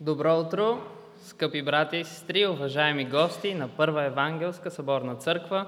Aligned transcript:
Добро 0.00 0.40
утро, 0.40 0.78
скъпи 1.22 1.62
брати 1.62 1.96
и 1.96 2.04
сестри, 2.04 2.46
уважаеми 2.46 3.04
гости 3.04 3.54
на 3.54 3.68
Първа 3.68 4.04
Евангелска 4.04 4.70
съборна 4.70 5.14
църква. 5.14 5.66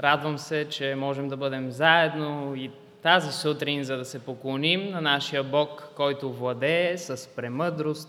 Радвам 0.00 0.38
се, 0.38 0.68
че 0.68 0.94
можем 0.94 1.28
да 1.28 1.36
бъдем 1.36 1.70
заедно 1.70 2.54
и 2.56 2.70
тази 3.02 3.32
сутрин, 3.32 3.84
за 3.84 3.96
да 3.96 4.04
се 4.04 4.18
поклоним 4.18 4.90
на 4.90 5.00
нашия 5.00 5.42
Бог, 5.42 5.88
който 5.96 6.32
владее 6.32 6.98
с 6.98 7.28
премъдрост, 7.36 8.08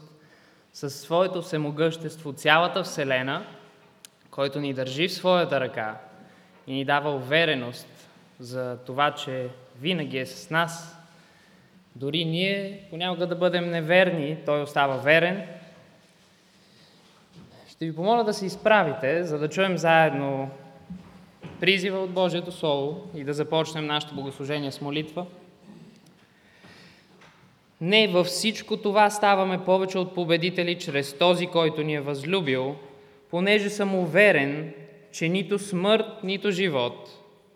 със 0.74 1.02
своето 1.02 1.42
всемогъщество 1.42 2.34
цялата 2.34 2.84
Вселена, 2.84 3.46
който 4.32 4.60
ни 4.60 4.74
държи 4.74 5.08
в 5.08 5.14
своята 5.14 5.60
ръка 5.60 5.98
и 6.68 6.74
ни 6.74 6.86
дава 6.86 7.16
увереност 7.16 7.88
за 8.40 8.78
това, 8.86 9.12
че 9.12 9.50
винаги 9.82 10.18
е 10.18 10.26
с 10.26 10.50
нас. 10.50 10.99
Дори 12.00 12.26
ние 12.26 12.80
понякога 12.90 13.28
да 13.28 13.36
бъдем 13.36 13.70
неверни, 13.70 14.38
Той 14.46 14.62
остава 14.62 14.98
верен. 14.98 15.44
Ще 17.70 17.86
ви 17.86 17.96
помоля 17.96 18.24
да 18.24 18.34
се 18.34 18.46
изправите, 18.46 19.24
за 19.24 19.40
да 19.40 19.50
чуем 19.50 19.78
заедно 19.78 20.50
призива 21.60 22.00
от 22.00 22.12
Божието 22.12 22.52
Слово 22.52 23.08
и 23.16 23.24
да 23.24 23.34
започнем 23.34 23.86
нашето 23.86 24.16
богослужение 24.16 24.72
с 24.72 24.82
молитва. 24.82 25.26
Не, 27.82 28.08
във 28.08 28.28
всичко 28.28 28.78
това 28.78 29.10
ставаме 29.10 29.66
повече 29.66 29.98
от 29.98 30.16
победители 30.16 30.80
чрез 30.80 31.18
този, 31.18 31.48
който 31.48 31.84
ни 31.84 31.96
е 31.96 32.02
възлюбил, 32.02 32.76
понеже 33.32 33.70
съм 33.70 33.96
уверен, 33.96 34.74
че 35.12 35.30
нито 35.30 35.60
смърт, 35.60 36.24
нито 36.24 36.52
живот, 36.52 37.10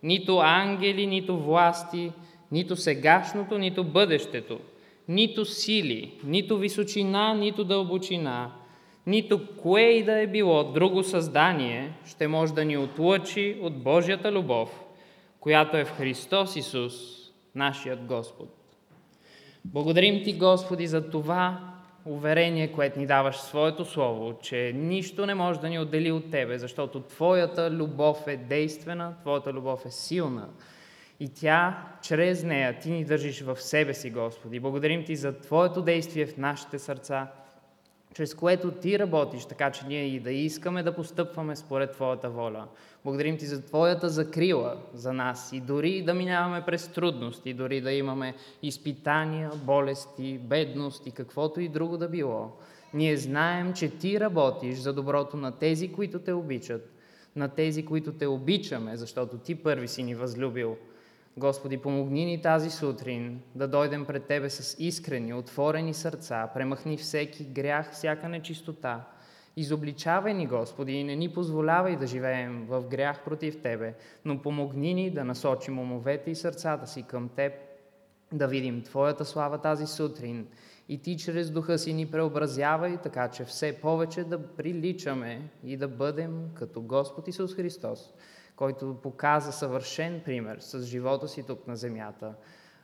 нито 0.04 0.40
ангели, 0.40 1.08
нито 1.08 1.38
власти, 1.38 2.12
нито 2.54 2.76
сегашното, 2.76 3.58
нито 3.58 3.84
бъдещето, 3.84 4.60
нито 5.08 5.46
сили, 5.46 6.14
нито 6.24 6.58
височина, 6.58 7.34
нито 7.34 7.64
дълбочина, 7.64 8.52
нито 9.08 9.48
кое 9.58 9.82
и 9.82 10.04
да 10.04 10.22
е 10.22 10.28
било 10.28 10.64
друго 10.64 11.04
създание 11.04 11.94
ще 12.06 12.28
може 12.28 12.54
да 12.54 12.66
ни 12.66 12.78
отлъчи 12.78 13.58
от 13.62 13.84
Божията 13.84 14.32
любов, 14.32 14.82
която 15.40 15.78
е 15.78 15.86
в 15.86 15.92
Христос 15.92 16.56
Исус, 16.56 16.94
нашият 17.56 18.06
Господ. 18.06 18.50
Благодарим 19.66 20.24
Ти, 20.24 20.34
Господи, 20.34 20.88
за 20.88 21.10
това 21.10 21.60
уверение, 22.06 22.72
което 22.72 23.00
ни 23.00 23.08
даваш 23.08 23.38
Своето 23.38 23.86
Слово, 23.86 24.34
че 24.42 24.72
нищо 24.76 25.26
не 25.26 25.36
може 25.36 25.60
да 25.60 25.70
ни 25.70 25.80
отдели 25.80 26.12
от 26.12 26.32
Тебе, 26.32 26.58
защото 26.58 27.00
Твоята 27.00 27.72
любов 27.72 28.28
е 28.28 28.38
действена, 28.38 29.14
Твоята 29.22 29.54
любов 29.54 29.86
е 29.86 29.92
силна 29.92 30.50
и 31.24 31.30
тя, 31.30 31.88
чрез 32.02 32.44
нея, 32.44 32.80
Ти 32.80 32.92
ни 32.92 33.06
държиш 33.06 33.42
в 33.42 33.62
себе 33.62 33.94
си, 33.94 34.10
Господи. 34.10 34.60
Благодарим 34.60 35.06
Ти 35.06 35.16
за 35.16 35.40
Твоето 35.40 35.82
действие 35.82 36.26
в 36.26 36.38
нашите 36.38 36.80
сърца, 36.80 37.28
чрез 38.14 38.34
което 38.34 38.72
Ти 38.72 39.00
работиш, 39.00 39.46
така 39.46 39.72
че 39.72 39.88
ние 39.88 40.04
и 40.04 40.20
да 40.20 40.32
искаме 40.32 40.84
да 40.84 40.96
постъпваме 40.96 41.56
според 41.56 41.92
Твоята 41.92 42.30
воля. 42.30 42.68
Благодарим 43.04 43.38
Ти 43.38 43.46
за 43.46 43.66
Твоята 43.66 44.10
закрила 44.10 44.78
за 44.94 45.14
нас 45.14 45.54
и 45.54 45.60
дори 45.60 46.02
да 46.02 46.14
минаваме 46.14 46.66
през 46.66 46.88
трудности, 46.88 47.54
дори 47.54 47.82
да 47.82 47.92
имаме 47.92 48.34
изпитания, 48.64 49.52
болести, 49.56 50.38
бедност 50.38 51.08
и 51.08 51.12
каквото 51.12 51.62
и 51.62 51.70
друго 51.70 51.98
да 51.98 52.10
било. 52.10 52.52
Ние 52.94 53.18
знаем, 53.18 53.74
че 53.74 53.90
Ти 53.90 54.20
работиш 54.20 54.78
за 54.78 54.94
доброто 54.94 55.38
на 55.38 55.52
тези, 55.52 55.92
които 55.92 56.20
Те 56.20 56.34
обичат, 56.34 56.92
на 57.36 57.50
тези, 57.50 57.86
които 57.86 58.14
Те 58.14 58.28
обичаме, 58.28 58.98
защото 58.98 59.38
Ти 59.38 59.56
първи 59.56 59.88
си 59.88 60.04
ни 60.04 60.16
възлюбил– 60.16 60.78
Господи, 61.38 61.78
помогни 61.78 62.26
ни 62.26 62.42
тази 62.42 62.70
сутрин 62.70 63.42
да 63.56 63.68
дойдем 63.68 64.06
пред 64.06 64.26
Тебе 64.26 64.50
с 64.50 64.76
искрени, 64.80 65.34
отворени 65.34 65.94
сърца, 65.94 66.52
премахни 66.54 66.98
всеки 66.98 67.44
грях, 67.44 67.92
всяка 67.92 68.30
нечистота. 68.30 69.08
Изобличавай 69.56 70.34
ни, 70.34 70.48
Господи, 70.48 70.92
и 70.92 71.04
не 71.04 71.16
ни 71.16 71.34
позволявай 71.34 71.96
да 71.96 72.08
живеем 72.08 72.66
в 72.70 72.84
грях 72.84 73.24
против 73.24 73.62
Тебе, 73.62 73.94
но 74.26 74.42
помогни 74.42 74.94
ни 74.94 75.12
да 75.12 75.24
насочим 75.24 75.80
умовете 75.80 76.32
и 76.32 76.36
сърцата 76.36 76.88
си 76.88 77.04
към 77.04 77.30
Теб, 77.30 77.54
да 78.34 78.48
видим 78.48 78.82
Твоята 78.82 79.26
слава 79.26 79.58
тази 79.58 79.88
сутрин 79.88 80.48
и 80.90 81.02
Ти 81.02 81.18
чрез 81.18 81.52
Духа 81.52 81.78
си 81.78 81.94
ни 81.94 82.12
преобразявай, 82.12 82.98
така 82.98 83.28
че 83.28 83.46
все 83.46 83.82
повече 83.82 84.24
да 84.24 84.48
приличаме 84.48 85.50
и 85.64 85.78
да 85.78 85.88
бъдем 85.88 86.50
като 86.54 86.82
Господ 86.82 87.28
Исус 87.28 87.56
Христос 87.56 88.14
който 88.56 88.98
показа 89.04 89.52
съвършен 89.52 90.22
пример 90.26 90.58
с 90.60 90.84
живота 90.84 91.28
си 91.28 91.44
тук 91.44 91.68
на 91.68 91.76
земята, 91.76 92.34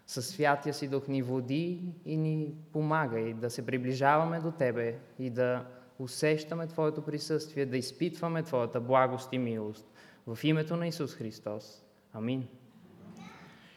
със 0.07 0.27
святия 0.27 0.73
си 0.73 0.87
дух 0.87 1.07
ни 1.07 1.21
води 1.21 1.93
и 2.05 2.17
ни 2.17 2.53
помага 2.73 3.19
и 3.19 3.33
да 3.33 3.49
се 3.49 3.65
приближаваме 3.65 4.39
до 4.39 4.51
Тебе 4.51 4.99
и 5.19 5.29
да 5.29 5.65
усещаме 5.99 6.67
Твоето 6.67 7.01
присъствие, 7.01 7.65
да 7.65 7.77
изпитваме 7.77 8.43
Твоята 8.43 8.79
благост 8.79 9.33
и 9.33 9.37
милост. 9.37 9.87
В 10.27 10.43
името 10.43 10.75
на 10.75 10.87
Исус 10.87 11.15
Христос. 11.15 11.83
Амин. 12.13 12.47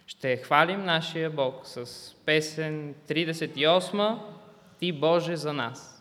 Ще 0.07 0.37
хвалим 0.37 0.85
нашия 0.85 1.31
Бог 1.31 1.67
с 1.67 1.87
песен 2.25 2.95
38 3.09 4.19
Ти 4.79 4.93
Боже 4.93 5.37
за 5.37 5.53
нас. 5.53 5.92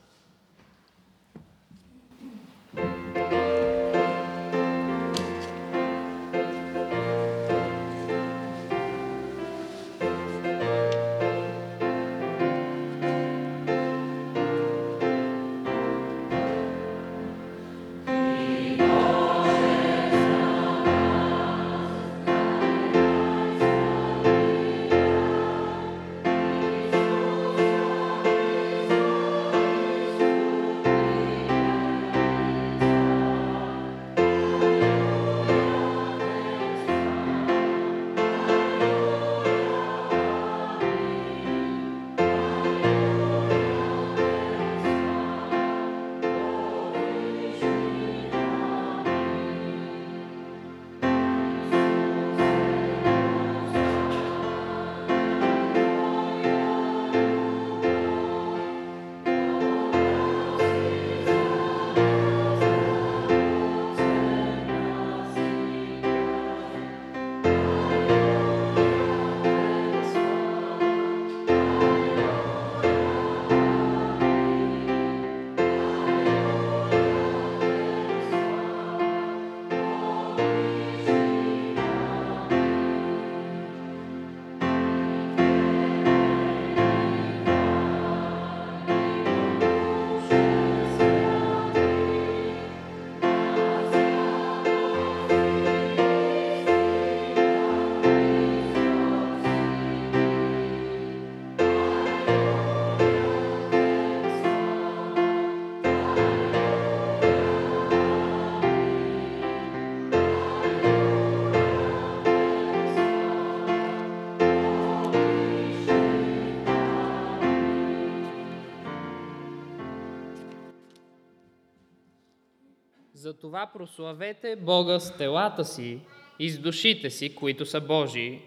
Затова 123.32 123.66
прославете 123.74 124.56
Бога 124.56 125.00
с 125.00 125.18
телата 125.18 125.66
си 125.66 126.00
и 126.40 126.50
с 126.50 126.60
душите 126.60 127.10
си, 127.10 127.36
които 127.36 127.66
са 127.66 127.82
Божии. 127.82 128.42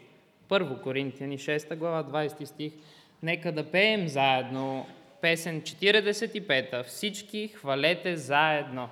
Първо 0.48 0.82
Коринтияни 0.82 1.38
6 1.38 1.76
глава 1.76 2.04
20 2.04 2.44
стих. 2.44 2.72
Нека 3.22 3.52
да 3.52 3.70
пеем 3.70 4.08
заедно 4.08 4.86
песен 5.20 5.62
45, 5.62 6.84
всички 6.84 7.48
хвалете 7.48 8.16
заедно. 8.16 8.88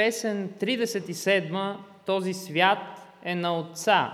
Песен 0.00 0.50
37 0.60 1.76
този 2.06 2.34
свят 2.34 2.78
е 3.24 3.34
на 3.34 3.58
Отца. 3.58 4.12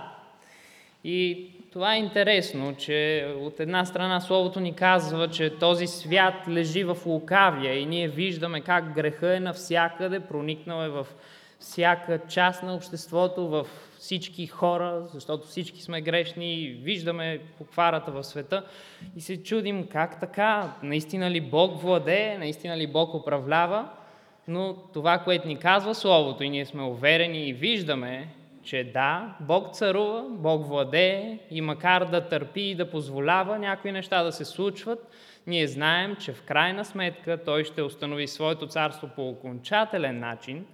И 1.03 1.49
това 1.73 1.95
е 1.95 1.99
интересно, 1.99 2.75
че 2.75 3.27
от 3.39 3.59
една 3.59 3.85
страна 3.85 4.21
Словото 4.21 4.59
ни 4.59 4.75
казва, 4.75 5.27
че 5.27 5.59
този 5.59 5.87
свят 5.87 6.33
лежи 6.49 6.83
в 6.83 6.97
лукавия 7.05 7.79
и 7.79 7.85
ние 7.85 8.07
виждаме 8.07 8.61
как 8.61 8.93
греха 8.93 9.35
е 9.35 9.39
навсякъде, 9.39 10.19
проникнал 10.19 10.83
е 10.83 10.89
в 10.89 11.07
всяка 11.59 12.19
част 12.29 12.63
на 12.63 12.75
обществото, 12.75 13.47
в 13.47 13.67
всички 13.99 14.47
хора, 14.47 15.07
защото 15.13 15.47
всички 15.47 15.81
сме 15.81 16.01
грешни 16.01 16.53
и 16.53 16.73
виждаме 16.73 17.39
покварата 17.57 18.11
в 18.11 18.23
света 18.23 18.65
и 19.15 19.21
се 19.21 19.43
чудим 19.43 19.87
как 19.87 20.19
така, 20.19 20.73
наистина 20.83 21.31
ли 21.31 21.41
Бог 21.41 21.81
владее, 21.81 22.37
наистина 22.37 22.77
ли 22.77 22.87
Бог 22.87 23.13
управлява 23.13 23.89
но 24.47 24.75
това, 24.93 25.17
което 25.17 25.47
ни 25.47 25.57
казва 25.57 25.95
Словото 25.95 26.43
и 26.43 26.49
ние 26.49 26.65
сме 26.65 26.83
уверени 26.83 27.47
и 27.47 27.53
виждаме, 27.53 28.27
че 28.63 28.83
да, 28.83 29.35
Бог 29.39 29.73
царува, 29.75 30.25
Бог 30.29 30.67
владее 30.67 31.39
и 31.51 31.61
макар 31.61 32.05
да 32.05 32.27
търпи 32.27 32.61
и 32.61 32.75
да 32.75 32.91
позволява 32.91 33.59
някои 33.59 33.91
неща 33.91 34.23
да 34.23 34.31
се 34.31 34.45
случват, 34.45 35.09
ние 35.47 35.67
знаем, 35.67 36.15
че 36.15 36.33
в 36.33 36.43
крайна 36.43 36.85
сметка 36.85 37.43
Той 37.45 37.63
ще 37.63 37.81
установи 37.81 38.27
своето 38.27 38.67
царство 38.67 39.09
по 39.15 39.29
окончателен 39.29 40.19
начин, 40.19 40.65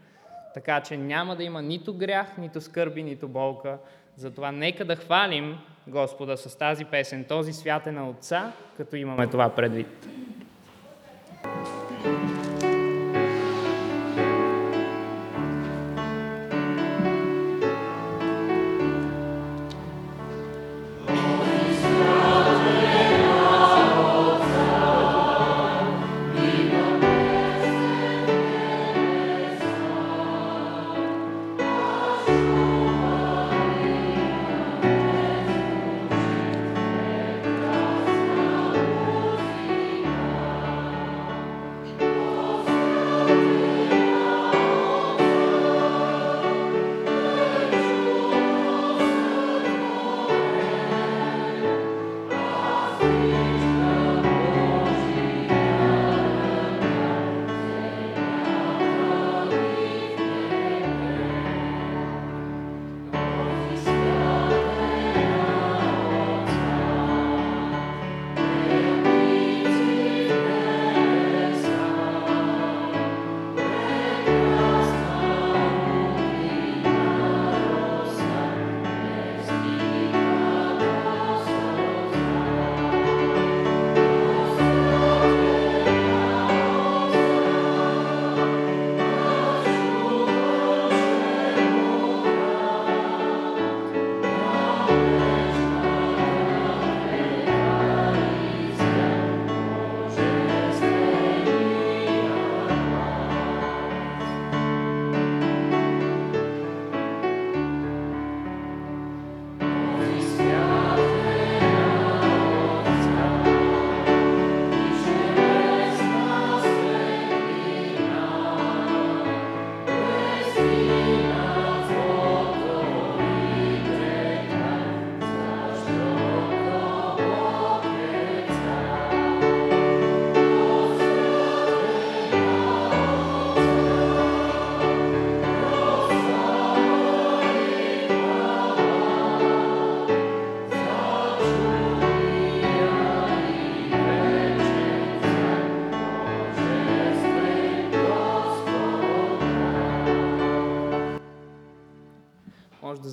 така 0.53 0.81
че 0.81 0.97
няма 0.97 1.35
да 1.35 1.43
има 1.43 1.61
нито 1.61 1.93
грях, 1.93 2.37
нито 2.37 2.61
скърби, 2.61 3.03
нито 3.03 3.27
болка. 3.27 3.77
Затова 4.15 4.51
нека 4.51 4.85
да 4.85 4.95
хвалим 4.95 5.57
Господа 5.87 6.37
с 6.37 6.57
тази 6.57 6.85
песен, 6.85 7.23
този 7.23 7.53
свят 7.53 7.87
е 7.87 7.91
на 7.91 8.09
Отца, 8.09 8.51
като 8.77 8.95
имаме 8.95 9.27
това 9.27 9.49
предвид. 9.49 10.07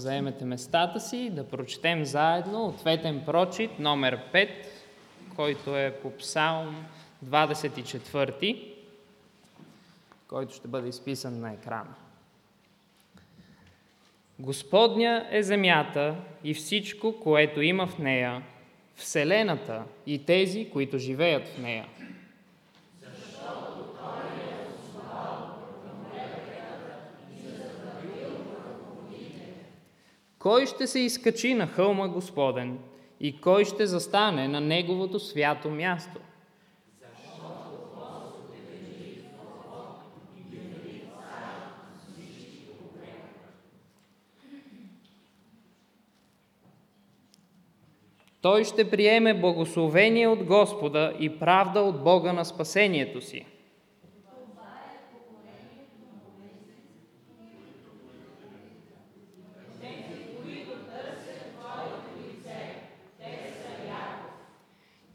Заемете 0.00 0.44
местата 0.44 1.00
си, 1.00 1.30
да 1.30 1.48
прочетем 1.48 2.04
заедно 2.04 2.66
ответен 2.66 3.22
прочит 3.26 3.78
номер 3.78 4.18
5, 4.32 4.48
който 5.36 5.76
е 5.76 5.98
по 6.02 6.16
Псалм 6.16 6.84
24, 7.26 8.74
който 10.28 10.54
ще 10.54 10.68
бъде 10.68 10.88
изписан 10.88 11.40
на 11.40 11.52
екрана. 11.52 11.94
Господня 14.38 15.26
е 15.30 15.42
земята 15.42 16.16
и 16.44 16.54
всичко, 16.54 17.20
което 17.20 17.62
има 17.62 17.86
в 17.86 17.98
нея, 17.98 18.42
Вселената 18.94 19.82
и 20.06 20.24
тези, 20.24 20.70
които 20.70 20.98
живеят 20.98 21.48
в 21.48 21.58
нея. 21.58 21.86
Кой 30.40 30.66
ще 30.66 30.86
се 30.86 31.00
изкачи 31.00 31.54
на 31.54 31.66
хълма 31.66 32.08
Господен 32.08 32.78
и 33.20 33.40
кой 33.40 33.64
ще 33.64 33.86
застане 33.86 34.48
на 34.48 34.60
Неговото 34.60 35.20
свято 35.20 35.70
място? 35.70 36.20
Той 48.40 48.64
ще 48.64 48.90
приеме 48.90 49.40
благословение 49.40 50.28
от 50.28 50.44
Господа 50.44 51.14
и 51.18 51.38
правда 51.38 51.80
от 51.80 52.04
Бога 52.04 52.32
на 52.32 52.44
спасението 52.44 53.20
си. 53.20 53.46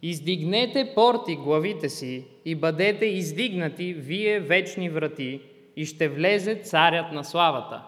Издигнете 0.07 0.91
порти 0.95 1.35
главите 1.35 1.89
си 1.89 2.25
и 2.45 2.55
бъдете 2.55 3.05
издигнати 3.05 3.93
вие 3.93 4.39
вечни 4.39 4.89
врати 4.89 5.41
и 5.75 5.85
ще 5.85 6.07
влезе 6.09 6.55
царят 6.55 7.12
на 7.12 7.24
славата. 7.24 7.83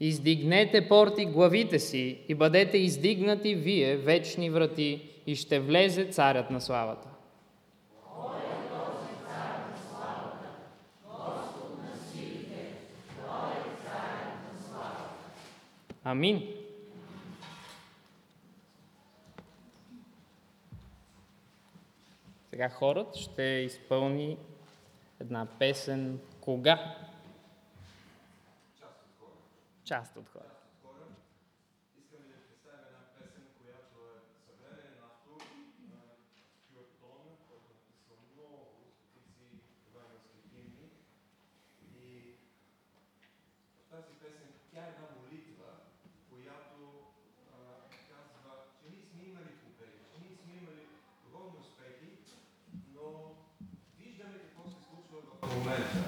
Издигнете 0.00 0.88
порти 0.88 1.24
главите 1.24 1.78
си 1.78 2.18
и 2.28 2.34
бъдете 2.34 2.78
издигнати 2.78 3.54
вие 3.54 3.96
вечни 3.96 4.50
врати 4.50 5.02
и 5.26 5.36
ще 5.36 5.60
влезе 5.60 6.04
царят 6.04 6.50
на 6.50 6.60
славата. 6.60 7.09
Амин. 16.04 16.54
Сега 22.50 22.68
хорът 22.68 23.16
ще 23.16 23.42
изпълни 23.42 24.38
една 25.20 25.46
песен 25.58 26.20
Кога? 26.40 26.96
Част 29.84 30.16
от 30.16 30.28
хора. 30.28 30.44
Една 32.72 33.04
песен, 33.18 33.42
която 33.62 33.98
е 34.16 34.20
е 43.76 43.84
тази 43.90 44.12
песен 44.22 44.48
тя 44.72 44.80
е 44.84 44.88
една 44.88 45.06
молитва, 45.18 45.68
която 46.30 46.76
а, 47.54 47.58
казва, 48.10 48.52
че 48.78 48.86
ние 48.92 49.04
сме 49.10 49.20
имали 49.30 49.52
победи, 49.62 49.98
че 50.10 50.16
ние 50.22 50.36
сме 50.42 50.52
имали 50.60 50.84
духовни 51.24 51.58
успехи, 51.64 52.10
но 52.94 53.06
виждаме 53.98 54.38
какво 54.44 54.62
се 54.70 54.78
случва 54.88 55.18
в 55.42 55.56
момента 55.56 56.00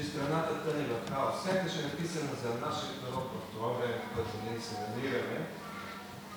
че 0.00 0.06
страната 0.06 0.54
тъне 0.64 0.84
в 0.84 1.10
хаос. 1.10 1.34
Сякаш 1.44 1.72
е 1.76 1.82
написана 1.82 2.32
за 2.42 2.48
нашия 2.66 2.92
народ 3.04 3.26
в 3.34 3.52
това 3.52 3.68
време, 3.68 4.02
в 4.02 4.14
което 4.14 4.34
ние 4.44 4.60
се 4.60 4.74
намираме. 4.80 5.38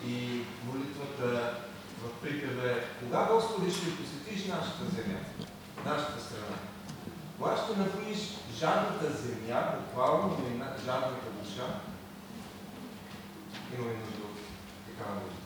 И 0.07 0.41
молитвата 0.67 1.55
в 2.01 2.21
припева 2.21 2.71
е, 2.71 2.83
кога 2.99 3.27
Господи 3.31 3.71
ще 3.71 3.97
посетиш 3.97 4.45
нашата 4.47 4.83
земя, 4.95 5.19
нашата 5.85 6.23
страна? 6.25 6.57
Кога 7.37 7.57
ще 7.57 7.79
напоиш 7.79 8.19
жадната 8.59 9.07
земя, 9.11 9.75
буквално, 9.79 10.37
жадната 10.85 11.29
душа? 11.41 11.67
Имаме 13.73 13.93
нужда 13.93 14.23
от 14.23 14.39
такава 14.87 15.15
молитва. 15.15 15.42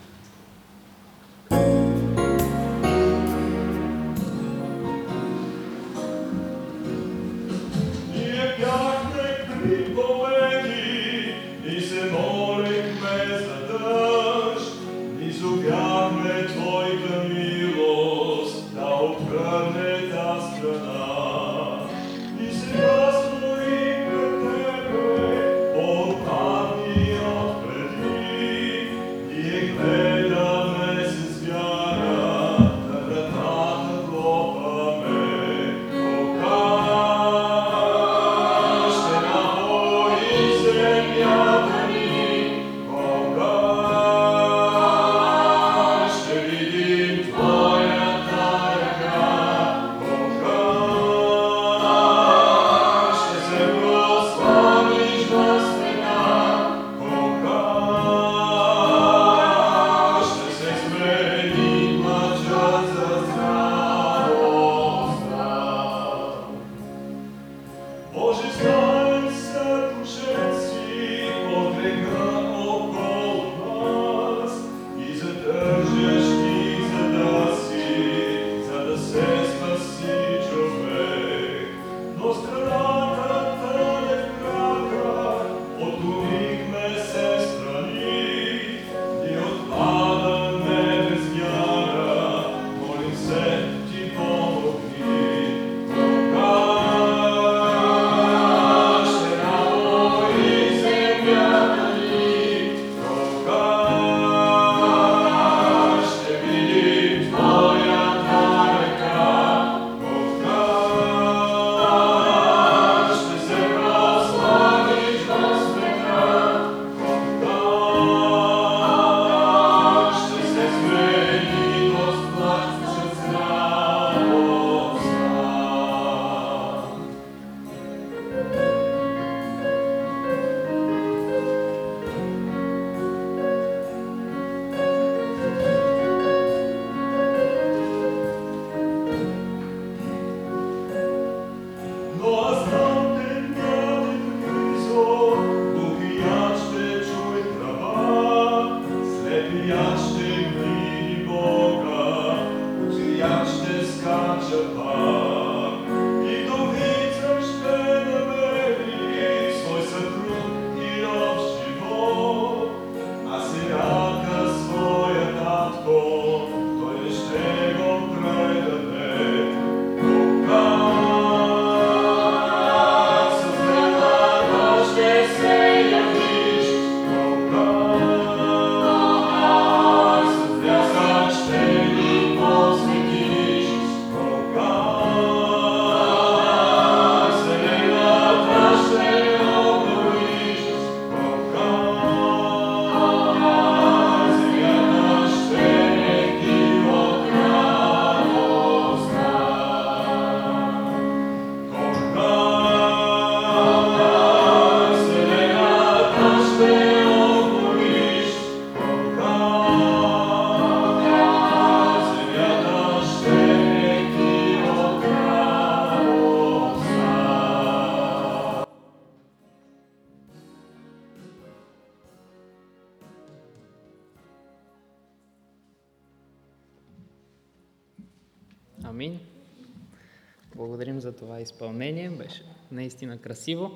Изпълнение. 231.58 232.10
Беше 232.10 232.42
наистина 232.72 233.18
красиво. 233.18 233.70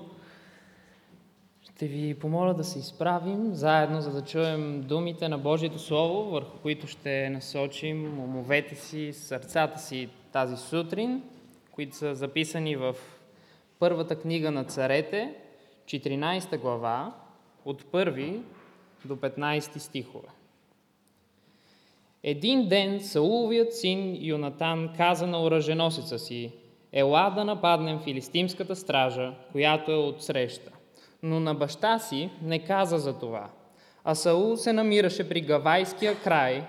Ще 1.62 1.86
ви 1.86 2.14
помоля 2.14 2.54
да 2.54 2.64
се 2.64 2.78
изправим 2.78 3.54
заедно, 3.54 4.00
за 4.00 4.12
да 4.12 4.24
чуем 4.24 4.82
думите 4.82 5.28
на 5.28 5.38
Божието 5.38 5.78
Слово, 5.78 6.30
върху 6.30 6.58
които 6.58 6.86
ще 6.86 7.30
насочим 7.30 8.18
умовете 8.18 8.74
си, 8.74 9.12
сърцата 9.12 9.78
си 9.78 10.08
тази 10.32 10.56
сутрин, 10.56 11.22
които 11.70 11.96
са 11.96 12.14
записани 12.14 12.76
в 12.76 12.96
първата 13.78 14.20
книга 14.20 14.50
на 14.50 14.64
царете, 14.64 15.34
14 15.84 16.58
глава, 16.58 17.14
от 17.64 17.82
1 17.82 18.40
до 19.04 19.16
15 19.16 19.78
стихове. 19.78 20.28
Един 22.22 22.68
ден 22.68 23.00
Сауловият 23.00 23.74
син 23.74 24.18
Юнатан 24.20 24.90
каза 24.96 25.26
на 25.26 25.42
оръженосеца 25.42 26.18
си, 26.18 26.52
ела 26.92 27.32
да 27.36 27.44
нападнем 27.44 28.00
филистимската 28.00 28.76
стража, 28.76 29.34
която 29.52 29.92
е 29.92 29.96
отсреща. 29.96 30.70
Но 31.22 31.40
на 31.40 31.54
баща 31.54 31.98
си 31.98 32.30
не 32.42 32.58
каза 32.58 32.98
за 32.98 33.18
това. 33.18 33.50
А 34.04 34.14
Саул 34.14 34.56
се 34.56 34.72
намираше 34.72 35.28
при 35.28 35.40
Гавайския 35.40 36.14
край, 36.14 36.64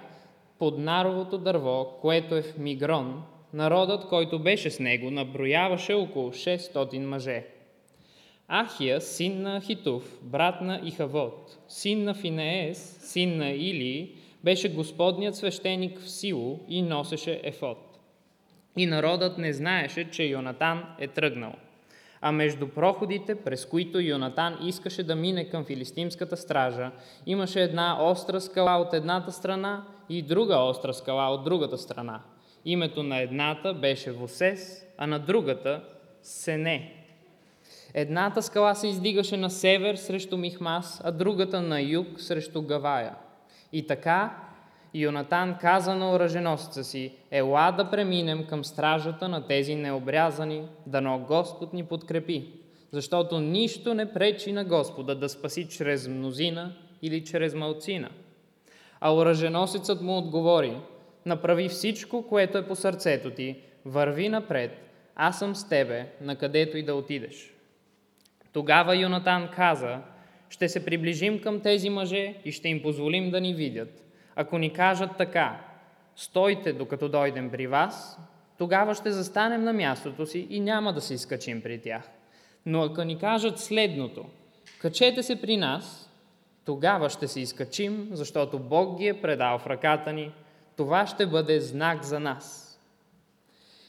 под 0.59 0.77
наровото 0.77 1.37
дърво, 1.37 1.97
което 2.01 2.35
е 2.35 2.41
в 2.41 2.57
Мигрон. 2.57 3.23
Народът, 3.53 4.07
който 4.07 4.39
беше 4.39 4.69
с 4.71 4.79
него, 4.79 5.11
наброяваше 5.11 5.93
около 5.93 6.29
600 6.29 6.99
мъже. 6.99 7.45
Ахия, 8.47 9.01
син 9.01 9.41
на 9.41 9.61
Хитув, 9.61 10.19
брат 10.21 10.61
на 10.61 10.81
Ихавод, 10.83 11.57
син 11.67 12.03
на 12.03 12.13
Финеес, 12.13 12.99
син 13.11 13.37
на 13.37 13.49
Илии, 13.49 14.15
беше 14.43 14.73
господният 14.73 15.35
свещеник 15.35 15.99
в 15.99 16.09
Сило 16.09 16.59
и 16.69 16.81
носеше 16.81 17.41
ефод. 17.43 17.92
И 18.77 18.85
народът 18.85 19.37
не 19.37 19.53
знаеше, 19.53 20.11
че 20.11 20.23
Йонатан 20.23 20.85
е 20.99 21.07
тръгнал. 21.07 21.53
А 22.21 22.31
между 22.31 22.67
проходите, 22.67 23.35
през 23.35 23.65
които 23.65 23.99
Йонатан 23.99 24.57
искаше 24.63 25.03
да 25.03 25.15
мине 25.15 25.49
към 25.49 25.65
филистимската 25.65 26.37
стража, 26.37 26.91
имаше 27.25 27.61
една 27.61 28.03
остра 28.03 28.41
скала 28.41 28.77
от 28.77 28.93
едната 28.93 29.31
страна 29.31 29.83
и 30.09 30.21
друга 30.21 30.57
остра 30.57 30.93
скала 30.93 31.29
от 31.29 31.43
другата 31.43 31.77
страна. 31.77 32.21
Името 32.65 33.03
на 33.03 33.17
едната 33.17 33.73
беше 33.73 34.11
Восес, 34.11 34.85
а 34.97 35.07
на 35.07 35.19
другата 35.19 35.83
Сене. 36.21 36.93
Едната 37.93 38.41
скала 38.41 38.75
се 38.75 38.87
издигаше 38.87 39.37
на 39.37 39.49
север 39.49 39.95
срещу 39.95 40.37
Михмас, 40.37 41.01
а 41.03 41.11
другата 41.11 41.61
на 41.61 41.81
юг 41.81 42.07
срещу 42.17 42.61
Гавая. 42.61 43.15
И 43.73 43.87
така 43.87 44.37
Йонатан 44.93 45.57
каза 45.61 45.95
на 45.95 46.11
оръженосеца 46.11 46.83
си, 46.83 47.11
ела 47.31 47.71
да 47.71 47.89
преминем 47.89 48.47
към 48.47 48.63
стражата 48.63 49.27
на 49.27 49.47
тези 49.47 49.75
необрязани, 49.75 50.67
дано 50.87 51.19
Господ 51.19 51.73
ни 51.73 51.83
подкрепи, 51.83 52.49
защото 52.91 53.39
нищо 53.39 53.93
не 53.93 54.13
пречи 54.13 54.51
на 54.51 54.65
Господа 54.65 55.15
да 55.15 55.29
спаси 55.29 55.69
чрез 55.69 56.07
мнозина 56.07 56.73
или 57.01 57.23
чрез 57.23 57.55
малцина. 57.55 58.09
А 58.99 59.15
оръженосецът 59.15 60.01
му 60.01 60.17
отговори, 60.17 60.77
направи 61.25 61.69
всичко, 61.69 62.27
което 62.27 62.57
е 62.57 62.67
по 62.67 62.75
сърцето 62.75 63.31
ти, 63.31 63.55
върви 63.85 64.29
напред, 64.29 64.71
аз 65.15 65.39
съм 65.39 65.55
с 65.55 65.69
тебе, 65.69 66.07
на 66.21 66.35
където 66.35 66.77
и 66.77 66.83
да 66.83 66.95
отидеш. 66.95 67.53
Тогава 68.53 68.95
Йонатан 68.95 69.49
каза, 69.55 69.99
ще 70.49 70.69
се 70.69 70.85
приближим 70.85 71.41
към 71.41 71.59
тези 71.59 71.89
мъже 71.89 72.35
и 72.45 72.51
ще 72.51 72.69
им 72.69 72.81
позволим 72.81 73.31
да 73.31 73.41
ни 73.41 73.53
видят. 73.53 74.03
Ако 74.35 74.57
ни 74.57 74.73
кажат 74.73 75.09
така, 75.17 75.59
стойте 76.15 76.73
докато 76.73 77.09
дойдем 77.09 77.49
при 77.49 77.67
вас, 77.67 78.19
тогава 78.57 78.95
ще 78.95 79.11
застанем 79.11 79.63
на 79.63 79.73
мястото 79.73 80.25
си 80.25 80.47
и 80.49 80.59
няма 80.59 80.93
да 80.93 81.01
се 81.01 81.13
изкачим 81.13 81.61
при 81.61 81.81
тях. 81.81 82.03
Но 82.65 82.83
ако 82.83 83.03
ни 83.03 83.19
кажат 83.19 83.59
следното, 83.59 84.25
качете 84.79 85.23
се 85.23 85.41
при 85.41 85.57
нас, 85.57 86.09
тогава 86.65 87.09
ще 87.09 87.27
се 87.27 87.39
изкачим, 87.39 88.09
защото 88.11 88.59
Бог 88.59 88.97
ги 88.97 89.07
е 89.07 89.21
предал 89.21 89.59
в 89.59 89.67
ръката 89.67 90.13
ни. 90.13 90.31
Това 90.77 91.07
ще 91.07 91.25
бъде 91.25 91.59
знак 91.59 92.03
за 92.03 92.19
нас. 92.19 92.79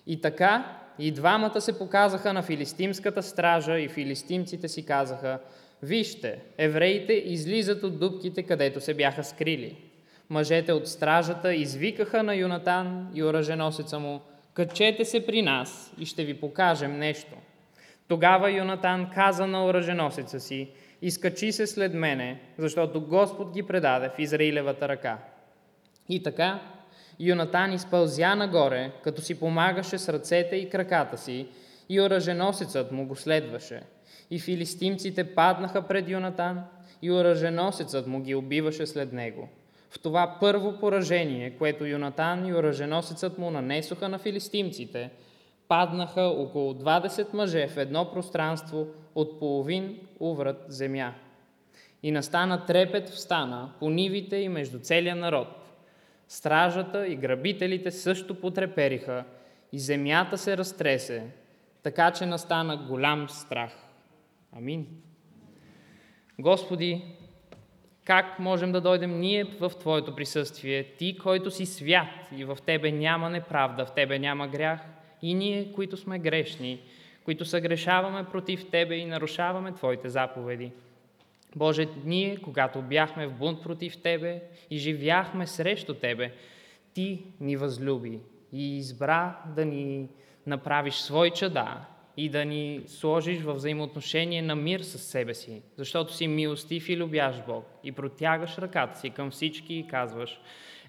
И 0.06 0.20
така, 0.20 0.78
и 0.98 1.10
двамата 1.10 1.60
се 1.60 1.78
показаха 1.78 2.32
на 2.32 2.42
филистимската 2.42 3.22
стража 3.22 3.78
и 3.78 3.88
филистимците 3.88 4.68
си 4.68 4.86
казаха, 4.86 5.38
Вижте, 5.82 6.38
евреите 6.58 7.12
излизат 7.12 7.82
от 7.82 7.98
дубките, 7.98 8.42
където 8.42 8.80
се 8.80 8.94
бяха 8.94 9.24
скрили. 9.24 9.76
Мъжете 10.30 10.72
от 10.72 10.88
стражата 10.88 11.54
извикаха 11.54 12.22
на 12.22 12.34
Юнатан 12.34 13.10
и 13.14 13.22
оръженосеца 13.22 13.98
му, 13.98 14.20
качете 14.54 15.04
се 15.04 15.26
при 15.26 15.42
нас 15.42 15.94
и 15.98 16.06
ще 16.06 16.24
ви 16.24 16.34
покажем 16.34 16.98
нещо. 16.98 17.34
Тогава 18.08 18.50
Юнатан 18.50 19.10
каза 19.14 19.46
на 19.46 19.66
оръженосеца 19.66 20.40
си, 20.40 20.70
изкачи 21.02 21.52
се 21.52 21.66
след 21.66 21.94
мене, 21.94 22.40
защото 22.58 23.00
Господ 23.00 23.52
ги 23.52 23.62
предаде 23.62 24.08
в 24.08 24.18
Израилевата 24.18 24.88
ръка. 24.88 25.18
И 26.08 26.22
така, 26.22 26.60
Юнатан 27.20 27.72
изпълзя 27.72 28.34
нагоре, 28.34 28.92
като 29.04 29.22
си 29.22 29.40
помагаше 29.40 29.98
с 29.98 30.12
ръцете 30.12 30.56
и 30.56 30.70
краката 30.70 31.18
си, 31.18 31.46
и 31.88 32.00
оръженосецът 32.00 32.92
му 32.92 33.06
го 33.06 33.16
следваше. 33.16 33.82
И 34.30 34.38
филистимците 34.38 35.34
паднаха 35.34 35.82
пред 35.82 36.08
Юнатан, 36.08 36.64
и 37.02 37.10
оръженосецът 37.10 38.06
му 38.06 38.20
ги 38.20 38.34
убиваше 38.34 38.86
след 38.86 39.12
него. 39.12 39.48
В 39.94 39.98
това 39.98 40.36
първо 40.40 40.72
поражение, 40.72 41.50
което 41.50 41.86
Юнатан 41.86 42.46
и 42.46 42.54
оръженосецът 42.54 43.38
му 43.38 43.50
нанесоха 43.50 44.08
на 44.08 44.18
филистимците, 44.18 45.10
паднаха 45.68 46.22
около 46.22 46.74
20 46.74 47.34
мъже 47.34 47.68
в 47.68 47.76
едно 47.76 48.10
пространство 48.10 48.86
от 49.14 49.38
половин 49.38 49.98
уврат 50.20 50.64
земя. 50.68 51.14
И 52.02 52.10
настана 52.10 52.66
трепет 52.66 53.08
в 53.08 53.20
стана 53.20 53.72
по 53.80 53.90
нивите 53.90 54.36
и 54.36 54.48
между 54.48 54.78
целия 54.78 55.16
народ. 55.16 55.48
Стражата 56.28 57.06
и 57.06 57.16
грабителите 57.16 57.90
също 57.90 58.40
потрепериха 58.40 59.24
и 59.72 59.78
земята 59.78 60.38
се 60.38 60.56
разтресе, 60.56 61.26
така 61.82 62.10
че 62.10 62.26
настана 62.26 62.76
голям 62.76 63.28
страх. 63.28 63.72
Амин. 64.56 64.86
Господи, 66.38 67.04
как 68.04 68.38
можем 68.38 68.72
да 68.72 68.80
дойдем 68.80 69.20
ние 69.20 69.44
в 69.44 69.70
Твоето 69.80 70.14
присъствие, 70.14 70.84
Ти, 70.84 71.18
който 71.18 71.50
си 71.50 71.66
свят 71.66 72.08
и 72.36 72.44
в 72.44 72.58
Тебе 72.66 72.92
няма 72.92 73.30
неправда, 73.30 73.86
в 73.86 73.94
Тебе 73.94 74.18
няма 74.18 74.48
грях, 74.48 74.80
и 75.22 75.34
ние, 75.34 75.72
които 75.72 75.96
сме 75.96 76.18
грешни, 76.18 76.80
които 77.24 77.44
съгрешаваме 77.44 78.24
против 78.24 78.70
Тебе 78.70 78.96
и 78.96 79.06
нарушаваме 79.06 79.72
Твоите 79.72 80.08
заповеди. 80.08 80.72
Боже, 81.56 81.88
ние, 82.04 82.36
когато 82.36 82.82
бяхме 82.82 83.26
в 83.26 83.32
бунт 83.32 83.62
против 83.62 84.02
Тебе 84.02 84.42
и 84.70 84.78
живяхме 84.78 85.46
срещу 85.46 85.94
Тебе, 85.94 86.32
Ти 86.94 87.22
ни 87.40 87.56
възлюби 87.56 88.20
и 88.52 88.78
избра 88.78 89.38
да 89.46 89.64
ни 89.64 90.08
направиш 90.46 90.94
свой 90.94 91.30
чада 91.30 91.80
и 92.16 92.28
да 92.28 92.44
ни 92.44 92.80
сложиш 92.86 93.40
в 93.40 93.54
взаимоотношение 93.54 94.42
на 94.42 94.56
мир 94.56 94.80
с 94.80 94.98
себе 94.98 95.34
си, 95.34 95.62
защото 95.76 96.14
си 96.14 96.28
милостив 96.28 96.88
и 96.88 96.96
любящ 96.96 97.46
Бог 97.46 97.64
и 97.84 97.92
протягаш 97.92 98.58
ръката 98.58 98.98
си 98.98 99.10
към 99.10 99.30
всички 99.30 99.74
и 99.74 99.86
казваш, 99.86 100.40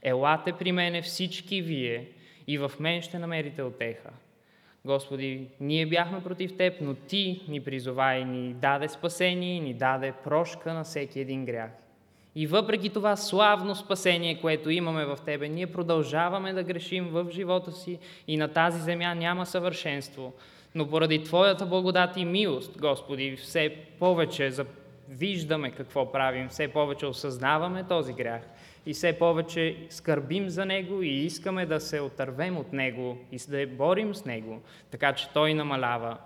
елате 0.01 0.53
при 0.53 0.71
мене 0.71 1.01
всички 1.01 1.61
вие 1.61 2.07
и 2.47 2.57
в 2.57 2.71
мен 2.79 3.01
ще 3.01 3.19
намерите 3.19 3.63
отеха. 3.63 4.09
Господи, 4.85 5.47
ние 5.59 5.85
бяхме 5.85 6.23
против 6.23 6.57
Теб, 6.57 6.73
но 6.81 6.93
Ти 6.93 7.41
ни 7.47 7.61
призова 7.61 8.15
и 8.15 8.25
ни 8.25 8.53
даде 8.53 8.89
спасение 8.89 9.59
ни 9.59 9.73
даде 9.73 10.13
прошка 10.23 10.73
на 10.73 10.83
всеки 10.83 11.19
един 11.19 11.45
грях. 11.45 11.71
И 12.35 12.47
въпреки 12.47 12.89
това 12.89 13.15
славно 13.15 13.75
спасение, 13.75 14.41
което 14.41 14.69
имаме 14.69 15.05
в 15.05 15.17
Тебе, 15.25 15.49
ние 15.49 15.67
продължаваме 15.67 16.53
да 16.53 16.63
грешим 16.63 17.07
в 17.07 17.27
живота 17.31 17.71
си 17.71 17.99
и 18.27 18.37
на 18.37 18.47
тази 18.47 18.81
земя 18.81 19.13
няма 19.13 19.45
съвършенство. 19.45 20.33
Но 20.75 20.89
поради 20.89 21.23
Твоята 21.23 21.65
благодат 21.65 22.17
и 22.17 22.25
милост, 22.25 22.77
Господи, 22.79 23.35
все 23.35 23.75
повече 23.99 24.51
виждаме 25.09 25.71
какво 25.71 26.11
правим, 26.11 26.49
все 26.49 26.67
повече 26.67 27.05
осъзнаваме 27.05 27.83
този 27.83 28.13
грях 28.13 28.41
и 28.85 28.93
все 28.93 29.19
повече 29.19 29.77
скърбим 29.89 30.49
за 30.49 30.65
него 30.65 31.01
и 31.01 31.09
искаме 31.09 31.65
да 31.65 31.79
се 31.79 32.01
отървем 32.01 32.57
от 32.57 32.73
него 32.73 33.17
и 33.31 33.37
да 33.49 33.67
борим 33.67 34.15
с 34.15 34.25
него, 34.25 34.61
така 34.91 35.13
че 35.13 35.29
той 35.29 35.53
намалява. 35.53 36.17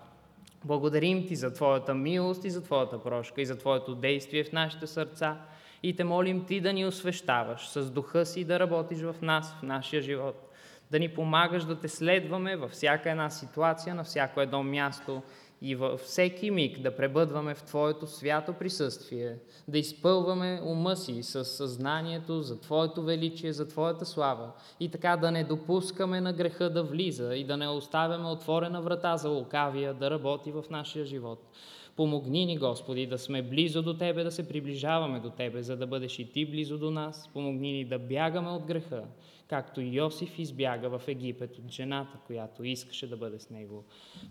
Благодарим 0.65 1.27
Ти 1.27 1.35
за 1.35 1.53
Твоята 1.53 1.93
милост 1.93 2.45
и 2.45 2.49
за 2.49 2.63
Твоята 2.63 3.03
прошка 3.03 3.41
и 3.41 3.45
за 3.45 3.57
Твоето 3.57 3.95
действие 3.95 4.43
в 4.43 4.51
нашите 4.51 4.87
сърца 4.87 5.37
и 5.83 5.95
те 5.95 6.03
молим 6.03 6.45
Ти 6.45 6.61
да 6.61 6.73
ни 6.73 6.85
освещаваш 6.85 7.67
с 7.67 7.91
духа 7.91 8.25
си 8.25 8.43
да 8.43 8.59
работиш 8.59 8.99
в 8.99 9.15
нас, 9.21 9.55
в 9.59 9.63
нашия 9.63 10.01
живот, 10.01 10.48
да 10.91 10.99
ни 10.99 11.09
помагаш 11.09 11.63
да 11.63 11.79
Те 11.79 11.87
следваме 11.87 12.55
във 12.55 12.71
всяка 12.71 13.11
една 13.11 13.29
ситуация, 13.29 13.95
на 13.95 14.03
всяко 14.03 14.41
едно 14.41 14.63
място 14.63 15.21
и 15.61 15.75
във 15.75 15.99
всеки 15.99 16.51
миг 16.51 16.81
да 16.81 16.95
пребъдваме 16.95 17.55
в 17.55 17.63
Твоето 17.63 18.07
свято 18.07 18.53
присъствие, 18.53 19.37
да 19.67 19.77
изпълваме 19.77 20.61
ума 20.65 20.95
си 20.95 21.23
с 21.23 21.45
съзнанието 21.45 22.41
за 22.41 22.59
Твоето 22.59 23.03
величие, 23.03 23.53
за 23.53 23.67
Твоята 23.67 24.05
слава 24.05 24.51
и 24.79 24.91
така 24.91 25.17
да 25.17 25.31
не 25.31 25.43
допускаме 25.43 26.21
на 26.21 26.33
греха 26.33 26.69
да 26.69 26.83
влиза 26.83 27.35
и 27.35 27.43
да 27.43 27.57
не 27.57 27.67
оставяме 27.67 28.29
отворена 28.29 28.81
врата 28.81 29.17
за 29.17 29.29
лукавия 29.29 29.93
да 29.93 30.11
работи 30.11 30.51
в 30.51 30.63
нашия 30.69 31.05
живот. 31.05 31.39
Помогни 31.99 32.45
ни, 32.45 32.57
Господи, 32.57 33.07
да 33.07 33.17
сме 33.17 33.41
близо 33.41 33.81
до 33.81 33.93
Тебе, 33.93 34.23
да 34.23 34.31
се 34.31 34.47
приближаваме 34.49 35.19
до 35.19 35.29
Тебе, 35.29 35.63
за 35.63 35.77
да 35.77 35.87
бъдеш 35.87 36.19
и 36.19 36.31
Ти 36.31 36.45
близо 36.45 36.77
до 36.77 36.91
нас. 36.91 37.29
Помогни 37.33 37.71
ни 37.71 37.85
да 37.85 37.99
бягаме 37.99 38.49
от 38.49 38.63
греха, 38.63 39.03
както 39.47 39.81
Йосиф 39.81 40.39
избяга 40.39 40.89
в 40.89 41.07
Египет 41.07 41.57
от 41.57 41.71
жената, 41.71 42.17
която 42.27 42.63
искаше 42.63 43.09
да 43.09 43.17
бъде 43.17 43.39
с 43.39 43.49
него. 43.49 43.83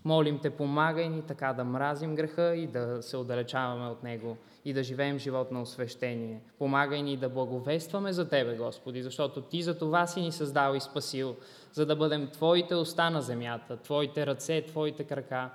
Молим 0.05 0.39
Те, 0.39 0.51
помагай 0.51 1.09
ни 1.09 1.23
така 1.23 1.53
да 1.53 1.65
мразим 1.65 2.15
греха 2.15 2.57
и 2.57 2.67
да 2.67 3.03
се 3.03 3.17
отдалечаваме 3.17 3.87
от 3.89 4.03
него 4.03 4.37
и 4.65 4.73
да 4.73 4.83
живеем 4.83 5.19
живот 5.19 5.53
на 5.53 5.63
освещение. 5.63 6.41
Помагай 6.59 7.03
ни 7.03 7.17
да 7.17 7.29
благовестваме 7.29 8.13
за 8.13 8.29
Тебе, 8.29 8.57
Господи, 8.57 9.03
защото 9.03 9.41
Ти 9.41 9.63
за 9.63 9.79
това 9.79 10.07
си 10.07 10.21
ни 10.21 10.33
създал 10.33 10.75
и 10.75 10.81
спасил, 10.81 11.37
за 11.73 11.87
да 11.87 11.97
бъдем 11.97 12.29
Твоите 12.33 12.75
уста 12.75 13.11
на 13.11 13.23
земята, 13.23 13.77
Твоите 13.77 14.27
ръце, 14.27 14.63
Твоите 14.63 15.05
крака, 15.05 15.51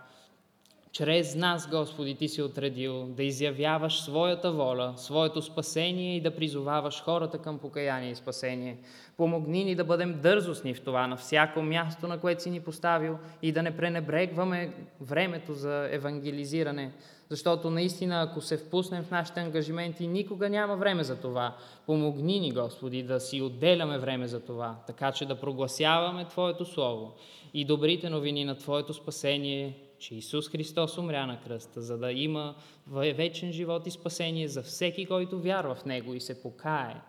чрез 0.93 1.35
нас, 1.35 1.67
Господи, 1.69 2.15
Ти 2.15 2.27
си 2.27 2.41
отредил 2.41 3.05
да 3.05 3.23
изявяваш 3.23 4.01
своята 4.01 4.51
воля, 4.51 4.93
своето 4.97 5.41
спасение 5.41 6.15
и 6.15 6.21
да 6.21 6.35
призоваваш 6.35 7.03
хората 7.03 7.37
към 7.37 7.59
покаяние 7.59 8.11
и 8.11 8.15
спасение. 8.15 8.77
Помогни 9.17 9.63
ни 9.63 9.75
да 9.75 9.83
бъдем 9.83 10.19
дързостни 10.21 10.73
в 10.73 10.81
това 10.81 11.07
на 11.07 11.17
всяко 11.17 11.61
място, 11.61 12.07
на 12.07 12.19
което 12.19 12.43
си 12.43 12.49
ни 12.49 12.59
поставил 12.59 13.17
и 13.41 13.51
да 13.51 13.63
не 13.63 13.77
пренебрегваме 13.77 14.73
времето 15.01 15.53
за 15.53 15.87
евангелизиране, 15.91 16.91
защото 17.29 17.69
наистина, 17.69 18.21
ако 18.21 18.41
се 18.41 18.57
впуснем 18.57 19.03
в 19.03 19.11
нашите 19.11 19.39
ангажименти, 19.39 20.07
никога 20.07 20.49
няма 20.49 20.75
време 20.75 21.03
за 21.03 21.15
това. 21.15 21.55
Помогни 21.85 22.39
ни, 22.39 22.51
Господи, 22.51 23.03
да 23.03 23.19
си 23.19 23.41
отделяме 23.41 23.97
време 23.97 24.27
за 24.27 24.39
това, 24.39 24.75
така 24.87 25.11
че 25.11 25.25
да 25.25 25.39
прогласяваме 25.39 26.25
Твоето 26.25 26.65
Слово 26.65 27.13
и 27.53 27.65
добрите 27.65 28.09
новини 28.09 28.45
на 28.45 28.55
Твоето 28.55 28.93
спасение 28.93 29.77
че 30.03 30.15
Исус 30.15 30.49
Христос 30.49 30.97
умря 30.97 31.25
на 31.25 31.41
кръста, 31.41 31.81
за 31.81 31.97
да 31.97 32.11
има 32.11 32.55
вечен 32.87 33.51
живот 33.51 33.87
и 33.87 33.91
спасение 33.91 34.47
за 34.47 34.63
всеки, 34.63 35.05
който 35.05 35.39
вярва 35.39 35.75
в 35.75 35.85
Него 35.85 36.13
и 36.13 36.21
се 36.21 36.41
покае 36.41 37.01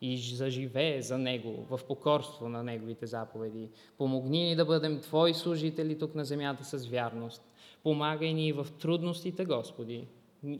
и 0.00 0.16
заживее 0.18 1.02
за 1.02 1.18
Него 1.18 1.66
в 1.70 1.80
покорство 1.88 2.48
на 2.48 2.62
Неговите 2.62 3.06
заповеди. 3.06 3.68
Помогни 3.98 4.44
ни 4.44 4.56
да 4.56 4.64
бъдем 4.64 5.00
Твои 5.00 5.34
служители 5.34 5.98
тук 5.98 6.14
на 6.14 6.24
земята 6.24 6.64
с 6.64 6.86
вярност. 6.86 7.42
Помагай 7.82 8.32
ни 8.32 8.52
в 8.52 8.66
трудностите, 8.80 9.44
Господи. 9.44 10.06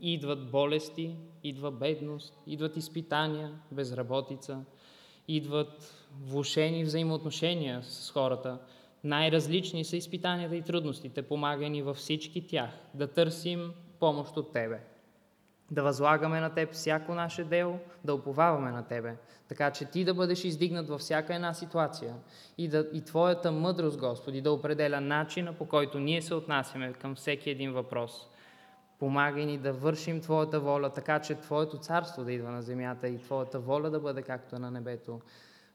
Идват 0.01 0.51
болести, 0.51 1.15
идва 1.43 1.71
бедност, 1.71 2.37
идват 2.47 2.77
изпитания, 2.77 3.51
безработица, 3.71 4.65
идват 5.27 5.93
влушени 6.21 6.83
взаимоотношения 6.83 7.83
с 7.83 8.11
хората– 8.11 8.59
най-различни 9.03 9.85
са 9.85 9.97
изпитанията 9.97 10.55
и 10.55 10.61
трудностите, 10.61 11.21
помагай 11.21 11.69
ни 11.69 11.81
във 11.81 11.97
всички 11.97 12.47
тях, 12.47 12.69
да 12.93 13.07
търсим 13.07 13.73
помощ 13.99 14.37
от 14.37 14.53
Тебе. 14.53 14.79
Да 15.71 15.83
възлагаме 15.83 16.39
на 16.39 16.53
Теб 16.53 16.73
всяко 16.73 17.15
наше 17.15 17.43
дело, 17.43 17.79
да 18.03 18.13
уповаваме 18.13 18.71
на 18.71 18.87
Тебе, 18.87 19.15
така 19.47 19.71
че 19.71 19.85
Ти 19.85 20.05
да 20.05 20.13
бъдеш 20.13 20.43
издигнат 20.43 20.89
във 20.89 21.01
всяка 21.01 21.35
една 21.35 21.53
ситуация 21.53 22.15
и, 22.57 22.67
да, 22.67 22.89
и 22.93 23.01
Твоята 23.01 23.51
мъдрост, 23.51 23.97
Господи, 23.97 24.41
да 24.41 24.51
определя 24.51 25.01
начина 25.01 25.53
по 25.53 25.65
който 25.65 25.99
ние 25.99 26.21
се 26.21 26.35
отнасяме 26.35 26.93
към 26.93 27.15
всеки 27.15 27.49
един 27.49 27.73
въпрос. 27.73 28.27
Помагай 28.99 29.45
ни 29.45 29.57
да 29.57 29.73
вършим 29.73 30.21
Твоята 30.21 30.59
воля, 30.59 30.89
така 30.89 31.19
че 31.19 31.35
Твоето 31.35 31.77
царство 31.77 32.23
да 32.23 32.31
идва 32.31 32.51
на 32.51 32.61
земята 32.61 33.07
и 33.07 33.17
Твоята 33.17 33.59
воля 33.59 33.89
да 33.89 33.99
бъде 33.99 34.21
както 34.21 34.59
на 34.59 34.71
небето. 34.71 35.19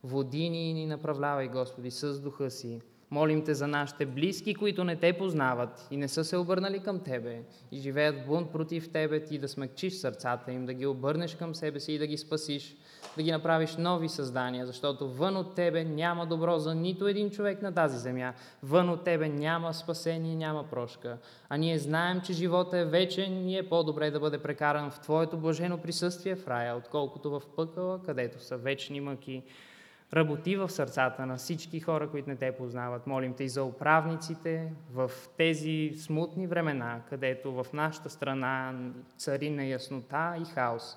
Води 0.03 0.51
ни 0.51 0.71
и 0.71 0.75
ни 0.75 0.87
направлявай, 0.87 1.49
Господи, 1.49 1.91
с 1.91 2.21
духа 2.21 2.51
си, 2.51 2.81
Молим 3.11 3.45
те 3.45 3.55
за 3.55 3.67
нашите 3.67 4.07
близки, 4.07 4.55
които 4.55 4.85
не 4.85 4.97
те 4.97 5.13
познават 5.13 5.89
и 5.91 5.97
не 5.97 6.09
са 6.09 6.25
се 6.25 6.37
обърнали 6.37 6.79
към 6.79 7.01
Тебе 7.01 7.43
и 7.73 7.79
живеят 7.79 8.27
бунт 8.27 8.53
против 8.53 8.93
Тебе, 8.93 9.25
Ти 9.25 9.39
да 9.39 9.49
смъкчиш 9.49 9.95
сърцата 9.95 10.53
им, 10.53 10.67
да 10.67 10.75
ги 10.75 10.87
обърнеш 10.87 11.35
към 11.35 11.55
себе 11.55 11.81
си 11.81 11.93
и 11.93 11.99
да 11.99 12.07
ги 12.07 12.19
спасиш, 12.19 12.77
да 13.17 13.23
ги 13.23 13.33
направиш 13.33 13.77
нови 13.77 14.09
създания, 14.09 14.67
защото 14.67 15.09
вън 15.09 15.37
от 15.37 15.55
Тебе 15.55 15.85
няма 15.85 16.27
добро 16.27 16.59
за 16.59 16.75
нито 16.75 17.07
един 17.07 17.31
човек 17.31 17.63
на 17.63 17.75
тази 17.75 17.99
земя. 17.99 18.35
Вън 18.63 18.89
от 18.89 19.05
Тебе 19.05 19.29
няма 19.29 19.75
спасение, 19.75 20.37
няма 20.37 20.65
прошка. 20.65 21.19
А 21.49 21.57
ние 21.57 21.79
знаем, 21.79 22.21
че 22.21 22.33
живота 22.33 22.79
е 22.79 22.85
вечен 22.85 23.49
и 23.49 23.59
е 23.59 23.69
по-добре 23.69 24.11
да 24.11 24.21
бъде 24.21 24.39
прекаран 24.39 24.91
в 24.91 25.01
Твоето 25.01 25.37
блажено 25.37 25.79
присъствие 25.79 26.37
в 26.37 26.49
рая, 26.49 26.77
отколкото 26.77 27.31
в 27.31 27.43
пъкъла, 27.57 28.03
където 28.03 28.43
са 28.43 28.57
вечни 28.57 29.01
мъки. 29.01 29.43
Работи 30.13 30.57
в 30.57 30.69
сърцата 30.69 31.27
на 31.27 31.37
всички 31.37 31.81
хора, 31.81 32.11
които 32.11 32.29
не 32.29 32.37
те 32.37 32.53
познават. 32.53 33.07
Молим 33.07 33.35
те 33.35 33.45
и 33.45 33.49
за 33.49 33.65
управниците 33.65 34.73
в 34.93 35.11
тези 35.37 35.93
смутни 35.97 36.47
времена, 36.47 37.01
където 37.09 37.53
в 37.53 37.67
нашата 37.73 38.11
страна 38.11 38.75
цари 39.17 39.51
неяснота 39.51 40.35
и 40.43 40.45
хаос. 40.45 40.97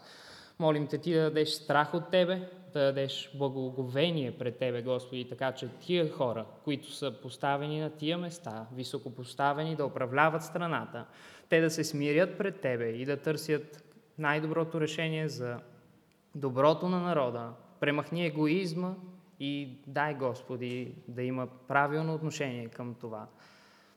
Молим 0.59 0.87
те 0.87 0.97
ти 0.97 1.13
да 1.13 1.21
дадеш 1.21 1.49
страх 1.49 1.93
от 1.93 2.09
Тебе, 2.11 2.49
да 2.73 2.79
дадеш 2.79 3.31
благоговение 3.35 4.37
пред 4.37 4.57
Тебе, 4.57 4.81
Господи, 4.81 5.29
така 5.29 5.51
че 5.51 5.69
тия 5.79 6.11
хора, 6.11 6.45
които 6.63 6.91
са 6.91 7.21
поставени 7.21 7.79
на 7.79 7.89
тия 7.89 8.17
места, 8.17 8.67
високопоставени 8.75 9.75
да 9.75 9.85
управляват 9.85 10.43
страната, 10.43 11.05
те 11.49 11.61
да 11.61 11.69
се 11.69 11.83
смирят 11.83 12.37
пред 12.37 12.61
Тебе 12.61 12.85
и 12.85 13.05
да 13.05 13.17
търсят 13.17 13.83
най-доброто 14.17 14.81
решение 14.81 15.29
за 15.29 15.59
доброто 16.35 16.89
на 16.89 16.99
народа, 16.99 17.53
премахни 17.81 18.25
егоизма 18.25 18.93
и 19.39 19.69
дай, 19.87 20.13
Господи, 20.13 20.93
да 21.07 21.23
има 21.23 21.47
правилно 21.67 22.13
отношение 22.13 22.67
към 22.67 22.93
това. 22.93 23.27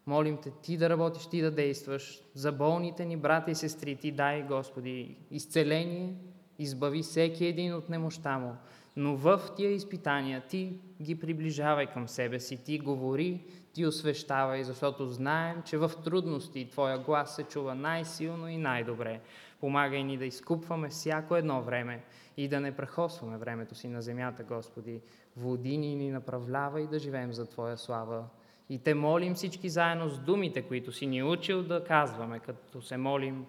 Молим 0.06 0.36
те 0.42 0.50
Ти 0.50 0.76
да 0.76 0.90
работиш, 0.90 1.26
Ти 1.26 1.40
да 1.40 1.50
действаш. 1.50 2.22
За 2.34 2.52
болните 2.52 3.04
ни 3.04 3.16
брата 3.16 3.50
и 3.50 3.54
сестри 3.54 3.96
Ти 3.96 4.12
дай, 4.12 4.42
Господи, 4.42 5.16
изцеление, 5.30 6.14
избави 6.58 7.02
всеки 7.02 7.46
един 7.46 7.74
от 7.74 7.88
немощта 7.88 8.38
му. 8.38 8.56
Но 8.96 9.16
в 9.16 9.40
тия 9.56 9.70
изпитания 9.70 10.42
Ти 10.48 10.78
ги 11.02 11.20
приближавай 11.20 11.86
към 11.86 12.08
себе 12.08 12.40
си, 12.40 12.64
Ти 12.64 12.78
говори, 12.78 13.40
Ти 13.72 13.86
освещавай, 13.86 14.64
защото 14.64 15.06
знаем, 15.06 15.62
че 15.66 15.78
в 15.78 15.92
трудности 16.04 16.68
Твоя 16.70 16.98
глас 16.98 17.36
се 17.36 17.42
чува 17.42 17.74
най-силно 17.74 18.48
и 18.48 18.56
най-добре. 18.56 19.20
Помагай 19.60 20.04
ни 20.04 20.18
да 20.18 20.24
изкупваме 20.24 20.88
всяко 20.88 21.36
едно 21.36 21.62
време 21.62 22.04
и 22.36 22.48
да 22.48 22.60
не 22.60 22.76
прехосваме 22.76 23.38
времето 23.38 23.74
си 23.74 23.88
на 23.88 24.02
земята, 24.02 24.44
Господи. 24.44 25.00
Води 25.36 25.78
ни 25.78 25.94
ни 25.94 26.10
направлява 26.10 26.80
и 26.80 26.86
да 26.86 26.98
живеем 26.98 27.32
за 27.32 27.46
Твоя 27.46 27.78
слава. 27.78 28.24
И 28.70 28.78
Те 28.78 28.94
молим 28.94 29.34
всички 29.34 29.68
заедно 29.68 30.08
с 30.08 30.18
думите, 30.18 30.62
които 30.62 30.92
си 30.92 31.06
ни 31.06 31.22
учил 31.22 31.62
да 31.62 31.84
казваме, 31.84 32.38
като 32.38 32.82
се 32.82 32.96
молим 32.96 33.46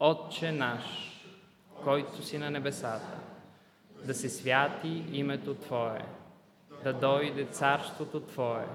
Отче 0.00 0.52
наш, 0.52 0.84
който 1.84 2.22
си 2.22 2.38
на 2.38 2.50
небесата, 2.50 3.18
да 4.04 4.14
се 4.14 4.28
святи 4.28 5.04
името 5.12 5.54
Твое, 5.54 6.04
да 6.84 6.92
дойде 6.92 7.44
царството 7.44 8.20
Твое, 8.20 8.66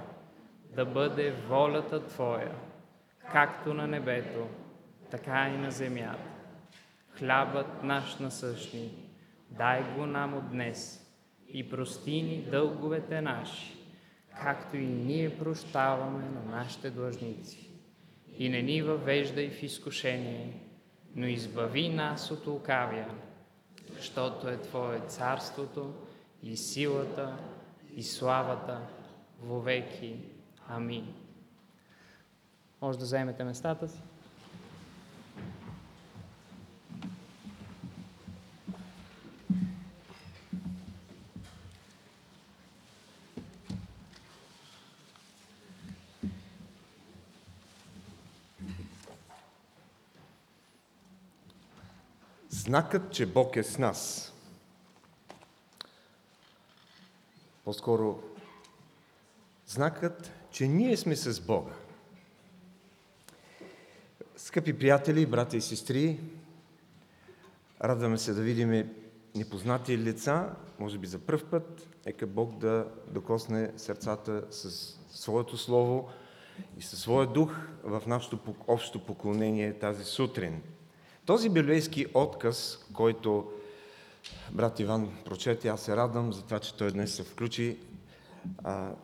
да 0.76 0.86
бъде 0.86 1.32
волята 1.32 2.08
Твоя, 2.08 2.52
както 3.32 3.74
на 3.74 3.88
небето, 3.88 4.48
така 5.12 5.50
и 5.50 5.58
на 5.58 5.72
земята. 5.72 6.35
Хлябът 7.18 7.84
наш 7.84 8.18
насъщни, 8.20 8.92
дай 9.50 9.84
го 9.84 10.06
нам 10.06 10.34
от 10.34 10.50
днес 10.50 11.06
и 11.48 11.70
прости 11.70 12.22
ни 12.22 12.42
дълговете 12.42 13.22
наши, 13.22 13.78
както 14.42 14.78
и 14.78 14.86
ние 14.86 15.38
прощаваме 15.38 16.30
на 16.30 16.58
нашите 16.58 16.90
длъжници. 16.90 17.70
И 18.38 18.50
не 18.50 18.62
ни 18.62 18.82
въвеждай 18.82 19.50
в 19.50 19.64
изкушение, 19.64 20.60
но 21.16 21.28
избави 21.28 21.90
нас 21.90 22.32
от 22.32 22.48
лукавия, 22.48 23.10
защото 23.94 24.50
е 24.50 24.62
Твое 24.62 25.00
царството 25.00 25.94
и 26.44 26.58
силата 26.58 27.38
и 27.96 28.04
славата 28.04 28.82
вовеки. 29.42 30.16
Амин. 30.68 31.14
Може 32.82 33.00
да 33.00 33.06
заемете 33.06 33.44
местата 33.44 33.88
си. 33.88 34.02
Знакът, 52.66 53.12
че 53.12 53.26
Бог 53.26 53.56
е 53.56 53.64
с 53.64 53.78
нас. 53.78 54.34
По-скоро, 57.64 58.20
знакът, 59.68 60.32
че 60.52 60.68
ние 60.68 60.98
сме 60.98 61.16
с 61.16 61.42
Бога. 61.42 61.72
Скъпи 64.38 64.80
приятели, 64.80 65.26
брати 65.26 65.58
и 65.58 65.62
сестри, 65.62 66.20
радваме 67.84 68.18
се 68.18 68.34
да 68.34 68.42
видим 68.42 68.90
непознати 69.36 69.98
лица, 69.98 70.50
може 70.80 70.98
би 70.98 71.08
за 71.08 71.20
пръв 71.20 71.46
път. 71.46 71.88
Нека 72.06 72.28
Бог 72.28 72.58
да 72.58 72.88
докосне 73.08 73.72
сърцата 73.78 74.44
с 74.50 74.70
своето 75.10 75.58
слово 75.58 76.10
и 76.78 76.82
със 76.82 77.00
своя 77.00 77.28
дух 77.28 77.56
в 77.84 78.04
нашето 78.08 78.40
общо 78.68 79.06
поклонение 79.06 79.80
тази 79.80 80.04
сутрин. 80.04 80.62
Този 81.26 81.50
библейски 81.50 82.06
отказ, 82.14 82.86
който 82.94 83.52
брат 84.52 84.80
Иван 84.80 85.10
прочете, 85.26 85.68
аз 85.68 85.82
се 85.82 85.96
радвам 85.96 86.34
за 86.34 86.42
това, 86.42 86.60
че 86.60 86.78
той 86.78 86.92
днес 86.92 87.16
се 87.16 87.24
включи. 87.24 87.78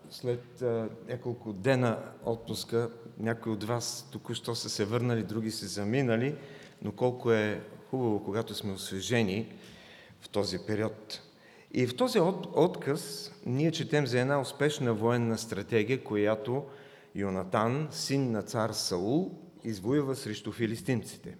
След 0.10 0.64
няколко 1.08 1.54
дена 1.54 1.98
отпуска, 2.26 2.90
някои 3.20 3.52
от 3.52 3.64
вас 3.64 4.08
току-що 4.12 4.56
са 4.56 4.70
се 4.70 4.86
върнали, 4.86 5.24
други 5.24 5.52
са 5.52 5.68
заминали, 5.68 6.36
но 6.82 6.92
колко 6.92 7.32
е 7.32 7.62
хубаво, 7.90 8.24
когато 8.24 8.56
сме 8.56 8.74
освежени 8.74 9.54
в 10.22 10.30
този 10.30 10.60
период. 10.68 11.22
И 11.74 11.88
в 11.88 11.96
този 11.96 12.20
от, 12.20 12.48
отказ 12.56 13.32
ние 13.46 13.72
четем 13.72 14.08
за 14.08 14.20
една 14.20 14.42
успешна 14.42 14.94
военна 14.94 15.38
стратегия, 15.38 16.04
която 16.04 16.66
Йонатан, 17.16 17.88
син 17.92 18.32
на 18.32 18.42
цар 18.42 18.70
Саул, 18.70 19.32
извоюва 19.64 20.16
срещу 20.16 20.52
филистимците. 20.52 21.38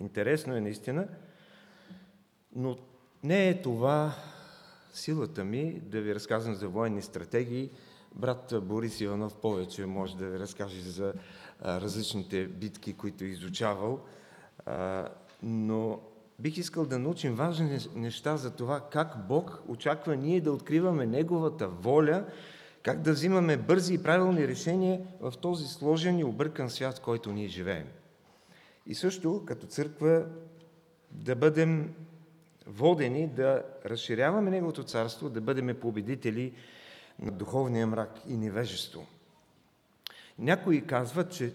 Интересно 0.00 0.56
е 0.56 0.60
наистина, 0.60 1.08
но 2.56 2.76
не 3.22 3.48
е 3.48 3.62
това 3.62 4.14
силата 4.92 5.44
ми 5.44 5.80
да 5.84 6.00
ви 6.00 6.14
разказвам 6.14 6.54
за 6.54 6.68
военни 6.68 7.02
стратегии. 7.02 7.70
Брат 8.14 8.54
Борис 8.62 9.00
Иванов 9.00 9.34
повече 9.34 9.86
може 9.86 10.16
да 10.16 10.26
ви 10.26 10.38
разкаже 10.38 10.80
за 10.80 11.12
различните 11.64 12.46
битки, 12.46 12.96
които 12.96 13.24
е 13.24 13.26
изучавал. 13.26 14.00
Но 15.42 16.00
бих 16.38 16.56
искал 16.56 16.86
да 16.86 16.98
научим 16.98 17.34
важни 17.34 17.78
неща 17.94 18.36
за 18.36 18.50
това 18.50 18.80
как 18.92 19.26
Бог 19.28 19.62
очаква 19.68 20.16
ние 20.16 20.40
да 20.40 20.52
откриваме 20.52 21.06
Неговата 21.06 21.68
воля, 21.68 22.24
как 22.82 23.02
да 23.02 23.12
взимаме 23.12 23.56
бързи 23.56 23.94
и 23.94 24.02
правилни 24.02 24.48
решения 24.48 25.00
в 25.20 25.34
този 25.40 25.66
сложен 25.66 26.18
и 26.18 26.24
объркан 26.24 26.70
свят, 26.70 26.98
в 26.98 27.02
който 27.02 27.32
ние 27.32 27.48
живеем. 27.48 27.86
И 28.86 28.94
също, 28.94 29.42
като 29.46 29.66
църква, 29.66 30.26
да 31.10 31.36
бъдем 31.36 31.94
водени 32.66 33.28
да 33.28 33.64
разширяваме 33.86 34.50
Неговото 34.50 34.84
царство, 34.84 35.30
да 35.30 35.40
бъдем 35.40 35.76
победители 35.80 36.52
на 37.18 37.30
духовния 37.30 37.86
мрак 37.86 38.20
и 38.28 38.36
невежество. 38.36 39.06
Някои 40.38 40.86
казват, 40.86 41.32
че 41.32 41.52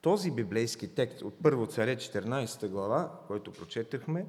този 0.00 0.30
библейски 0.30 0.88
текст 0.88 1.22
от 1.22 1.34
Първо 1.42 1.66
царе 1.66 1.96
14 1.96 2.68
глава, 2.68 3.12
който 3.26 3.52
прочетахме, 3.52 4.26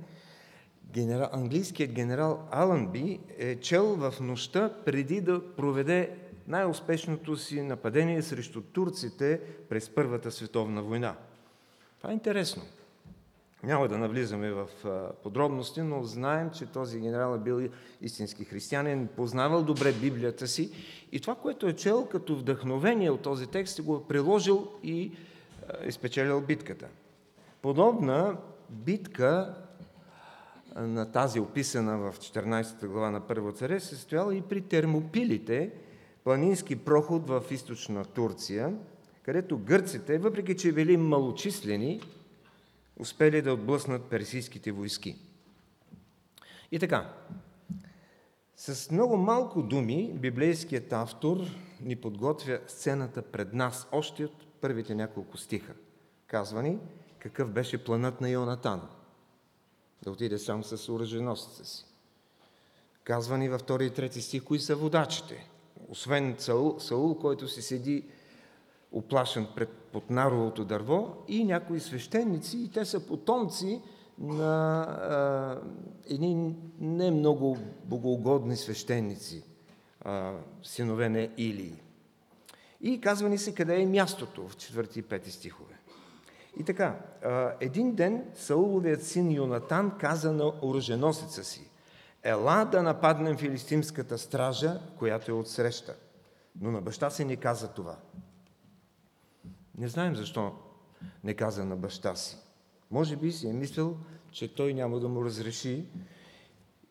генерал, 0.91 1.29
английският 1.31 1.91
генерал 1.91 2.47
Алънби 2.51 3.19
е 3.37 3.59
чел 3.59 3.95
в 3.95 4.13
нощта 4.21 4.73
преди 4.85 5.21
да 5.21 5.55
проведе 5.55 6.17
най-успешното 6.47 7.37
си 7.37 7.61
нападение 7.61 8.21
срещу 8.21 8.61
турците 8.61 9.41
през 9.69 9.89
Първата 9.89 10.31
световна 10.31 10.83
война. 10.83 11.15
Това 12.07 12.13
е 12.13 12.15
интересно. 12.15 12.63
Няма 13.63 13.87
да 13.87 13.97
навлизаме 13.97 14.51
в 14.51 14.67
подробности, 15.23 15.81
но 15.81 16.03
знаем, 16.03 16.49
че 16.49 16.65
този 16.65 16.99
генерал 16.99 17.35
е 17.35 17.39
бил 17.39 17.69
истински 18.01 18.45
християнин, 18.45 19.07
познавал 19.15 19.63
добре 19.63 19.91
Библията 19.91 20.47
си 20.47 20.71
и 21.11 21.19
това, 21.19 21.35
което 21.35 21.67
е 21.67 21.73
чел 21.73 22.07
като 22.11 22.35
вдъхновение 22.35 23.11
от 23.11 23.21
този 23.21 23.47
текст, 23.47 23.81
го 23.81 23.95
е 23.95 24.07
приложил 24.07 24.67
и 24.83 25.11
е 25.81 25.91
спечелил 25.91 26.41
битката. 26.41 26.87
Подобна 27.61 28.37
битка 28.69 29.55
на 30.75 31.11
тази 31.11 31.39
описана 31.39 31.97
в 31.97 32.19
14 32.19 32.87
глава 32.87 33.11
на 33.11 33.19
Първо 33.19 33.51
царе 33.51 33.79
се 33.79 33.95
стояла 33.95 34.35
и 34.35 34.41
при 34.41 34.61
термопилите, 34.61 35.71
планински 36.23 36.75
проход 36.75 37.27
в 37.27 37.43
източна 37.51 38.05
Турция, 38.05 38.73
където 39.27 39.57
гърците, 39.57 40.17
въпреки 40.17 40.57
че 40.57 40.71
били 40.71 40.97
малочислени, 40.97 42.01
успели 42.99 43.41
да 43.41 43.53
отблъснат 43.53 44.09
персийските 44.09 44.71
войски. 44.71 45.15
И 46.71 46.79
така, 46.79 47.13
с 48.55 48.91
много 48.91 49.17
малко 49.17 49.61
думи 49.61 50.13
библейският 50.13 50.93
автор 50.93 51.37
ни 51.81 51.95
подготвя 51.95 52.59
сцената 52.67 53.21
пред 53.21 53.53
нас, 53.53 53.87
още 53.91 54.25
от 54.25 54.47
първите 54.61 54.95
няколко 54.95 55.37
стиха. 55.37 55.73
Казва 56.27 56.63
ни 56.63 56.77
какъв 57.19 57.51
беше 57.51 57.83
планът 57.83 58.21
на 58.21 58.29
Йонатан. 58.29 58.81
Да 60.03 60.11
отиде 60.11 60.37
сам 60.37 60.63
с 60.63 60.89
оръженосеца 60.93 61.65
си. 61.65 61.85
Казва 63.03 63.37
ни 63.37 63.49
във 63.49 63.61
втори 63.61 63.85
и 63.85 63.93
трети 63.93 64.21
стих, 64.21 64.43
кои 64.43 64.59
са 64.59 64.75
водачите. 64.75 65.49
Освен 65.87 66.35
Саул, 66.37 66.79
Саул 66.79 67.15
който 67.19 67.47
си 67.47 67.61
седи 67.61 68.05
оплашен 68.97 69.47
пред 69.55 69.69
под 69.69 70.09
наровото 70.09 70.65
дърво 70.65 71.23
и 71.27 71.43
някои 71.43 71.79
свещеници, 71.79 72.57
и 72.57 72.71
те 72.71 72.85
са 72.85 73.07
потомци 73.07 73.81
на 74.19 74.81
а, 74.81 75.61
едни 76.09 76.55
не 76.79 77.11
много 77.11 77.57
богоугодни 77.83 78.55
свещеници, 78.55 79.43
а, 80.01 80.33
синове 80.63 81.09
на 81.09 81.29
Илии. 81.37 81.81
И 82.81 83.01
казва 83.01 83.29
ни 83.29 83.37
се 83.37 83.55
къде 83.55 83.81
е 83.81 83.85
мястото 83.85 84.47
в 84.47 84.55
4 84.55 84.97
и 84.97 85.03
5 85.03 85.29
стихове. 85.29 85.73
И 86.59 86.63
така, 86.63 86.99
един 87.59 87.95
ден 87.95 88.25
Сауловият 88.35 89.03
син 89.03 89.31
Йонатан 89.31 89.91
каза 89.99 90.33
на 90.33 90.51
оръженосеца 90.61 91.43
си, 91.43 91.69
ела 92.23 92.65
да 92.65 92.83
нападнем 92.83 93.37
филистимската 93.37 94.17
стража, 94.17 94.79
която 94.97 95.31
е 95.31 95.33
отсреща. 95.33 95.95
Но 96.61 96.71
на 96.71 96.81
баща 96.81 97.09
си 97.09 97.25
не 97.25 97.35
каза 97.35 97.67
това. 97.67 97.95
Не 99.77 99.87
знаем 99.87 100.15
защо 100.15 100.55
не 101.23 101.33
каза 101.33 101.65
на 101.65 101.75
баща 101.75 102.15
си. 102.15 102.37
Може 102.91 103.15
би 103.15 103.31
си 103.31 103.47
е 103.47 103.53
мислил, 103.53 103.97
че 104.31 104.55
той 104.55 104.73
няма 104.73 104.99
да 104.99 105.07
му 105.07 105.25
разреши 105.25 105.85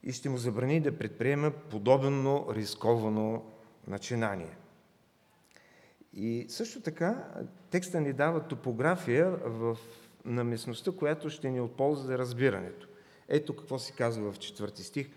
и 0.03 0.13
ще 0.13 0.29
му 0.29 0.37
забрани 0.37 0.81
да 0.81 0.99
предприема 0.99 1.51
подобно 1.71 2.47
рисковано 2.51 3.45
начинание. 3.87 4.57
И 6.13 6.47
също 6.49 6.81
така 6.81 7.25
текста 7.71 8.01
ни 8.01 8.13
дава 8.13 8.49
топография 8.49 9.31
в, 9.31 9.79
на 10.25 10.45
местността, 10.45 10.93
която 10.93 11.31
ще 11.31 11.51
ни 11.51 11.61
отползва 11.61 12.07
за 12.07 12.19
разбирането. 12.19 12.89
Ето 13.29 13.57
какво 13.57 13.79
се 13.79 13.93
казва 13.93 14.33
в 14.33 14.39
четвърти 14.39 14.83
стих. 14.83 15.11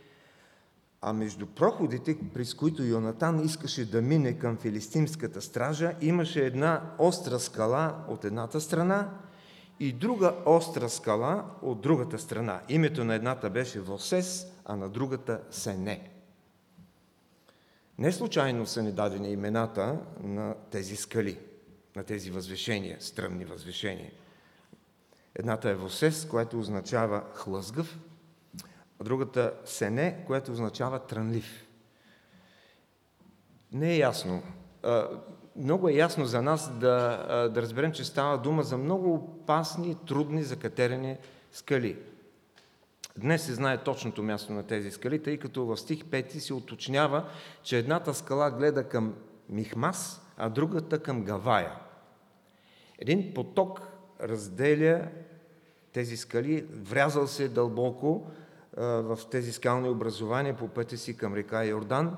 А 1.02 1.14
между 1.14 1.48
проходите, 1.48 2.18
през 2.34 2.54
които 2.54 2.84
Йонатан 2.84 3.46
искаше 3.46 3.92
да 3.92 4.02
мине 4.02 4.40
към 4.40 4.58
филистимската 4.58 5.42
стража, 5.42 5.94
имаше 6.02 6.46
една 6.46 6.92
остра 6.98 7.40
скала 7.40 8.06
от 8.08 8.26
едната 8.26 8.62
страна 8.62 9.10
и 9.80 9.94
друга 9.94 10.36
остра 10.46 10.90
скала 10.90 11.46
от 11.62 11.82
другата 11.82 12.20
страна. 12.20 12.62
Името 12.70 13.04
на 13.04 13.16
едната 13.16 13.50
беше 13.50 13.80
Восес, 13.80 14.48
а 14.66 14.76
на 14.76 14.90
другата 14.90 15.42
Сене. 15.52 16.10
Не 17.98 18.12
случайно 18.12 18.66
са 18.66 18.84
ни 18.84 18.92
дадени 18.92 19.32
имената 19.32 20.00
на 20.24 20.56
тези 20.72 20.96
скали, 20.96 21.40
на 21.96 22.04
тези 22.04 22.32
възвешения, 22.32 22.98
стръмни 23.00 23.46
възвешения. 23.46 24.12
Едната 25.36 25.70
е 25.70 25.76
Восес, 25.76 26.26
което 26.26 26.60
означава 26.60 27.24
хлъзгав, 27.34 28.00
другата 29.04 29.54
Сене, 29.66 30.24
което 30.28 30.52
означава 30.52 31.00
трънлив. 31.00 31.68
Не 33.72 33.94
е 33.94 33.98
ясно. 33.98 34.44
Много 35.56 35.90
е 35.90 35.94
ясно 35.94 36.26
за 36.26 36.42
нас 36.42 36.80
да, 36.80 37.50
да 37.54 37.62
разберем, 37.62 37.92
че 37.92 38.06
става 38.06 38.38
дума 38.38 38.64
за 38.64 38.78
много 38.78 39.14
опасни, 39.14 39.98
трудни, 40.08 40.44
закатерени 40.44 41.18
скали. 41.52 41.98
Днес 43.18 43.46
се 43.46 43.54
знае 43.54 43.78
точното 43.78 44.24
място 44.24 44.54
на 44.54 44.64
тези 44.64 44.92
скали, 44.92 45.24
тъй 45.24 45.38
като 45.38 45.66
в 45.66 45.78
стих 45.78 46.04
5 46.04 46.38
се 46.38 46.54
уточнява, 46.54 47.30
че 47.64 47.78
едната 47.78 48.14
скала 48.14 48.52
гледа 48.52 48.84
към 48.84 49.16
Михмас, 49.50 50.22
а 50.38 50.50
другата 50.50 51.00
към 51.00 51.24
Гавая. 51.24 51.72
Един 53.00 53.34
поток 53.34 53.82
разделя 54.22 55.08
тези 55.94 56.18
скали, 56.18 56.62
врязал 56.62 57.28
се 57.28 57.48
дълбоко 57.48 58.32
в 58.80 59.20
тези 59.32 59.52
скални 59.52 59.90
образования 59.90 60.58
по 60.58 60.68
пътя 60.68 60.98
си 60.98 61.18
към 61.18 61.34
река 61.34 61.66
Йордан 61.66 62.18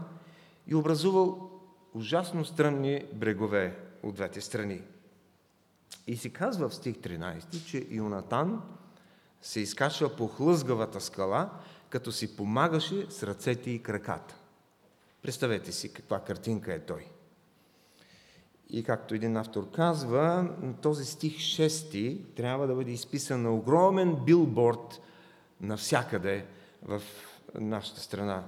и 0.68 0.76
образувал 0.76 1.50
ужасно 1.94 2.46
стръмни 2.46 3.06
брегове 3.14 3.78
от 4.04 4.16
двете 4.16 4.42
страни. 4.42 4.82
И 6.08 6.18
се 6.18 6.30
казва 6.30 6.70
в 6.70 6.76
стих 6.76 6.96
13, 6.96 7.66
че 7.66 7.88
Йонатан 7.90 8.62
се 9.42 9.60
изкачва 9.60 10.16
по 10.16 10.28
хлъзгавата 10.28 11.02
скала, 11.02 11.50
като 11.90 12.12
си 12.12 12.36
помагаше 12.36 13.12
с 13.12 13.24
ръцете 13.24 13.72
и 13.72 13.84
краката. 13.84 14.36
Представете 15.22 15.72
си 15.72 15.94
каква 15.94 16.20
картинка 16.20 16.74
е 16.74 16.80
той. 16.80 17.06
И 18.70 18.84
както 18.84 19.16
един 19.16 19.38
автор 19.38 19.72
казва, 19.72 20.50
този 20.82 21.06
стих 21.06 21.38
6 21.38 22.36
трябва 22.36 22.68
да 22.68 22.76
бъде 22.76 22.92
изписан 22.92 23.42
на 23.42 23.54
огромен 23.54 24.16
билборд 24.26 25.02
навсякъде 25.62 26.46
в 26.84 27.02
нашата 27.56 28.00
страна. 28.00 28.44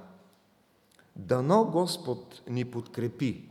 Дано 1.16 1.64
Господ 1.64 2.42
ни 2.48 2.64
подкрепи, 2.64 3.48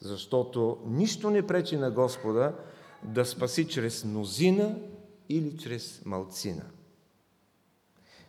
защото 0.00 0.78
нищо 0.86 1.30
не 1.30 1.46
пречи 1.46 1.76
на 1.76 1.90
Господа 1.90 2.54
да 3.02 3.24
спаси 3.24 3.68
чрез 3.68 4.04
мнозина 4.04 4.76
или 5.28 5.58
чрез 5.58 6.02
малцина. 6.04 6.64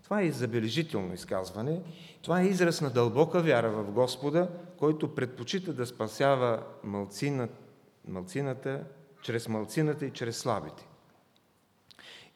Това 0.04 0.22
е 0.22 0.32
забележително 0.32 1.14
изказване. 1.14 1.82
Това 2.22 2.42
е 2.42 2.46
израз 2.46 2.82
на 2.82 2.90
дълбока 2.90 3.42
вяра 3.42 3.72
в 3.72 3.92
Господа, 3.92 4.50
който 4.78 5.16
предпочита 5.16 5.74
да 5.74 5.86
спасява 5.86 6.64
малцина, 6.84 7.50
малцината, 8.08 8.84
чрез 9.22 9.48
малцината 9.48 10.06
и 10.06 10.12
чрез 10.12 10.38
слабите. 10.38 10.88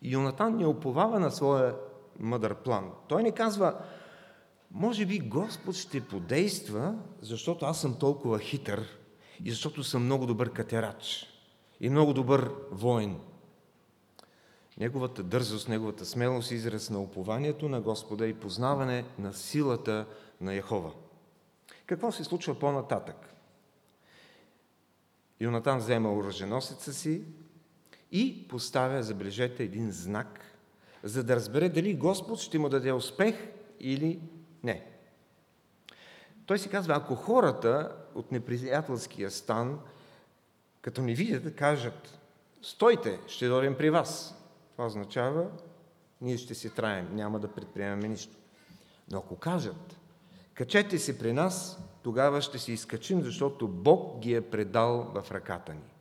Йонатан 0.01 0.57
не 0.57 0.65
оповава 0.65 1.19
на 1.19 1.31
своя 1.31 1.75
мъдър 2.19 2.55
план. 2.55 2.91
Той 3.07 3.23
не 3.23 3.31
казва, 3.31 3.79
може 4.71 5.05
би 5.05 5.19
Господ 5.19 5.75
ще 5.75 6.07
подейства, 6.07 6.95
защото 7.21 7.65
аз 7.65 7.81
съм 7.81 7.99
толкова 7.99 8.39
хитър 8.39 8.97
и 9.43 9.49
защото 9.49 9.83
съм 9.83 10.03
много 10.03 10.25
добър 10.25 10.53
катерач 10.53 11.25
и 11.79 11.89
много 11.89 12.13
добър 12.13 12.51
воин. 12.71 13.19
Неговата 14.77 15.23
дързост, 15.23 15.69
неговата 15.69 16.05
смелост, 16.05 16.51
израз 16.51 16.89
на 16.89 17.01
упованието 17.01 17.69
на 17.69 17.81
Господа 17.81 18.27
и 18.27 18.33
познаване 18.33 19.05
на 19.19 19.33
силата 19.33 20.05
на 20.41 20.53
Яхова. 20.53 20.91
Какво 21.85 22.11
се 22.11 22.23
случва 22.23 22.59
по-нататък? 22.59 23.15
Йонатан 25.41 25.77
взема 25.77 26.13
оръженосеца 26.13 26.93
си 26.93 27.23
и 28.11 28.47
поставя, 28.47 29.03
забележете, 29.03 29.63
един 29.63 29.91
знак, 29.91 30.46
за 31.03 31.23
да 31.23 31.35
разбере 31.35 31.69
дали 31.69 31.93
Господ 31.93 32.39
ще 32.39 32.59
му 32.59 32.69
даде 32.69 32.91
успех 32.91 33.35
или 33.79 34.21
не. 34.63 34.85
Той 36.45 36.59
си 36.59 36.69
казва, 36.69 36.95
ако 36.95 37.15
хората 37.15 37.95
от 38.15 38.31
неприятелския 38.31 39.31
стан, 39.31 39.79
като 40.81 41.01
ни 41.01 41.15
видят, 41.15 41.55
кажат, 41.55 42.19
стойте, 42.61 43.19
ще 43.27 43.47
дойдем 43.47 43.77
при 43.77 43.89
вас. 43.89 44.35
Това 44.71 44.85
означава, 44.85 45.47
ние 46.21 46.37
ще 46.37 46.55
си 46.55 46.69
траем, 46.69 47.15
няма 47.15 47.39
да 47.39 47.47
предприемаме 47.47 48.07
нищо. 48.07 48.35
Но 49.11 49.17
ако 49.17 49.35
кажат, 49.35 49.97
качете 50.53 50.99
се 50.99 51.19
при 51.19 51.33
нас, 51.33 51.79
тогава 52.03 52.41
ще 52.41 52.59
се 52.59 52.71
изкачим, 52.71 53.21
защото 53.21 53.67
Бог 53.67 54.19
ги 54.19 54.33
е 54.33 54.49
предал 54.49 55.11
в 55.13 55.31
ръката 55.31 55.73
ни. 55.73 55.93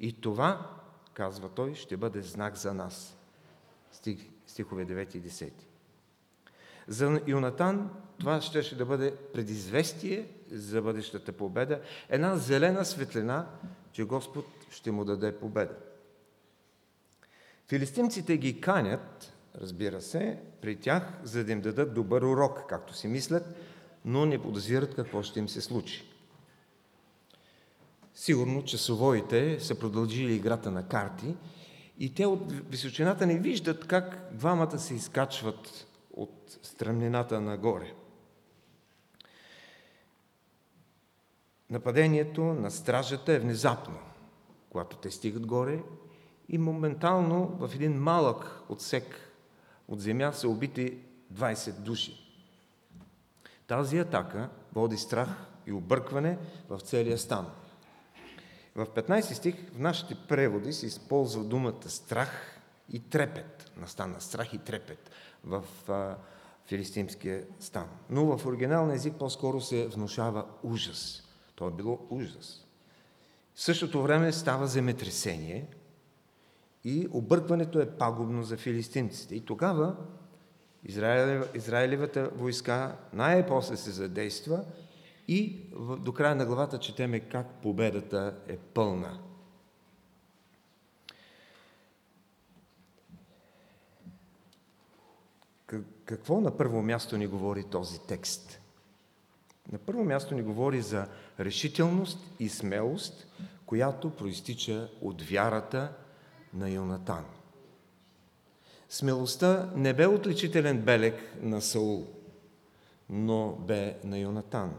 И 0.00 0.20
това, 0.20 0.70
казва 1.14 1.48
той, 1.48 1.74
ще 1.74 1.96
бъде 1.96 2.22
знак 2.22 2.56
за 2.56 2.74
нас. 2.74 3.16
Стих, 3.90 4.30
стихове 4.58 4.86
9 4.86 5.16
и 5.16 5.22
10. 5.22 5.52
За 6.88 7.20
Юнатан 7.26 7.90
това 8.18 8.40
ще, 8.40 8.74
да 8.74 8.86
бъде 8.86 9.16
предизвестие 9.32 10.26
за 10.50 10.82
бъдещата 10.82 11.32
победа, 11.32 11.80
една 12.08 12.36
зелена 12.36 12.84
светлина, 12.84 13.46
че 13.92 14.04
Господ 14.04 14.46
ще 14.70 14.90
му 14.90 15.04
даде 15.04 15.38
победа. 15.38 15.74
Филистимците 17.68 18.36
ги 18.36 18.60
канят, 18.60 19.32
разбира 19.60 20.00
се, 20.00 20.38
при 20.62 20.76
тях, 20.76 21.02
за 21.22 21.44
да 21.44 21.52
им 21.52 21.60
дадат 21.60 21.94
добър 21.94 22.22
урок, 22.22 22.68
както 22.68 22.94
си 22.94 23.08
мислят, 23.08 23.54
но 24.04 24.26
не 24.26 24.42
подозират 24.42 24.94
какво 24.94 25.22
ще 25.22 25.38
им 25.38 25.48
се 25.48 25.60
случи. 25.60 26.04
Сигурно 28.14 28.64
часовоите 28.64 29.60
са 29.60 29.78
продължили 29.78 30.34
играта 30.34 30.70
на 30.70 30.88
карти 30.88 31.34
и 31.98 32.14
те 32.14 32.26
от 32.26 32.52
височината 32.52 33.26
не 33.26 33.38
виждат 33.38 33.86
как 33.86 34.28
двамата 34.32 34.78
се 34.78 34.94
изкачват 34.94 35.86
от 36.16 36.58
стръмнината 36.62 37.40
нагоре. 37.40 37.92
Нападението 41.70 42.42
на 42.42 42.70
стражата 42.70 43.32
е 43.32 43.38
внезапно. 43.38 43.98
Когато 44.70 44.96
те 44.96 45.10
стигат 45.10 45.46
горе, 45.46 45.82
и 46.48 46.58
моментално 46.58 47.46
в 47.46 47.70
един 47.74 47.92
малък 47.92 48.62
отсек 48.68 49.32
от 49.88 50.00
земя 50.00 50.32
са 50.32 50.48
убити 50.48 50.98
20 51.34 51.72
души. 51.72 52.28
Тази 53.66 53.98
атака 53.98 54.48
води 54.72 54.96
страх 54.96 55.28
и 55.66 55.72
объркване 55.72 56.38
в 56.68 56.80
целия 56.80 57.18
стан. 57.18 57.50
В 58.78 58.86
15 58.86 59.32
стих 59.32 59.54
в 59.74 59.78
нашите 59.78 60.14
преводи 60.14 60.72
се 60.72 60.86
използва 60.86 61.44
думата 61.44 61.88
страх 61.88 62.60
и 62.92 63.00
трепет. 63.00 63.72
Настана 63.76 64.20
страх 64.20 64.54
и 64.54 64.58
трепет 64.58 65.10
в 65.44 65.64
филистимския 66.66 67.44
стан. 67.60 67.88
Но 68.10 68.38
в 68.38 68.46
оригиналния 68.46 68.94
език 68.94 69.14
по-скоро 69.18 69.60
се 69.60 69.86
внушава 69.86 70.44
ужас. 70.62 71.22
То 71.54 71.68
е 71.68 71.70
било 71.70 72.06
ужас. 72.10 72.66
В 73.54 73.62
същото 73.62 74.02
време 74.02 74.32
става 74.32 74.66
земетресение– 74.66 75.66
и 76.84 77.08
объркването 77.10 77.80
е 77.80 77.90
пагубно 77.90 78.42
за 78.42 78.56
филистимците. 78.56 79.34
И 79.34 79.40
тогава 79.40 79.96
Израилевата 81.54 82.30
войска 82.34 82.96
най-после 83.12 83.76
се 83.76 83.90
задейства 83.90 84.64
и 85.28 85.60
до 86.00 86.12
края 86.12 86.34
на 86.34 86.46
главата 86.46 86.78
четеме 86.78 87.20
как 87.20 87.46
победата 87.62 88.36
е 88.48 88.56
пълна. 88.56 89.18
Какво 96.04 96.40
на 96.40 96.56
първо 96.56 96.82
място 96.82 97.16
ни 97.16 97.26
говори 97.26 97.64
този 97.64 98.00
текст? 98.00 98.60
На 99.72 99.78
първо 99.78 100.04
място 100.04 100.34
ни 100.34 100.42
говори 100.42 100.82
за 100.82 101.08
решителност 101.40 102.18
и 102.40 102.48
смелост, 102.48 103.26
която 103.66 104.10
проистича 104.10 104.90
от 105.00 105.22
вярата 105.22 105.92
на 106.54 106.70
Йонатан. 106.70 107.24
Смелостта 108.88 109.72
не 109.76 109.94
бе 109.94 110.06
отличителен 110.06 110.82
белег 110.82 111.14
на 111.42 111.60
Саул, 111.60 112.06
но 113.10 113.52
бе 113.52 113.98
на 114.04 114.18
Йонатан. 114.18 114.74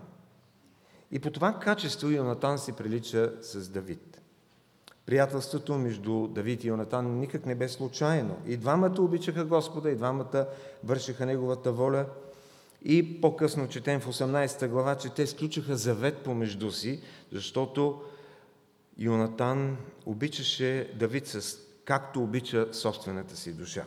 И 1.12 1.20
по 1.20 1.32
това 1.32 1.60
качество 1.60 2.10
Йонатан 2.10 2.60
си 2.60 2.74
прилича 2.74 3.34
с 3.41 3.70
Давид. 3.70 4.22
Приятелството 5.05 5.76
между 5.76 6.28
Давид 6.28 6.64
и 6.64 6.68
Йонатан 6.68 7.20
никак 7.20 7.45
не 7.45 7.55
бе 7.55 7.70
случайно. 7.70 8.38
И 8.45 8.57
двамата 8.57 8.95
обичаха 8.99 9.45
Господа, 9.45 9.89
и 9.89 9.95
двамата 9.95 10.45
вършиха 10.84 11.26
Неговата 11.26 11.72
воля. 11.72 12.05
И 12.84 13.22
по-късно 13.22 13.68
четем 13.68 13.99
в 13.99 14.07
18 14.07 14.68
глава, 14.68 14.95
че 14.95 15.10
те 15.10 15.28
сключиха 15.28 15.76
завет 15.76 16.18
помежду 16.18 16.72
си, 16.72 17.01
защото 17.32 18.01
Йонатан 18.97 19.78
обичаше 20.05 20.93
Давид 20.99 21.28
с 21.28 21.57
както 21.86 22.24
обича 22.24 22.68
собствената 22.72 23.36
си 23.36 23.53
душа. 23.53 23.86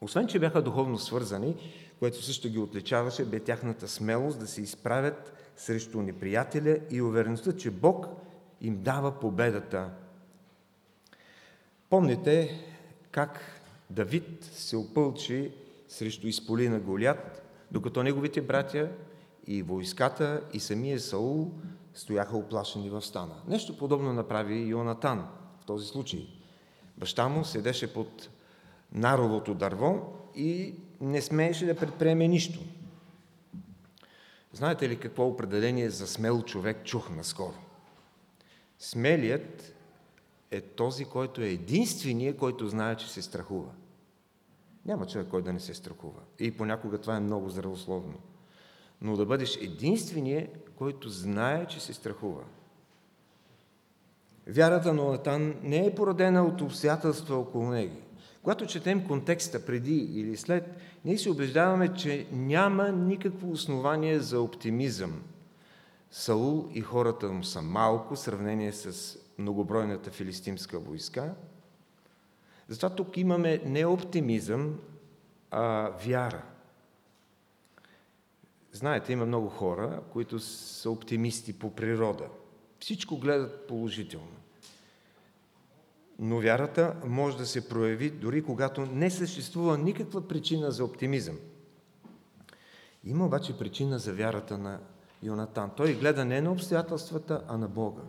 Освен, 0.00 0.26
че 0.26 0.38
бяха 0.38 0.62
духовно 0.62 0.98
свързани, 0.98 1.56
което 1.98 2.22
също 2.22 2.48
ги 2.48 2.58
отличаваше, 2.58 3.24
бе 3.24 3.40
тяхната 3.40 3.88
смелост 3.88 4.38
да 4.38 4.46
се 4.46 4.62
изправят 4.62 5.32
срещу 5.56 6.02
неприятеля 6.02 6.78
и 6.90 7.02
увереността, 7.02 7.56
че 7.56 7.70
Бог 7.70 8.06
им 8.60 8.82
дава 8.82 9.20
победата. 9.20 9.90
Помните 11.90 12.60
как 13.10 13.40
Давид 13.90 14.44
се 14.44 14.76
опълчи 14.76 15.52
срещу 15.88 16.26
изполина 16.26 16.80
Голят, 16.80 17.42
докато 17.70 18.02
неговите 18.02 18.42
братя 18.42 18.88
и 19.46 19.62
войската 19.62 20.42
и 20.52 20.60
самия 20.60 21.00
Саул 21.00 21.50
стояха 21.94 22.36
оплашени 22.36 22.90
в 22.90 23.02
стана. 23.02 23.34
Нещо 23.48 23.76
подобно 23.76 24.12
направи 24.12 24.54
и 24.54 24.68
Йонатан 24.68 25.26
в 25.60 25.64
този 25.64 25.86
случай. 25.86 26.26
Баща 26.98 27.28
му 27.28 27.44
седеше 27.44 27.94
под 27.94 28.28
наровото 28.92 29.54
дърво 29.54 30.12
и 30.36 30.74
не 31.00 31.22
смееше 31.22 31.66
да 31.66 31.76
предприеме 31.76 32.28
нищо. 32.28 32.60
Знаете 34.54 34.88
ли 34.88 34.96
какво 34.96 35.26
определение 35.26 35.90
за 35.90 36.06
смел 36.06 36.42
човек 36.42 36.84
чух 36.84 37.10
наскоро? 37.10 37.58
Смелият 38.78 39.74
е 40.50 40.60
този, 40.60 41.04
който 41.04 41.42
е 41.42 41.48
единствения, 41.48 42.36
който 42.36 42.68
знае, 42.68 42.96
че 42.96 43.10
се 43.10 43.22
страхува. 43.22 43.70
Няма 44.86 45.06
човек, 45.06 45.28
който 45.28 45.44
да 45.44 45.52
не 45.52 45.60
се 45.60 45.74
страхува. 45.74 46.20
И 46.38 46.50
понякога 46.50 46.98
това 46.98 47.16
е 47.16 47.20
много 47.20 47.48
здравословно. 47.48 48.14
Но 49.00 49.16
да 49.16 49.26
бъдеш 49.26 49.56
единствения, 49.56 50.48
който 50.76 51.08
знае, 51.08 51.66
че 51.66 51.80
се 51.80 51.94
страхува. 51.94 52.42
Вярата 54.46 54.92
на 54.92 55.04
Натан 55.04 55.54
не 55.62 55.86
е 55.86 55.94
породена 55.94 56.44
от 56.44 56.60
обстоятелства 56.60 57.36
около 57.36 57.70
него. 57.70 57.96
Когато 58.44 58.66
четем 58.66 59.06
контекста 59.06 59.66
преди 59.66 59.96
или 59.96 60.36
след, 60.36 60.76
ние 61.04 61.18
се 61.18 61.30
убеждаваме, 61.30 61.94
че 61.94 62.26
няма 62.32 62.92
никакво 62.92 63.50
основание 63.50 64.20
за 64.20 64.40
оптимизъм. 64.40 65.22
Саул 66.10 66.68
и 66.74 66.80
хората 66.80 67.28
му 67.28 67.44
са 67.44 67.62
малко 67.62 68.14
в 68.14 68.18
сравнение 68.18 68.72
с 68.72 69.18
многобройната 69.38 70.10
филистимска 70.10 70.78
войска. 70.78 71.34
Затова 72.68 72.90
тук 72.90 73.16
имаме 73.16 73.60
не 73.64 73.86
оптимизъм, 73.86 74.78
а 75.50 75.90
вяра. 76.06 76.42
Знаете, 78.72 79.12
има 79.12 79.26
много 79.26 79.48
хора, 79.48 80.00
които 80.12 80.40
са 80.40 80.90
оптимисти 80.90 81.52
по 81.52 81.70
природа. 81.70 82.24
Всичко 82.80 83.18
гледат 83.18 83.66
положително. 83.66 84.33
Но 86.18 86.40
вярата 86.40 86.94
може 87.04 87.36
да 87.36 87.46
се 87.46 87.68
прояви 87.68 88.10
дори 88.10 88.42
когато 88.42 88.86
не 88.86 89.10
съществува 89.10 89.78
никаква 89.78 90.28
причина 90.28 90.70
за 90.70 90.84
оптимизъм. 90.84 91.36
Има 93.04 93.26
обаче 93.26 93.58
причина 93.58 93.98
за 93.98 94.12
вярата 94.12 94.58
на 94.58 94.80
Йонатан. 95.22 95.70
Той 95.76 95.94
гледа 95.94 96.24
не 96.24 96.40
на 96.40 96.52
обстоятелствата, 96.52 97.44
а 97.48 97.56
на 97.56 97.68
Бога. 97.68 98.02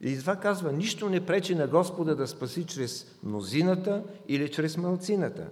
И 0.00 0.18
това 0.18 0.36
казва, 0.36 0.72
нищо 0.72 1.10
не 1.10 1.26
пречи 1.26 1.54
на 1.54 1.66
Господа 1.66 2.16
да 2.16 2.26
спаси 2.26 2.66
чрез 2.66 3.06
мнозината 3.22 4.04
или 4.28 4.50
чрез 4.50 4.76
малцината. 4.76 5.48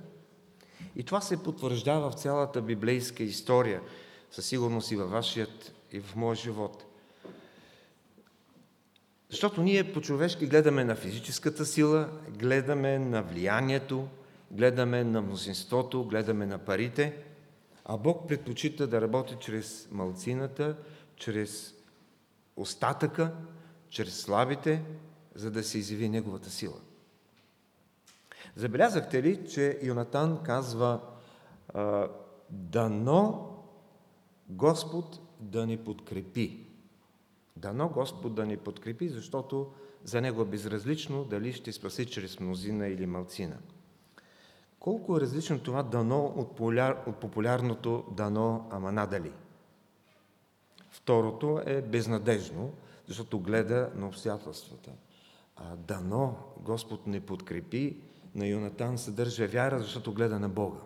И 0.97 1.03
това 1.03 1.21
се 1.21 1.43
потвърждава 1.43 2.11
в 2.11 2.15
цялата 2.15 2.63
библейска 2.63 3.23
история, 3.23 3.81
със 4.31 4.47
сигурност 4.47 4.91
и 4.91 4.97
във 4.97 5.11
вашият, 5.11 5.73
и 5.93 6.01
в 6.01 6.17
моя 6.17 6.37
живот. 6.37 6.85
Защото 9.31 9.63
ние 9.63 9.93
по-човешки 9.93 10.47
гледаме 10.47 10.85
на 10.85 10.97
физическата 10.97 11.67
сила, 11.67 12.09
гледаме 12.39 12.99
на 12.99 13.23
влиянието, 13.23 14.09
гледаме 14.51 15.05
на 15.05 15.23
мнозинството, 15.23 16.05
гледаме 16.05 16.47
на 16.47 16.59
парите, 16.59 17.17
а 17.85 17.97
Бог 17.97 18.29
предпочита 18.29 18.87
да 18.87 19.01
работи 19.01 19.37
чрез 19.41 19.89
малцината, 19.93 20.77
чрез 21.17 21.75
остатъка, 22.57 23.35
чрез 23.89 24.21
слабите, 24.21 24.83
за 25.35 25.51
да 25.51 25.63
се 25.63 25.79
изяви 25.79 26.09
Неговата 26.09 26.51
сила. 26.51 26.77
Забелязахте 28.57 29.23
ли, 29.23 29.49
че 29.49 29.79
Йонатан 29.83 30.43
казва 30.43 31.01
дано 32.51 33.55
Господ 34.49 35.21
да 35.41 35.67
ни 35.67 35.77
подкрепи. 35.77 36.68
Дано 37.59 37.89
Господ 37.89 38.35
да 38.35 38.47
ни 38.47 38.57
подкрепи, 38.57 39.09
защото 39.09 39.73
за 40.05 40.21
Него 40.21 40.43
е 40.43 40.45
безразлично 40.45 41.25
дали 41.25 41.53
ще 41.53 41.73
спаси 41.73 42.07
чрез 42.07 42.41
мнозина 42.41 42.89
или 42.89 43.07
малцина. 43.07 43.57
Колко 44.81 45.17
е 45.17 45.21
различно 45.21 45.59
това 45.59 45.83
дано 45.83 46.33
от, 46.37 46.57
поляр, 46.57 46.97
от 47.07 47.17
популярното 47.17 48.05
дано, 48.11 48.69
ама 48.71 48.93
надали? 48.93 49.33
Второто 50.91 51.61
е 51.67 51.83
безнадежно, 51.83 52.73
защото 53.07 53.41
гледа 53.41 53.91
на 53.95 54.07
обстоятелствата. 54.07 54.91
А 55.57 55.77
дано 55.77 56.37
Господ 56.61 57.07
не 57.07 57.21
подкрепи, 57.21 57.97
на 58.35 58.47
Йонатан 58.47 58.99
съдържа 58.99 59.47
вяра, 59.47 59.79
защото 59.79 60.13
гледа 60.13 60.39
на 60.39 60.49
Бога. 60.49 60.79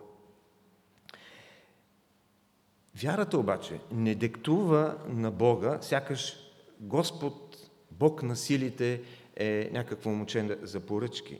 Вярата 2.95 3.37
обаче 3.37 3.79
не 3.91 4.15
диктува 4.15 4.97
на 5.07 5.31
Бога, 5.31 5.77
сякаш 5.81 6.42
Господ, 6.83 7.57
Бог 7.91 8.23
на 8.23 8.35
силите 8.35 9.01
е 9.35 9.69
някакво 9.73 10.09
момче 10.09 10.57
за 10.61 10.79
поръчки. 10.79 11.39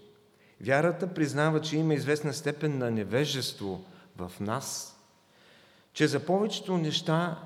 Вярата 0.61 1.13
признава, 1.13 1.61
че 1.61 1.77
има 1.77 1.93
известна 1.93 2.33
степен 2.33 2.77
на 2.77 2.91
невежество 2.91 3.85
в 4.17 4.31
нас, 4.39 4.99
че 5.93 6.07
за 6.07 6.25
повечето 6.25 6.77
неща 6.77 7.43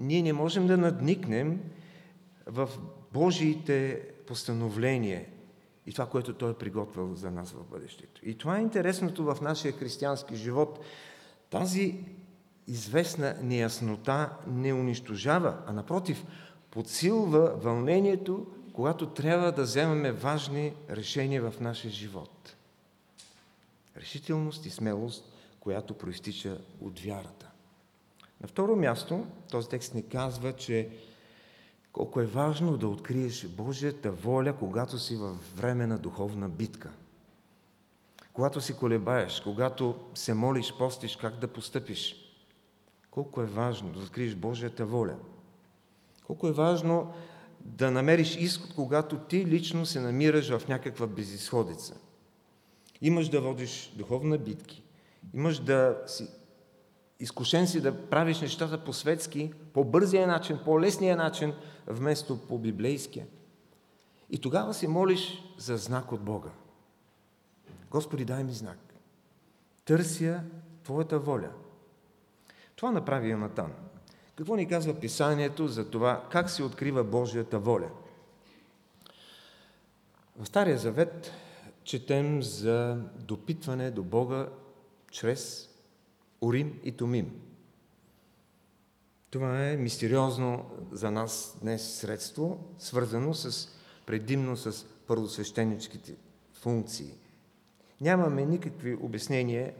ние 0.00 0.22
не 0.22 0.32
можем 0.32 0.66
да 0.66 0.76
надникнем 0.76 1.60
в 2.46 2.70
Божиите 3.12 4.02
постановления 4.26 5.24
и 5.86 5.92
това, 5.92 6.06
което 6.06 6.34
Той 6.34 6.50
е 6.50 6.54
приготвил 6.54 7.14
за 7.14 7.30
нас 7.30 7.52
в 7.52 7.64
бъдещето. 7.70 8.20
И 8.24 8.38
това 8.38 8.58
е 8.58 8.62
интересното 8.62 9.24
в 9.24 9.36
нашия 9.42 9.72
християнски 9.72 10.36
живот. 10.36 10.84
Тази 11.50 12.04
известна 12.66 13.36
неяснота 13.42 14.30
не 14.46 14.72
унищожава, 14.72 15.56
а 15.66 15.72
напротив, 15.72 16.24
подсилва 16.76 17.54
вълнението, 17.56 18.46
когато 18.72 19.06
трябва 19.06 19.52
да 19.52 19.62
вземаме 19.62 20.12
важни 20.12 20.72
решения 20.90 21.50
в 21.50 21.60
нашия 21.60 21.90
живот. 21.90 22.56
Решителност 23.96 24.66
и 24.66 24.70
смелост, 24.70 25.32
която 25.60 25.94
проистича 25.94 26.58
от 26.80 27.00
вярата. 27.00 27.50
На 28.40 28.48
второ 28.48 28.76
място, 28.76 29.26
този 29.50 29.68
текст 29.68 29.94
ни 29.94 30.08
казва, 30.08 30.52
че 30.52 30.88
колко 31.92 32.20
е 32.20 32.26
важно 32.26 32.76
да 32.76 32.88
откриеш 32.88 33.46
Божията 33.46 34.12
воля, 34.12 34.56
когато 34.58 34.98
си 34.98 35.16
във 35.16 35.56
време 35.56 35.86
на 35.86 35.98
духовна 35.98 36.48
битка. 36.48 36.92
Когато 38.32 38.60
си 38.60 38.76
колебаеш, 38.76 39.40
когато 39.40 39.94
се 40.14 40.34
молиш, 40.34 40.74
постиш 40.78 41.16
как 41.16 41.38
да 41.38 41.48
постъпиш. 41.48 42.16
Колко 43.10 43.42
е 43.42 43.46
важно 43.46 43.92
да 43.92 43.98
откриеш 43.98 44.34
Божията 44.34 44.86
воля. 44.86 45.16
Колко 46.26 46.48
е 46.48 46.52
важно 46.52 47.12
да 47.60 47.90
намериш 47.90 48.36
изход, 48.36 48.74
когато 48.74 49.18
ти 49.18 49.46
лично 49.46 49.86
се 49.86 50.00
намираш 50.00 50.58
в 50.58 50.68
някаква 50.68 51.06
безисходица. 51.06 51.94
Имаш 53.00 53.28
да 53.28 53.40
водиш 53.40 53.94
духовна 53.96 54.38
битки, 54.38 54.82
имаш 55.34 55.58
да 55.58 56.02
си 56.06 56.28
изкушен 57.20 57.66
си 57.66 57.80
да 57.80 58.08
правиш 58.10 58.40
нещата 58.40 58.84
по-светски, 58.84 59.52
по-бързия 59.72 60.26
начин, 60.26 60.58
по-лесния 60.64 61.16
начин, 61.16 61.54
вместо 61.86 62.38
по-библейския. 62.48 63.26
И 64.30 64.38
тогава 64.38 64.74
си 64.74 64.86
молиш 64.86 65.42
за 65.58 65.76
знак 65.76 66.12
от 66.12 66.20
Бога. 66.20 66.50
Господи, 67.90 68.24
дай 68.24 68.44
ми 68.44 68.52
знак. 68.52 68.78
Търся 69.84 70.40
Твоята 70.84 71.18
воля. 71.18 71.50
Това 72.76 72.90
направи 72.90 73.30
Йонатан. 73.30 73.72
Какво 74.36 74.56
ни 74.56 74.68
казва 74.68 75.00
Писанието 75.00 75.68
за 75.68 75.90
това, 75.90 76.24
как 76.30 76.50
се 76.50 76.62
открива 76.62 77.04
Божията 77.04 77.58
воля? 77.58 77.90
В 80.36 80.46
Стария 80.46 80.78
Завет 80.78 81.32
четем 81.84 82.42
за 82.42 83.02
допитване 83.18 83.90
до 83.90 84.02
Бога 84.02 84.48
чрез 85.10 85.70
Урим 86.40 86.80
и 86.84 86.92
Тумим. 86.92 87.40
Това 89.30 89.68
е 89.68 89.76
мистериозно 89.76 90.70
за 90.92 91.10
нас 91.10 91.58
днес 91.62 91.94
средство, 91.94 92.74
свързано 92.78 93.34
с, 93.34 93.68
предимно 94.06 94.56
с 94.56 94.86
първосвещеническите 95.06 96.14
функции. 96.52 97.14
Нямаме 98.00 98.44
никакви 98.44 98.94
обяснения 98.94 99.74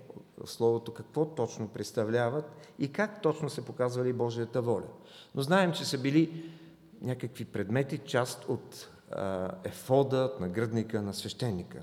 в 0.45 0.51
Словото 0.51 0.95
какво 0.95 1.27
точно 1.27 1.69
представляват 1.69 2.57
и 2.79 2.93
как 2.93 3.23
точно 3.23 3.51
се 3.51 3.65
показвали 3.65 4.13
Божията 4.13 4.63
воля. 4.63 4.89
Но 5.35 5.43
знаем, 5.43 5.73
че 5.73 5.85
са 5.85 5.99
били 5.99 6.51
някакви 7.03 7.45
предмети, 7.45 7.99
част 7.99 8.45
от 8.49 8.91
ефода, 9.65 10.17
от 10.17 10.41
нагръдника 10.41 11.03
на 11.03 11.15
свещеника. 11.15 11.83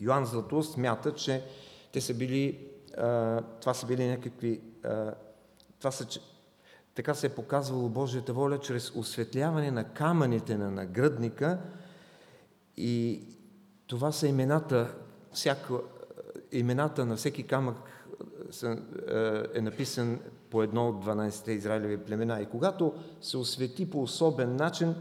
Йоанн 0.00 0.26
Златоуст 0.26 0.72
смята, 0.72 1.14
че 1.14 1.44
те 1.92 2.00
са 2.00 2.14
били 2.14 2.68
това 3.60 3.74
са 3.74 3.86
били 3.86 4.06
някакви... 4.06 4.60
Това 5.78 5.90
са, 5.90 6.20
така 6.94 7.14
се 7.14 7.26
е 7.26 7.34
показвало 7.34 7.88
Божията 7.88 8.32
воля 8.32 8.60
чрез 8.60 8.90
осветляване 8.94 9.70
на 9.70 9.84
камъните 9.84 10.56
на 10.56 10.70
нагръдника 10.70 11.58
и 12.76 13.22
това 13.86 14.12
са 14.12 14.28
имената, 14.28 14.94
всяко, 15.32 15.80
имената 16.58 17.06
на 17.06 17.16
всеки 17.16 17.42
камък 17.42 17.76
е 19.54 19.60
написан 19.60 20.20
по 20.50 20.62
едно 20.62 20.88
от 20.88 21.04
12-те 21.04 21.52
Израилеви 21.52 21.98
племена. 21.98 22.40
И 22.40 22.46
когато 22.46 22.94
се 23.20 23.36
освети 23.36 23.90
по 23.90 24.02
особен 24.02 24.56
начин, 24.56 24.94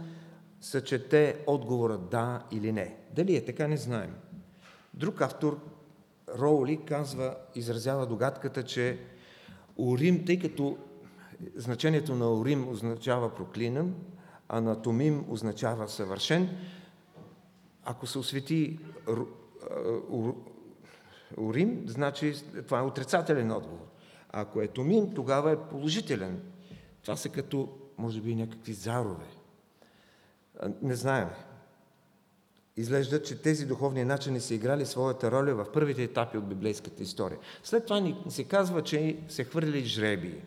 се 0.61 0.83
чете 0.83 1.43
отговора 1.47 1.97
да 1.97 2.43
или 2.51 2.71
не. 2.71 2.97
Дали 3.15 3.35
е 3.35 3.45
така, 3.45 3.67
не 3.67 3.77
знаем. 3.77 4.15
Друг 4.93 5.21
автор 5.21 5.59
Роули 6.39 6.79
казва, 6.85 7.35
изразява 7.55 8.05
догадката, 8.05 8.63
че 8.63 8.99
Урим, 9.77 10.25
тъй 10.25 10.39
като 10.39 10.77
значението 11.55 12.15
на 12.15 12.33
Урим 12.33 12.69
означава 12.69 13.35
проклинам, 13.35 13.95
а 14.49 14.61
на 14.61 14.81
Томим 14.81 15.25
означава 15.29 15.89
съвършен, 15.89 16.49
ако 17.85 18.07
се 18.07 18.19
освети 18.19 18.79
Урим, 21.37 21.83
значи 21.87 22.35
това 22.67 22.79
е 22.79 22.83
отрицателен 22.83 23.51
отговор. 23.51 23.87
А 24.29 24.41
ако 24.41 24.61
е 24.61 24.67
Томим, 24.67 25.13
тогава 25.13 25.51
е 25.51 25.57
положителен. 25.69 26.41
Това 27.01 27.15
са 27.15 27.29
като, 27.29 27.69
може 27.97 28.21
би, 28.21 28.35
някакви 28.35 28.73
зарове. 28.73 29.25
Не 30.81 30.95
знаем. 30.95 31.29
Изглежда, 32.77 33.23
че 33.23 33.41
тези 33.41 33.65
духовни 33.65 34.03
начини 34.03 34.39
са 34.39 34.53
играли 34.53 34.85
своята 34.85 35.31
роля 35.31 35.55
в 35.55 35.71
първите 35.71 36.03
етапи 36.03 36.37
от 36.37 36.47
библейската 36.47 37.03
история. 37.03 37.37
След 37.63 37.85
това 37.85 37.99
ни 37.99 38.17
се 38.29 38.43
казва, 38.43 38.83
че 38.83 39.17
се 39.27 39.43
хвърли 39.43 39.85
жреби. 39.85 40.41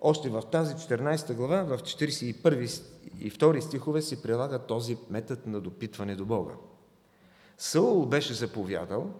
Още 0.00 0.28
в 0.28 0.42
тази 0.52 0.74
14 0.74 1.34
глава, 1.34 1.76
в 1.76 1.82
41 1.82 2.82
и 3.20 3.32
2 3.32 3.60
стихове 3.60 4.02
се 4.02 4.22
прилага 4.22 4.58
този 4.58 4.98
метод 5.10 5.40
на 5.46 5.60
допитване 5.60 6.16
до 6.16 6.24
Бога. 6.24 6.54
Саул 7.58 8.06
беше 8.06 8.34
заповядал, 8.34 9.10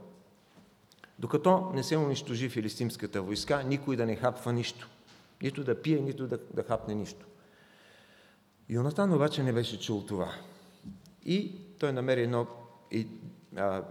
докато 1.18 1.70
не 1.74 1.82
се 1.82 1.96
унищожи 1.96 2.48
филистимската 2.48 3.22
войска, 3.22 3.62
никой 3.62 3.96
да 3.96 4.06
не 4.06 4.16
хапва 4.16 4.52
нищо. 4.52 4.88
Нито 5.42 5.64
да 5.64 5.82
пие, 5.82 6.00
нито 6.00 6.26
да, 6.26 6.38
да 6.54 6.62
хапне 6.62 6.94
нищо. 6.94 7.26
Йонатан 8.68 9.12
обаче 9.12 9.42
не 9.42 9.52
беше 9.52 9.80
чул 9.80 10.02
това. 10.02 10.32
И 11.24 11.52
той 11.78 11.92
намери 11.92 12.22
едно 12.22 12.46
и, 12.90 13.06
а, 13.56 13.82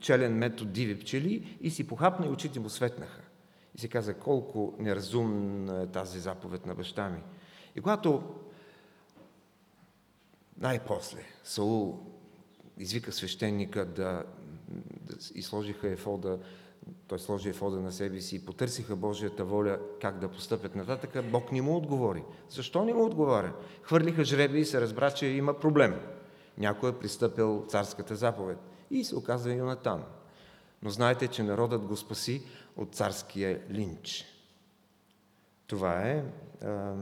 челен 0.00 0.32
метод 0.32 0.70
диви 0.70 0.98
пчели 0.98 1.58
и 1.60 1.70
си 1.70 1.86
похапна 1.86 2.26
и 2.26 2.30
очите 2.30 2.60
му 2.60 2.68
светнаха. 2.68 3.20
И 3.74 3.78
си 3.78 3.88
каза 3.88 4.14
колко 4.14 4.74
неразумна 4.78 5.82
е 5.82 5.86
тази 5.86 6.20
заповед 6.20 6.66
на 6.66 6.74
баща 6.74 7.10
ми. 7.10 7.22
И 7.76 7.80
когато 7.80 8.34
най-после 10.58 11.24
Саул 11.44 12.00
извика 12.78 13.12
свещеника 13.12 13.84
да 13.84 14.24
и 15.34 15.42
сложиха 15.42 15.88
ефода, 15.88 16.38
той 17.06 17.18
сложи 17.18 17.48
ефода 17.48 17.80
на 17.80 17.92
себе 17.92 18.20
си 18.20 18.36
и 18.36 18.44
потърсиха 18.44 18.96
Божията 18.96 19.44
воля 19.44 19.78
как 20.00 20.18
да 20.18 20.28
постъпят 20.28 20.74
нататък, 20.74 21.30
Бог 21.30 21.52
не 21.52 21.62
му 21.62 21.76
отговори. 21.76 22.24
Защо 22.50 22.84
не 22.84 22.94
му 22.94 23.04
отговаря? 23.04 23.52
Хвърлиха 23.82 24.24
жреби 24.24 24.60
и 24.60 24.64
се 24.64 24.80
разбра, 24.80 25.10
че 25.10 25.26
има 25.26 25.58
проблем. 25.58 26.00
Някой 26.58 26.90
е 26.90 26.98
пристъпил 26.98 27.64
царската 27.68 28.16
заповед. 28.16 28.58
И 28.90 29.04
се 29.04 29.16
оказа 29.16 29.52
Йонатан. 29.52 30.04
Но 30.82 30.90
знаете, 30.90 31.28
че 31.28 31.42
народът 31.42 31.84
го 31.84 31.96
спаси 31.96 32.42
от 32.76 32.94
царския 32.94 33.60
линч. 33.70 34.24
Това 35.66 36.02
е 36.02 36.24
а, 36.62 36.94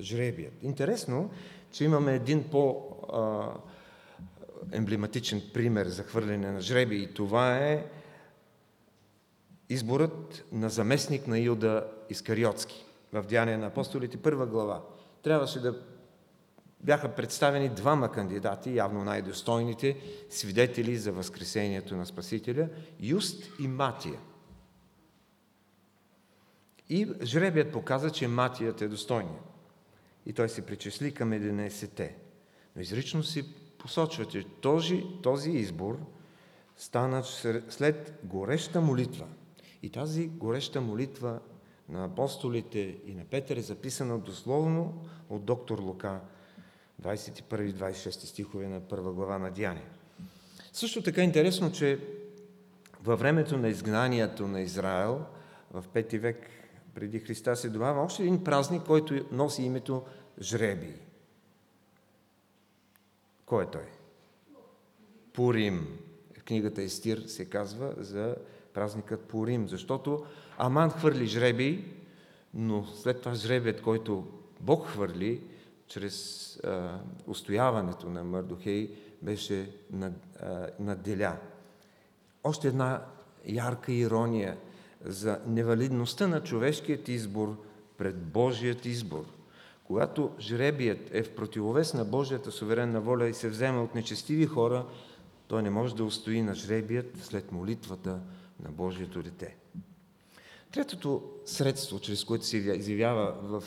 жребият. 0.00 0.52
Интересно, 0.62 1.30
че 1.70 1.84
имаме 1.84 2.14
един 2.14 2.50
по- 2.50 2.84
а, 3.12 3.52
емблематичен 4.72 5.42
пример 5.54 5.86
за 5.86 6.02
хвърляне 6.02 6.52
на 6.52 6.60
жреби 6.60 7.02
и 7.02 7.14
това 7.14 7.56
е 7.58 7.86
изборът 9.68 10.44
на 10.52 10.70
заместник 10.70 11.26
на 11.26 11.38
Илда 11.38 11.86
Искариотски 12.10 12.84
в 13.12 13.22
Деяния 13.22 13.58
на 13.58 13.66
апостолите, 13.66 14.16
първа 14.16 14.46
глава. 14.46 14.82
Трябваше 15.22 15.60
да 15.60 15.82
бяха 16.80 17.14
представени 17.14 17.68
двама 17.68 18.12
кандидати, 18.12 18.76
явно 18.76 19.04
най-достойните, 19.04 19.96
свидетели 20.30 20.96
за 20.96 21.12
възкресението 21.12 21.96
на 21.96 22.06
Спасителя, 22.06 22.68
Юст 23.00 23.50
и 23.60 23.68
Матия. 23.68 24.20
И 26.88 27.08
жребият 27.22 27.72
показа, 27.72 28.10
че 28.10 28.28
Матият 28.28 28.82
е 28.82 28.88
достойният. 28.88 29.44
И 30.26 30.32
той 30.32 30.48
се 30.48 30.66
причисли 30.66 31.14
към 31.14 31.30
11-те. 31.30 32.16
Но 32.76 32.82
изрично 32.82 33.22
си 33.22 33.44
посочва, 33.78 34.24
че 34.24 34.44
този, 34.44 35.06
този 35.22 35.50
избор 35.50 35.98
стана 36.76 37.24
след 37.68 38.18
гореща 38.24 38.80
молитва. 38.80 39.26
И 39.82 39.90
тази 39.90 40.28
гореща 40.28 40.80
молитва 40.80 41.40
на 41.88 42.04
апостолите 42.04 42.98
и 43.06 43.14
на 43.14 43.24
Петър 43.24 43.56
е 43.56 43.60
записана 43.60 44.18
дословно 44.18 45.04
от 45.28 45.44
доктор 45.44 45.78
Лука, 45.78 46.20
21-26 47.02 48.10
стихове 48.10 48.68
на 48.68 48.80
първа 48.80 49.12
глава 49.12 49.38
на 49.38 49.50
Дяния. 49.50 49.88
Също 50.72 51.02
така 51.02 51.22
интересно, 51.22 51.72
че 51.72 52.00
във 53.02 53.20
времето 53.20 53.56
на 53.56 53.68
изгнанието 53.68 54.48
на 54.48 54.60
Израел, 54.60 55.24
в 55.70 55.84
5 55.94 56.18
век 56.18 56.50
преди 56.94 57.18
Христа 57.18 57.56
се 57.56 57.68
добавя 57.68 58.02
още 58.02 58.22
един 58.22 58.44
празник, 58.44 58.82
който 58.82 59.24
носи 59.32 59.62
името 59.62 60.02
Жребий. 60.40 60.94
Кой 63.48 63.64
е 63.64 63.66
той? 63.66 63.86
Пурим. 65.32 65.98
Книгата 66.44 66.82
Естир 66.82 67.18
се 67.18 67.44
казва 67.44 67.94
за 67.96 68.36
празникът 68.74 69.20
Пурим, 69.20 69.68
защото 69.68 70.24
Аман 70.58 70.90
хвърли 70.90 71.26
жребий, 71.26 71.84
но 72.54 72.84
след 72.84 73.20
това 73.20 73.34
жребият, 73.34 73.82
който 73.82 74.26
Бог 74.60 74.86
хвърли, 74.86 75.42
чрез 75.86 76.56
а, 76.64 77.00
устояването 77.26 78.08
на 78.08 78.24
Мърдохей, 78.24 78.90
беше 79.22 79.70
над, 79.90 80.12
а, 80.40 80.68
надделя. 80.80 81.36
Още 82.44 82.68
една 82.68 83.04
ярка 83.46 83.92
ирония 83.92 84.56
за 85.04 85.40
невалидността 85.46 86.26
на 86.26 86.42
човешкият 86.42 87.08
избор 87.08 87.56
пред 87.96 88.16
Божият 88.16 88.86
избор. 88.86 89.24
Когато 89.88 90.30
жребият 90.40 91.14
е 91.14 91.22
в 91.22 91.34
противовес 91.34 91.94
на 91.94 92.04
Божията 92.04 92.52
суверенна 92.52 93.00
воля 93.00 93.28
и 93.28 93.34
се 93.34 93.48
взема 93.48 93.82
от 93.82 93.94
нечестиви 93.94 94.46
хора, 94.46 94.86
той 95.46 95.62
не 95.62 95.70
може 95.70 95.96
да 95.96 96.04
устои 96.04 96.42
на 96.42 96.54
жребият 96.54 97.24
след 97.24 97.52
молитвата 97.52 98.20
на 98.62 98.70
Божието 98.70 99.22
дете. 99.22 99.56
Третото 100.72 101.22
средство, 101.44 102.00
чрез 102.00 102.24
което 102.24 102.46
се 102.46 102.56
изявява 102.56 103.34
в, 103.42 103.64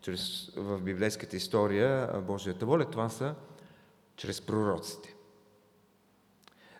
чрез, 0.00 0.50
в 0.56 0.80
библейската 0.80 1.36
история 1.36 2.20
Божията 2.26 2.66
воля, 2.66 2.90
това 2.90 3.08
са 3.08 3.34
чрез 4.16 4.40
пророците. 4.40 5.14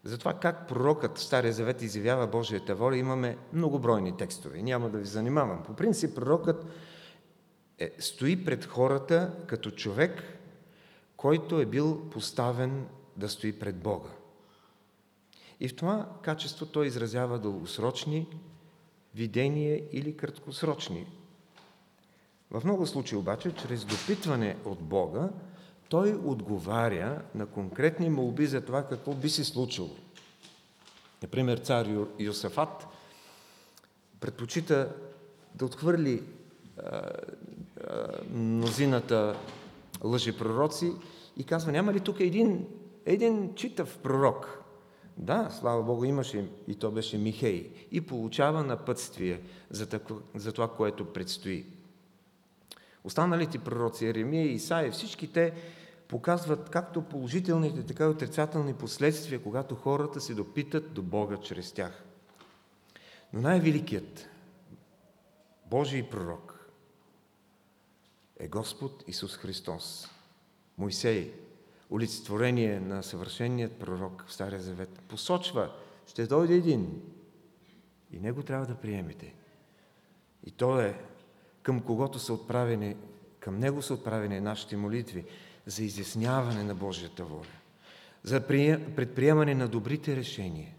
Затова 0.05 0.35
как 0.35 0.69
пророкът 0.69 1.19
в 1.19 1.23
Стария 1.23 1.53
Завет 1.53 1.83
изявява 1.83 2.27
Божията 2.27 2.75
воля, 2.75 2.97
имаме 2.97 3.37
многобройни 3.53 4.17
текстове. 4.17 4.63
Няма 4.63 4.91
да 4.91 4.99
ви 4.99 5.07
занимавам. 5.07 5.63
По 5.63 5.75
принцип, 5.75 6.15
пророкът 6.15 6.67
е, 7.81 7.91
стои 7.99 8.45
пред 8.45 8.65
хората 8.65 9.33
като 9.47 9.71
човек, 9.71 10.23
който 11.17 11.61
е 11.61 11.67
бил 11.67 12.11
поставен 12.11 12.87
да 13.17 13.29
стои 13.29 13.59
пред 13.59 13.77
Бога. 13.77 14.11
И 15.61 15.69
в 15.69 15.77
това 15.77 16.09
качество 16.23 16.67
той 16.67 16.87
изразява 16.87 17.39
дългосрочни 17.39 18.27
видения 19.15 19.83
или 19.93 20.17
краткосрочни. 20.17 21.07
В 22.51 22.63
много 22.65 22.87
случаи 22.87 23.19
обаче, 23.19 23.55
чрез 23.55 23.85
допитване 23.85 24.57
от 24.65 24.83
Бога, 24.83 25.29
той 25.89 26.15
отговаря 26.25 27.23
на 27.35 27.47
конкретни 27.47 28.11
молби 28.11 28.47
за 28.47 28.61
това 28.61 28.89
какво 28.89 29.15
би 29.15 29.29
се 29.29 29.45
случило. 29.45 29.91
Например, 31.23 31.59
цар 31.59 31.87
Йосафат 32.19 32.87
предпочита 34.21 34.95
да 35.55 35.65
отхвърли 35.65 36.23
мнозината 38.31 39.37
лъжи 40.05 40.39
пророци 40.39 40.93
и 41.37 41.45
казва, 41.45 41.73
няма 41.73 41.93
ли 41.93 42.01
тук 42.01 42.21
един, 42.21 42.67
един 43.07 43.55
читав 43.55 43.99
пророк? 43.99 44.63
Да, 45.17 45.51
слава 45.51 45.83
Богу, 45.83 46.05
имаше 46.05 46.49
и 46.69 46.75
то 46.75 46.91
беше 46.91 47.19
Михей. 47.19 47.71
И 47.91 48.01
получава 48.01 48.63
напътствие 48.63 49.41
за, 49.71 49.89
тако, 49.89 50.15
за 50.35 50.53
това, 50.53 50.69
което 50.69 51.13
предстои. 51.13 51.67
Останалите 53.05 53.59
пророци, 53.59 54.07
Еремия 54.07 54.47
и 54.47 54.55
Исаия, 54.55 54.93
всички 54.93 55.33
те 55.33 55.53
показват 56.09 56.71
както 56.71 57.03
положителните, 57.03 57.83
така 57.83 58.05
и 58.05 58.09
отрицателни 58.09 58.75
последствия, 58.75 59.43
когато 59.43 59.75
хората 59.75 60.21
се 60.21 60.35
допитат 60.35 60.93
до 60.93 61.03
Бога 61.03 61.37
чрез 61.37 61.73
тях. 61.73 62.05
Но 63.33 63.41
най-великият 63.41 64.29
Божий 65.67 66.03
пророк 66.11 66.50
е 68.41 68.49
Господ 68.49 69.05
Исус 69.07 69.37
Христос. 69.37 70.09
Моисей, 70.79 71.33
олицетворение 71.91 72.81
на 72.81 73.03
съвършеният 73.03 73.73
пророк 73.73 74.25
в 74.29 74.33
Стария 74.33 74.61
Завет, 74.61 75.03
посочва, 75.09 75.73
ще 76.07 76.27
дойде 76.27 76.55
един 76.55 77.03
и 78.13 78.21
него 78.21 78.43
трябва 78.43 78.67
да 78.67 78.75
приемете. 78.75 79.35
И 80.45 80.51
то 80.51 80.81
е 80.81 81.01
към 81.63 81.81
когото 81.81 82.19
са 82.19 82.33
отправени, 82.33 82.97
към 83.41 83.59
него 83.59 83.83
са 83.83 83.95
отправени 83.95 84.41
нашите 84.41 84.77
молитви 84.77 85.25
за 85.67 85.85
изясняване 85.85 86.65
на 86.65 86.75
Божията 86.75 87.25
воля, 87.25 87.47
за 88.23 88.47
предприемане 88.97 89.55
на 89.55 89.69
добрите 89.69 90.17
решения. 90.17 90.75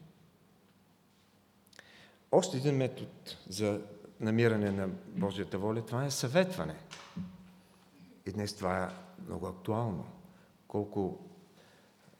Още 2.32 2.58
един 2.58 2.76
метод 2.76 3.10
за 3.50 3.82
намиране 4.20 4.72
на 4.72 4.88
Божията 5.08 5.58
воля, 5.58 5.86
това 5.86 6.06
е 6.06 6.12
съветване. 6.12 6.76
И 8.26 8.32
днес 8.32 8.54
това 8.54 8.84
е 8.84 8.90
много 9.28 9.48
актуално. 9.48 10.06
Колко, 10.68 11.20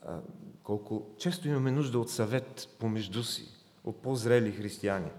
а, 0.06 0.20
колко 0.64 1.06
често 1.18 1.48
имаме 1.48 1.72
нужда 1.72 2.00
от 2.00 2.10
съвет 2.10 2.70
помежду 2.80 3.24
си, 3.24 3.48
от 3.84 4.02
по-зрели 4.02 4.52
християни. 4.52 5.12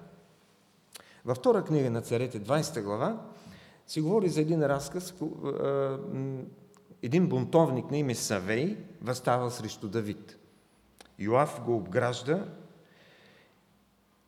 Във 1.25 1.37
втора 1.37 1.65
книга 1.65 1.91
на 1.91 2.01
царете, 2.01 2.41
20 2.41 2.83
глава, 2.83 3.23
се 3.87 4.01
говори 4.01 4.29
за 4.29 4.41
един 4.41 4.63
разказ, 4.63 5.15
един 7.03 7.29
бунтовник 7.29 7.91
на 7.91 7.97
име 7.97 8.15
Савей 8.15 8.77
възстава 9.03 9.51
срещу 9.51 9.89
Давид. 9.89 10.39
Йоав 11.19 11.61
го 11.65 11.77
обгражда 11.77 12.47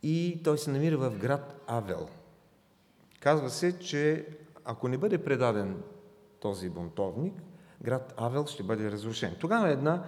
и 0.02 0.40
той 0.44 0.58
се 0.58 0.70
намира 0.70 0.98
в 0.98 1.18
град 1.18 1.64
Авел. 1.66 2.08
Казва 3.20 3.50
се, 3.50 3.78
че 3.78 4.26
ако 4.64 4.88
не 4.88 4.98
бъде 4.98 5.24
предаден 5.24 5.82
този 6.44 6.68
бунтовник, 6.68 7.34
град 7.82 8.14
Авел 8.16 8.46
ще 8.46 8.62
бъде 8.62 8.90
разрушен. 8.90 9.36
Тогава 9.40 9.70
една 9.70 10.04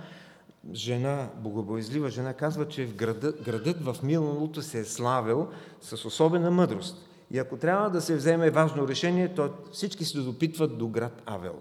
жена, 0.73 1.31
богобоязлива 1.37 2.11
жена, 2.11 2.35
казва, 2.35 2.69
че 2.69 2.87
в 2.87 2.95
града, 2.95 3.33
градът 3.33 3.85
в 3.85 3.97
миналото 4.03 4.63
се 4.63 4.81
е 4.81 4.85
славил 4.85 5.49
с 5.81 6.05
особена 6.05 6.51
мъдрост. 6.51 7.09
И 7.31 7.39
ако 7.39 7.57
трябва 7.57 7.91
да 7.91 8.01
се 8.01 8.17
вземе 8.17 8.51
важно 8.51 8.89
решение, 8.89 9.35
то 9.35 9.51
всички 9.73 10.05
се 10.05 10.19
допитват 10.19 10.79
до 10.79 10.89
град 10.89 11.23
Авел. 11.27 11.61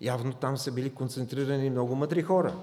Явно 0.00 0.32
там 0.32 0.56
са 0.56 0.72
били 0.72 0.94
концентрирани 0.94 1.70
много 1.70 1.94
мъдри 1.94 2.22
хора. 2.22 2.54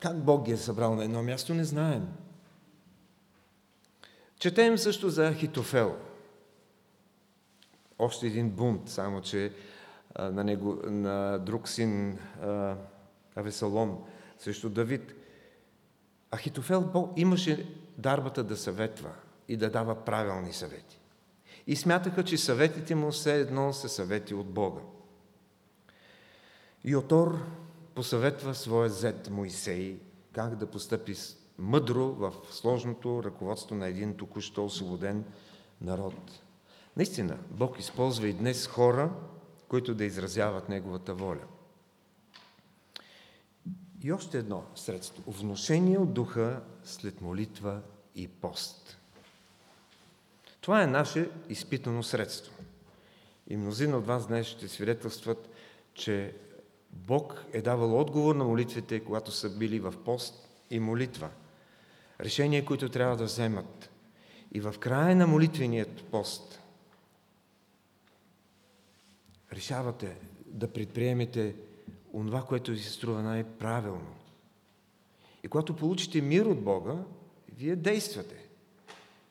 Как 0.00 0.24
Бог 0.24 0.44
ги 0.44 0.52
е 0.52 0.56
събрал 0.56 0.94
на 0.94 1.04
едно 1.04 1.22
място, 1.22 1.54
не 1.54 1.64
знаем. 1.64 2.08
Четем 4.38 4.78
също 4.78 5.10
за 5.10 5.34
Хитофел. 5.34 5.96
Още 7.98 8.26
един 8.26 8.50
бунт, 8.50 8.88
само 8.88 9.20
че 9.20 9.52
на, 10.18 10.44
него, 10.44 10.78
на 10.84 11.38
друг 11.38 11.68
син 11.68 12.18
Авесалом 13.36 13.98
срещу 14.38 14.68
Давид. 14.68 15.14
Ахитофел 16.34 17.12
имаше 17.16 17.76
дарбата 17.98 18.44
да 18.44 18.56
съветва 18.56 19.10
и 19.48 19.56
да 19.56 19.70
дава 19.70 20.04
правилни 20.04 20.52
съвети. 20.52 20.98
И 21.66 21.76
смятаха, 21.76 22.24
че 22.24 22.38
съветите 22.38 22.94
му 22.94 23.10
все 23.10 23.40
едно 23.40 23.72
са 23.72 23.88
съвети 23.88 24.34
от 24.34 24.46
Бога. 24.46 24.80
Йотор 26.84 27.38
посъветва 27.94 28.54
своя 28.54 28.90
зет 28.90 29.30
Моисей 29.30 30.00
как 30.32 30.56
да 30.56 30.66
постъпи 30.66 31.14
мъдро 31.58 32.04
в 32.04 32.32
сложното 32.50 33.24
ръководство 33.24 33.74
на 33.74 33.86
един 33.86 34.16
току-що 34.16 34.64
освободен 34.64 35.24
народ. 35.80 36.42
Наистина, 36.96 37.38
Бог 37.50 37.78
използва 37.78 38.28
и 38.28 38.32
днес 38.32 38.66
хора, 38.66 39.10
които 39.72 39.94
да 39.94 40.04
изразяват 40.04 40.68
Неговата 40.68 41.14
воля. 41.14 41.44
И 44.02 44.12
още 44.12 44.38
едно 44.38 44.64
средство. 44.74 45.22
Вношение 45.26 45.98
от 45.98 46.12
духа 46.12 46.62
след 46.84 47.20
молитва 47.20 47.80
и 48.14 48.28
пост. 48.28 48.98
Това 50.60 50.82
е 50.82 50.86
наше 50.86 51.30
изпитано 51.48 52.02
средство. 52.02 52.52
И 53.48 53.56
мнозина 53.56 53.96
от 53.96 54.06
вас 54.06 54.26
днес 54.26 54.46
ще 54.46 54.68
свидетелстват, 54.68 55.48
че 55.94 56.36
Бог 56.90 57.44
е 57.52 57.62
давал 57.62 58.00
отговор 58.00 58.34
на 58.34 58.44
молитвите, 58.44 59.04
когато 59.04 59.30
са 59.30 59.50
били 59.50 59.80
в 59.80 59.94
пост 60.04 60.48
и 60.70 60.80
молитва. 60.80 61.28
Решения, 62.20 62.64
които 62.64 62.88
трябва 62.88 63.16
да 63.16 63.24
вземат. 63.24 63.90
И 64.52 64.60
в 64.60 64.74
края 64.80 65.16
на 65.16 65.26
молитвеният 65.26 66.04
пост 66.04 66.61
решавате 69.52 70.16
да 70.46 70.72
предприемете 70.72 71.54
онова, 72.12 72.42
което 72.42 72.70
ви 72.70 72.78
се 72.78 72.90
струва 72.90 73.22
най-правилно. 73.22 74.14
И 75.42 75.48
когато 75.48 75.76
получите 75.76 76.20
мир 76.20 76.46
от 76.46 76.64
Бога, 76.64 77.04
вие 77.56 77.76
действате 77.76 78.48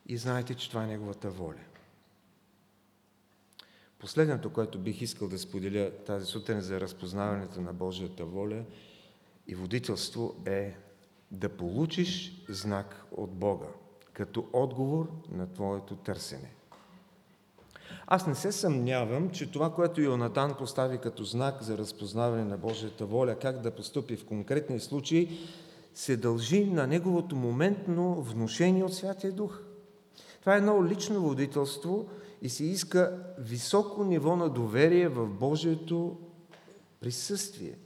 и 0.08 0.18
знаете, 0.18 0.56
че 0.56 0.70
това 0.70 0.84
е 0.84 0.88
Неговата 0.88 1.30
воля. 1.30 1.62
Последното, 4.00 4.54
което 4.54 4.80
бих 4.80 5.02
искал 5.02 5.28
да 5.28 5.40
споделя 5.40 5.92
тази 6.06 6.26
сутрин 6.26 6.62
за 6.62 6.82
разпознаването 6.82 7.62
на 7.62 7.74
Божията 7.74 8.26
воля 8.26 8.64
и 9.48 9.56
водителство 9.56 10.36
е 10.46 10.76
да 11.32 11.50
получиш 11.50 12.44
знак 12.50 13.06
от 13.12 13.32
Бога, 13.32 13.68
като 14.14 14.50
отговор 14.54 15.12
на 15.32 15.54
твоето 15.54 15.96
търсене. 15.96 16.52
Аз 18.14 18.28
не 18.28 18.36
се 18.36 18.52
съмнявам, 18.52 19.30
че 19.30 19.52
това, 19.52 19.74
което 19.74 20.02
Йонатан 20.02 20.54
постави 20.58 20.98
като 20.98 21.24
знак 21.24 21.64
за 21.64 21.78
разпознаване 21.78 22.44
на 22.44 22.58
Божията 22.58 23.06
воля, 23.06 23.36
как 23.36 23.62
да 23.62 23.72
поступи 23.72 24.16
в 24.16 24.26
конкретни 24.26 24.80
случаи, 24.80 25.40
се 25.96 26.18
дължи 26.18 26.66
на 26.66 26.88
неговото 26.88 27.36
моментно 27.36 28.22
вношение 28.22 28.84
от 28.84 28.94
Святия 28.94 29.32
Дух. 29.32 29.62
Това 30.40 30.56
е 30.56 30.58
едно 30.58 30.86
лично 30.86 31.22
водителство 31.22 32.10
и 32.42 32.50
се 32.50 32.64
иска 32.64 33.20
високо 33.38 34.04
ниво 34.04 34.36
на 34.36 34.50
доверие 34.50 35.08
в 35.08 35.28
Божието 35.28 36.18
присъствие. 37.00 37.78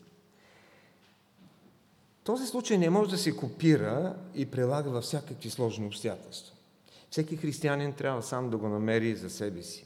Този 2.24 2.48
случай 2.48 2.78
не 2.78 2.90
може 2.90 3.10
да 3.10 3.18
се 3.18 3.36
копира 3.36 4.16
и 4.36 4.46
прилага 4.46 4.90
във 4.90 5.04
всякакви 5.04 5.50
сложни 5.50 5.88
обстоятелства. 5.88 6.56
Всеки 7.10 7.38
християнин 7.38 7.94
трябва 7.94 8.24
сам 8.24 8.50
да 8.50 8.58
го 8.58 8.70
намери 8.70 9.16
за 9.16 9.30
себе 9.30 9.64
си. 9.64 9.85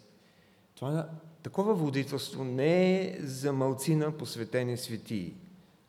Това, 0.79 1.09
такова 1.43 1.73
водителство 1.73 2.43
не 2.43 3.01
е 3.01 3.17
за 3.21 3.53
малцина 3.53 4.11
посветени 4.11 4.77
светии. 4.77 5.35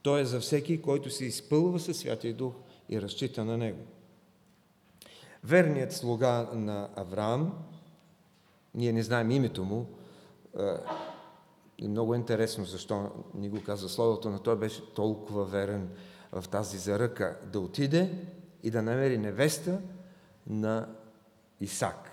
То 0.03 0.18
е 0.18 0.24
за 0.24 0.41
всеки, 0.41 0.82
който 0.82 1.11
се 1.11 1.24
изпълва 1.24 1.80
със 1.80 1.99
Святия 1.99 2.34
Дух 2.34 2.55
и 2.88 3.03
разчита 3.03 3.45
на 3.45 3.57
Него. 3.57 3.78
Верният 5.45 5.93
слуга 5.93 6.49
на 6.53 6.88
Авраам, 6.97 7.53
ние 8.74 8.93
не 8.93 9.03
знаем 9.03 9.30
името 9.30 9.64
му, 9.64 9.86
и 11.78 11.88
много 11.88 12.14
интересно 12.14 12.64
защо 12.64 13.11
ни 13.34 13.49
го 13.49 13.62
каза 13.62 13.88
Словото, 13.88 14.30
но 14.30 14.38
той 14.38 14.57
беше 14.57 14.95
толкова 14.95 15.45
верен 15.45 15.91
в 16.32 16.49
тази 16.49 16.78
заръка 16.78 17.38
да 17.53 17.61
отиде 17.61 18.24
и 18.62 18.70
да 18.70 18.82
намери 18.82 19.18
невеста 19.18 19.80
на 20.47 20.88
Исак. 21.61 22.09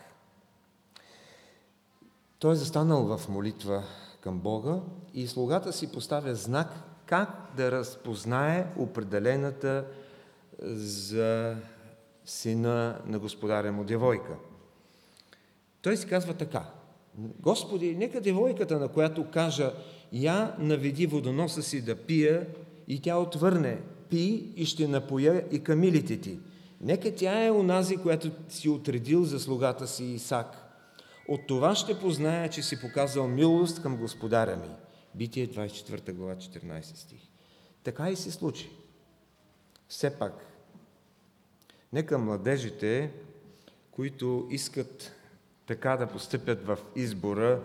Той 2.40 2.54
е 2.54 2.56
застанал 2.56 3.18
в 3.18 3.30
молитва 3.30 3.84
към 4.22 4.40
Бога 4.40 4.80
и 5.14 5.28
слугата 5.28 5.74
си 5.74 5.92
поставя 5.92 6.36
знак 6.36 6.68
как 7.06 7.52
да 7.58 7.72
разпознае 7.72 8.68
определената 8.78 9.86
за 10.62 11.56
сина 12.26 13.02
на 13.06 13.20
господаря 13.20 13.72
му 13.72 13.84
девойка. 13.84 14.36
Той 15.82 15.98
си 15.98 16.08
казва 16.08 16.34
така. 16.34 16.64
Господи, 17.40 17.96
нека 17.96 18.22
девойката, 18.22 18.80
на 18.80 18.88
която 18.88 19.32
кажа, 19.32 19.74
я 20.14 20.56
наведи 20.60 21.08
водоноса 21.08 21.64
си 21.64 21.82
да 21.82 21.96
пия 21.96 22.48
и 22.88 23.02
тя 23.02 23.18
отвърне, 23.18 23.82
пи 24.10 24.54
и 24.56 24.66
ще 24.66 24.88
напоя 24.88 25.46
и 25.52 25.64
камилите 25.64 26.22
ти. 26.22 26.40
Нека 26.82 27.16
тя 27.16 27.46
е 27.46 27.52
онази, 27.52 27.98
която 27.98 28.32
си 28.50 28.70
отредил 28.70 29.24
за 29.24 29.40
слугата 29.40 29.88
си 29.88 30.04
Исак– 30.04 30.64
от 31.28 31.48
това 31.48 31.76
ще 31.76 32.00
позная, 32.00 32.50
че 32.50 32.62
си 32.62 32.82
показал 32.82 33.28
милост 33.28 33.82
към 33.82 33.98
господаря 33.98 34.56
ми. 34.56 34.70
Битие 35.16 35.48
24 35.48 36.14
глава 36.14 36.36
14 36.36 36.82
стих. 36.82 37.22
Така 37.84 38.10
и 38.10 38.16
се 38.16 38.32
случи. 38.32 38.70
Все 39.88 40.20
пак, 40.20 40.46
нека 41.94 42.18
младежите, 42.18 43.12
които 43.92 44.48
искат 44.52 45.12
така 45.66 45.98
да 45.98 46.08
постъпят 46.08 46.66
в 46.66 46.78
избора 46.96 47.64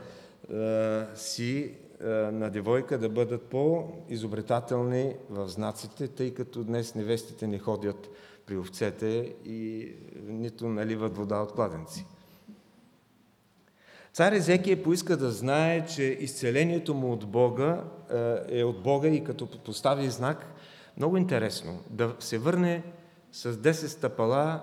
е, 0.50 1.04
си 1.14 1.74
е, 2.00 2.06
на 2.08 2.50
девойка, 2.50 2.98
да 2.98 3.08
бъдат 3.08 3.42
по-изобретателни 3.42 5.14
в 5.30 5.48
знаците, 5.48 6.08
тъй 6.08 6.34
като 6.34 6.64
днес 6.64 6.94
невестите 6.94 7.46
не 7.46 7.58
ходят 7.58 8.08
при 8.46 8.56
овцете 8.56 9.34
и 9.44 9.92
нито 10.22 10.68
наливат 10.68 11.16
вода 11.16 11.36
от 11.36 11.52
кладенци. 11.52 12.06
Цар 14.12 14.32
Езекия 14.32 14.82
поиска 14.82 15.16
да 15.16 15.30
знае, 15.30 15.86
че 15.86 16.02
изцелението 16.02 16.94
му 16.94 17.12
от 17.12 17.26
Бога 17.26 17.84
е, 18.10 18.58
е 18.60 18.64
от 18.64 18.82
Бога 18.82 19.08
и 19.08 19.24
като 19.24 19.46
постави 19.46 20.10
знак, 20.10 20.46
много 20.96 21.16
интересно, 21.16 21.80
да 21.90 22.16
се 22.18 22.38
върне 22.38 22.82
с 23.32 23.52
10 23.52 23.72
стъпала 23.72 24.62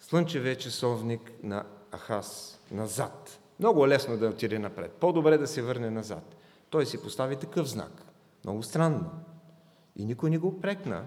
слънчевия 0.00 0.56
часовник 0.56 1.32
на 1.42 1.64
Ахас, 1.92 2.60
назад. 2.70 3.40
Много 3.58 3.88
лесно 3.88 4.16
да 4.16 4.28
отиде 4.28 4.58
напред. 4.58 4.92
По-добре 4.92 5.38
да 5.38 5.46
се 5.46 5.62
върне 5.62 5.90
назад. 5.90 6.36
Той 6.70 6.86
си 6.86 7.02
постави 7.02 7.36
такъв 7.36 7.68
знак. 7.68 8.02
Много 8.44 8.62
странно. 8.62 9.10
И 9.96 10.04
никой 10.04 10.30
не 10.30 10.38
го 10.38 10.60
прекна. 10.60 11.06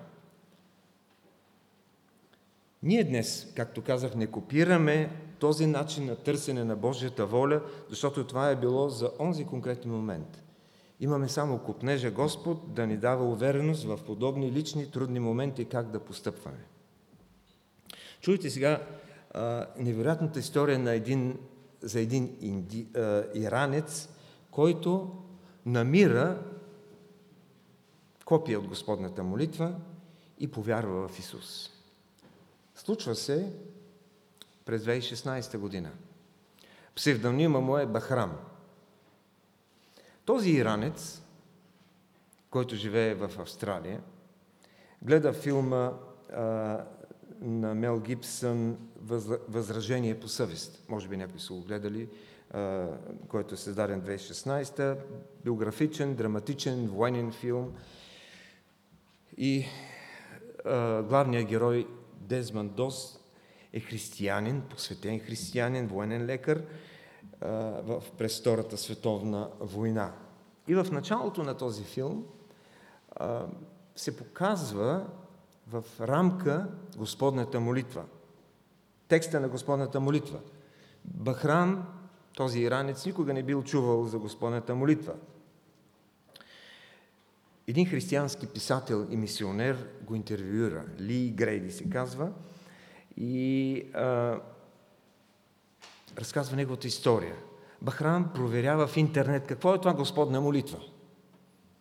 Ние 2.83 3.03
днес, 3.03 3.53
както 3.55 3.81
казах, 3.81 4.15
не 4.15 4.27
копираме 4.27 5.09
този 5.39 5.65
начин 5.65 6.05
на 6.05 6.15
търсене 6.15 6.63
на 6.63 6.75
Божията 6.75 7.25
воля, 7.25 7.61
защото 7.89 8.27
това 8.27 8.49
е 8.49 8.55
било 8.55 8.89
за 8.89 9.11
онзи 9.19 9.45
конкретен 9.45 9.91
момент. 9.91 10.43
Имаме 10.99 11.29
само 11.29 11.59
купнежа 11.59 12.11
Господ 12.11 12.73
да 12.73 12.87
ни 12.87 12.97
дава 12.97 13.25
увереност 13.25 13.83
в 13.83 13.99
подобни 14.05 14.51
лични 14.51 14.91
трудни 14.91 15.19
моменти 15.19 15.65
как 15.65 15.91
да 15.91 15.99
постъпваме. 15.99 16.65
Чуйте 18.21 18.49
сега 18.49 18.81
а, 19.33 19.67
невероятната 19.77 20.39
история 20.39 20.79
на 20.79 20.93
един, 20.93 21.39
за 21.81 21.99
един 21.99 22.37
инди, 22.41 22.87
а, 22.95 23.23
иранец, 23.33 24.09
който 24.51 25.11
намира 25.65 26.43
копия 28.25 28.59
от 28.59 28.67
Господната 28.67 29.23
молитва 29.23 29.75
и 30.39 30.47
повярва 30.47 31.07
в 31.07 31.19
Исус. 31.19 31.69
Случва 32.75 33.15
се 33.15 33.53
през 34.65 34.83
2016 34.83 35.57
година. 35.57 35.91
Псевдонима 36.95 37.59
му 37.59 37.77
е 37.77 37.85
Бахрам. 37.85 38.37
Този 40.25 40.49
иранец, 40.49 41.21
който 42.49 42.75
живее 42.75 43.15
в 43.15 43.39
Австралия, 43.39 44.01
гледа 45.01 45.33
филма 45.33 45.91
а, 46.33 46.41
на 47.41 47.75
Мел 47.75 47.99
Гибсън 47.99 48.77
Възражение 49.47 50.19
по 50.19 50.27
съвест. 50.27 50.85
Може 50.89 51.07
би 51.07 51.17
някои 51.17 51.39
са 51.39 51.53
го 51.53 51.61
гледали, 51.61 52.09
а, 52.51 52.87
който 53.27 53.53
е 53.53 53.57
създаден 53.57 54.01
2016 54.01 54.97
биографичен, 55.43 56.15
драматичен, 56.15 56.87
военен 56.87 57.31
филм. 57.31 57.73
И 59.37 59.65
а, 60.65 61.03
главният 61.03 61.47
герой 61.47 61.87
Дезман 62.21 62.69
Дос 62.69 63.22
е 63.73 63.79
християнин, 63.79 64.61
посветен 64.69 65.19
християнин, 65.19 65.87
военен 65.87 66.25
лекар 66.25 66.63
в, 67.41 68.03
през 68.17 68.39
Втората 68.39 68.77
световна 68.77 69.49
война. 69.59 70.13
И 70.67 70.75
в 70.75 70.87
началото 70.91 71.43
на 71.43 71.57
този 71.57 71.83
филм 71.83 72.25
се 73.95 74.17
показва 74.17 75.05
в 75.67 75.83
рамка 76.01 76.67
Господната 76.97 77.59
молитва. 77.59 78.03
Текста 79.07 79.39
на 79.39 79.49
Господната 79.49 79.99
молитва. 79.99 80.39
Бахрам, 81.05 81.87
този 82.33 82.59
иранец, 82.59 83.05
никога 83.05 83.33
не 83.33 83.43
бил 83.43 83.63
чувал 83.63 84.05
за 84.05 84.19
Господната 84.19 84.75
молитва. 84.75 85.13
Един 87.67 87.85
християнски 87.85 88.47
писател 88.47 89.07
и 89.09 89.17
мисионер 89.17 89.87
го 90.01 90.15
интервюира. 90.15 90.85
Ли 90.99 91.29
Грейди 91.29 91.71
се 91.71 91.89
казва. 91.89 92.31
И 93.17 93.85
а, 93.93 94.39
разказва 96.17 96.55
неговата 96.55 96.87
история. 96.87 97.35
Бахрам 97.81 98.31
проверява 98.35 98.87
в 98.87 98.97
интернет 98.97 99.47
какво 99.47 99.73
е 99.73 99.77
това 99.77 99.93
Господна 99.93 100.41
молитва. 100.41 100.79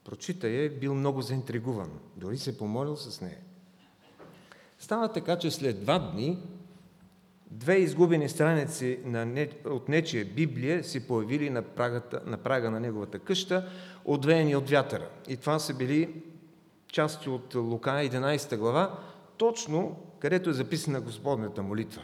Прочита 0.05 0.49
е, 0.49 0.69
бил 0.69 0.95
много 0.95 1.23
заинтригуван. 1.23 1.91
Дори 2.17 2.39
се 2.39 2.59
помолил 2.59 2.97
с 2.97 3.21
нея. 3.21 3.39
Става 4.79 5.13
така, 5.13 5.39
че 5.39 5.51
след 5.51 5.81
два 5.81 5.99
дни 5.99 6.39
две 7.53 7.77
изгубени 7.77 8.29
страници 8.29 8.99
на 9.05 9.27
не, 9.27 9.49
от 9.65 9.89
нечия 9.89 10.25
Библия 10.25 10.85
се 10.85 11.07
появили 11.07 11.51
на, 11.51 11.63
прагата, 11.63 12.21
на 12.27 12.37
прага 12.37 12.71
на 12.71 12.81
неговата 12.81 13.19
къща, 13.19 13.69
отвеяни 14.05 14.57
от 14.57 14.71
вятъра. 14.71 15.09
И 15.29 15.37
това 15.37 15.59
са 15.59 15.75
били 15.75 16.23
части 16.87 17.29
от 17.29 17.55
Лука 17.55 17.91
11 17.91 18.57
глава, 18.57 18.99
точно 19.37 19.97
където 20.23 20.51
е 20.51 20.53
записана 20.53 21.01
Господната 21.01 21.63
молитва. 21.63 22.03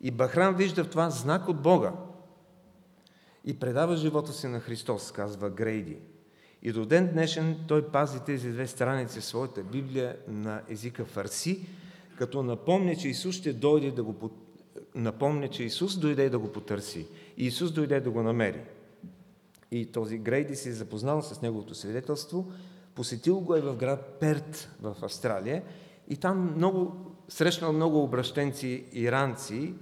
И 0.00 0.10
Бахрам 0.10 0.54
вижда 0.54 0.84
в 0.84 0.90
това 0.90 1.10
знак 1.10 1.48
от 1.48 1.62
Бога 1.62 1.92
и 3.44 3.58
предава 3.58 3.96
живота 3.96 4.32
си 4.32 4.46
на 4.46 4.60
Христос, 4.60 5.12
казва 5.12 5.50
Грейди. 5.50 5.98
И 6.62 6.72
до 6.72 6.86
ден 6.86 7.12
днешен 7.12 7.64
той 7.68 7.86
пази 7.86 8.20
тези 8.20 8.50
две 8.50 8.66
страници 8.66 9.20
в 9.20 9.24
своята 9.24 9.62
Библия 9.62 10.16
на 10.28 10.62
езика 10.68 11.04
фарси, 11.04 11.66
като 12.18 12.42
напомня, 12.42 12.96
че 12.96 13.08
Исус 13.08 13.34
ще 13.34 13.52
дойде 13.52 13.90
да 13.90 14.02
го 14.02 14.30
напомня, 14.94 15.48
че 15.48 15.62
Исус 15.62 15.96
дойде 15.96 16.30
да 16.30 16.38
го 16.38 16.52
потърси. 16.52 17.06
И 17.36 17.46
Исус 17.46 17.72
дойде 17.72 18.00
да 18.00 18.10
го 18.10 18.22
намери. 18.22 18.60
И 19.70 19.86
този 19.86 20.18
Грейди 20.18 20.56
се 20.56 20.68
е 20.68 20.72
запознал 20.72 21.22
с 21.22 21.42
неговото 21.42 21.74
свидетелство, 21.74 22.52
посетил 22.94 23.40
го 23.40 23.56
е 23.56 23.60
в 23.60 23.76
град 23.76 24.16
Перт 24.20 24.70
в 24.80 24.96
Австралия 25.02 25.62
и 26.12 26.16
там 26.16 26.54
много, 26.56 26.96
срещнал 27.28 27.72
много 27.72 28.02
обращенци 28.02 28.84
иранци 28.92 29.74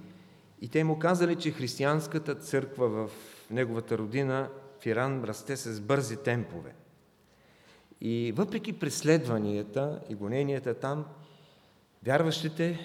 и 0.61 0.67
те 0.67 0.83
му 0.83 0.99
казали, 0.99 1.35
че 1.35 1.51
християнската 1.51 2.35
църква 2.35 2.89
в 2.89 3.11
неговата 3.49 3.97
родина 3.97 4.49
в 4.79 4.85
Иран 4.85 5.23
расте 5.23 5.57
с 5.57 5.81
бързи 5.81 6.17
темпове. 6.17 6.75
И 8.01 8.33
въпреки 8.35 8.73
преследванията 8.73 10.01
и 10.09 10.15
гоненията 10.15 10.73
там, 10.73 11.05
вярващите 12.03 12.79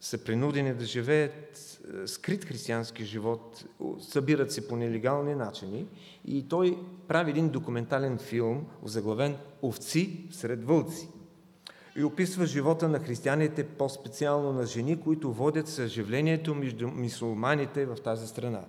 са 0.00 0.24
принудени 0.24 0.74
да 0.74 0.84
живеят 0.84 1.80
е, 2.04 2.06
скрит 2.06 2.44
християнски 2.44 3.04
живот, 3.04 3.64
събират 4.00 4.52
се 4.52 4.68
по 4.68 4.76
нелегални 4.76 5.34
начини 5.34 5.86
и 6.24 6.48
той 6.48 6.78
прави 7.08 7.30
един 7.30 7.48
документален 7.48 8.18
филм, 8.18 8.66
озаглавен 8.82 9.36
«Овци 9.62 10.28
сред 10.30 10.64
вълци» 10.64 11.08
и 11.96 12.04
описва 12.04 12.46
живота 12.46 12.88
на 12.88 12.98
християните, 12.98 13.68
по-специално 13.68 14.52
на 14.52 14.66
жени, 14.66 15.00
които 15.00 15.32
водят 15.32 15.68
съживлението 15.68 16.54
между 16.54 16.88
мисулманите 16.90 17.86
в 17.86 17.96
тази 17.96 18.26
страна. 18.26 18.64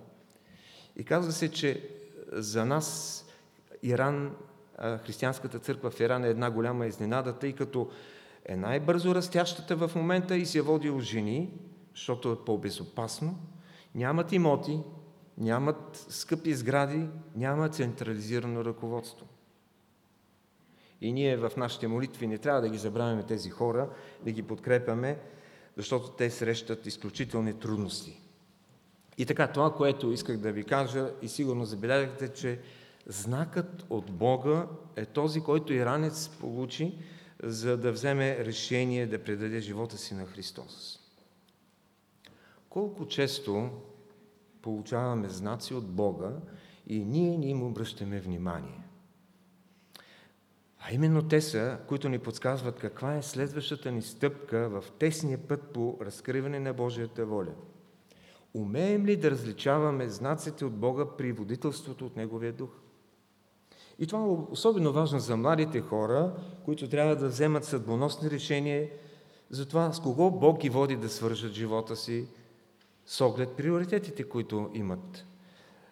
И 0.96 1.04
казва 1.04 1.32
се, 1.32 1.52
че 1.52 1.90
за 2.32 2.66
нас 2.66 3.18
Иран, 3.84 4.36
християнската 4.80 5.60
църква 5.60 5.92
в 5.92 6.00
Иран 6.00 6.24
е 6.24 6.30
една 6.30 6.52
голяма 6.52 6.86
изненада, 6.86 7.34
тъй 7.34 7.54
като 7.54 7.90
е 8.46 8.56
най-бързо 8.56 9.16
растящата 9.16 9.76
в 9.76 9.96
момента 9.96 10.38
и 10.38 10.46
се 10.46 10.62
води 10.62 10.90
от 10.90 11.02
жени, 11.02 11.50
защото 11.96 12.32
е 12.32 12.46
по-безопасно. 12.46 13.40
Нямат 13.96 14.32
имоти, 14.32 14.80
нямат 15.38 16.06
скъпи 16.10 16.54
сгради, 16.54 17.08
няма 17.36 17.70
централизирано 17.70 18.66
ръководство. 18.66 19.26
И 21.02 21.14
ние 21.14 21.38
в 21.38 21.52
нашите 21.58 21.88
молитви 21.88 22.28
не 22.28 22.38
трябва 22.38 22.62
да 22.62 22.70
ги 22.70 22.78
забравяме 22.78 23.24
тези 23.24 23.50
хора, 23.50 23.90
да 24.26 24.32
ги 24.32 24.44
подкрепяме, 24.44 25.20
защото 25.78 26.12
те 26.12 26.30
срещат 26.30 26.86
изключителни 26.86 27.60
трудности. 27.60 28.22
И 29.18 29.26
така, 29.26 29.48
това, 29.48 29.74
което 29.74 30.12
исках 30.12 30.38
да 30.38 30.52
ви 30.52 30.64
кажа, 30.64 31.12
и 31.22 31.28
сигурно 31.28 31.66
забелязахте, 31.66 32.28
че 32.28 32.60
знакът 33.08 33.86
от 33.90 34.12
Бога 34.12 34.68
е 34.96 35.06
този, 35.06 35.42
който 35.42 35.74
иранец 35.74 36.30
получи, 36.30 36.98
за 37.44 37.78
да 37.78 37.92
вземе 37.92 38.46
решение 38.46 39.08
да 39.08 39.24
предаде 39.24 39.60
живота 39.60 39.98
си 39.98 40.14
на 40.14 40.26
Христос. 40.26 41.00
Колко 42.70 43.08
често 43.08 43.70
получаваме 44.62 45.30
знаци 45.30 45.74
от 45.74 45.88
Бога 45.88 46.32
и 46.88 47.06
ние 47.06 47.38
не 47.38 47.46
им 47.46 47.64
обръщаме 47.64 48.20
внимание. 48.20 48.84
А 50.84 50.94
именно 50.94 51.22
те 51.22 51.42
са, 51.42 51.78
които 51.88 52.10
ни 52.10 52.20
подсказват 52.20 52.80
каква 52.80 53.16
е 53.16 53.22
следващата 53.22 53.92
ни 53.92 54.02
стъпка 54.02 54.70
в 54.70 54.92
тесния 55.00 55.38
път 55.38 55.62
по 55.62 55.98
разкриване 56.02 56.60
на 56.60 56.74
Божията 56.74 57.26
воля. 57.26 57.54
Умеем 58.54 59.06
ли 59.06 59.16
да 59.16 59.32
различаваме 59.32 60.10
знаците 60.10 60.66
от 60.66 60.74
Бога 60.74 61.06
при 61.18 61.32
водителството 61.32 62.06
от 62.06 62.16
Неговия 62.16 62.54
дух? 62.54 62.70
И 64.00 64.08
това 64.08 64.20
е 64.20 64.38
особено 64.52 64.94
важно 64.94 65.20
за 65.20 65.38
младите 65.38 65.82
хора, 65.82 66.34
които 66.66 66.90
трябва 66.90 67.16
да 67.16 67.28
вземат 67.28 67.66
съдбоносни 67.66 68.32
решения 68.32 68.90
за 69.50 69.68
това 69.68 69.94
с 69.94 70.00
кого 70.00 70.32
Бог 70.32 70.60
ги 70.60 70.70
води 70.70 70.96
да 70.96 71.10
свържат 71.10 71.54
живота 71.54 71.96
си 71.96 72.28
с 73.06 73.22
оглед 73.22 73.50
приоритетите, 73.50 74.24
които 74.24 74.70
имат. 74.74 75.26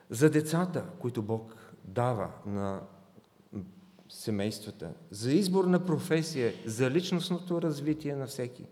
За 0.10 0.30
децата, 0.30 0.86
които 1.00 1.22
Бог 1.22 1.56
дава 1.84 2.30
на 2.46 2.82
семействата, 4.10 4.94
за 5.12 5.32
избор 5.34 5.66
на 5.66 5.86
професия, 5.86 6.54
за 6.66 6.92
личностното 6.92 7.62
развитие 7.62 8.16
на 8.16 8.28
всеки. 8.28 8.66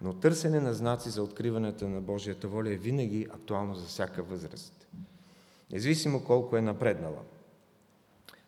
Но 0.00 0.14
търсене 0.14 0.60
на 0.60 0.74
знаци 0.74 1.10
за 1.10 1.22
откриването 1.22 1.88
на 1.88 2.00
Божията 2.00 2.48
воля 2.48 2.72
е 2.72 2.76
винаги 2.76 3.26
актуално 3.30 3.74
за 3.74 3.86
всяка 3.86 4.22
възраст. 4.22 4.88
Независимо 5.72 6.24
колко 6.24 6.56
е 6.56 6.62
напреднала. 6.62 7.22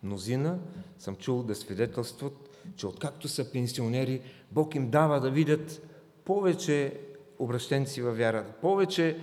Мнозина 0.03 0.59
съм 0.99 1.17
чул 1.17 1.43
да 1.43 1.55
свидетелстват, 1.55 2.51
че 2.77 2.87
откакто 2.87 3.29
са 3.29 3.53
пенсионери, 3.53 4.23
Бог 4.53 4.75
им 4.75 4.91
дава 4.91 5.21
да 5.21 5.31
видят 5.31 5.83
повече 6.25 7.01
обращенци 7.39 8.03
във 8.03 8.19
вярата, 8.19 8.53
повече 8.53 9.19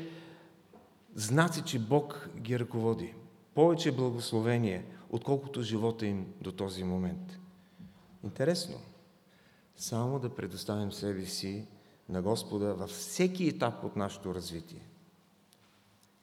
знаци, 1.15 1.63
че 1.65 1.79
Бог 1.79 2.29
ги 2.37 2.59
ръководи, 2.59 3.13
повече 3.55 3.91
благословение, 3.91 4.85
отколкото 5.09 5.61
живота 5.61 6.05
им 6.05 6.33
до 6.41 6.51
този 6.51 6.83
момент. 6.83 7.39
Интересно. 8.23 8.81
Само 9.75 10.19
да 10.19 10.35
предоставим 10.35 10.91
себе 10.91 11.25
си 11.25 11.67
на 12.09 12.21
Господа 12.21 12.73
във 12.73 12.89
всеки 12.89 13.47
етап 13.47 13.83
от 13.83 13.95
нашето 13.95 14.35
развитие. 14.35 14.81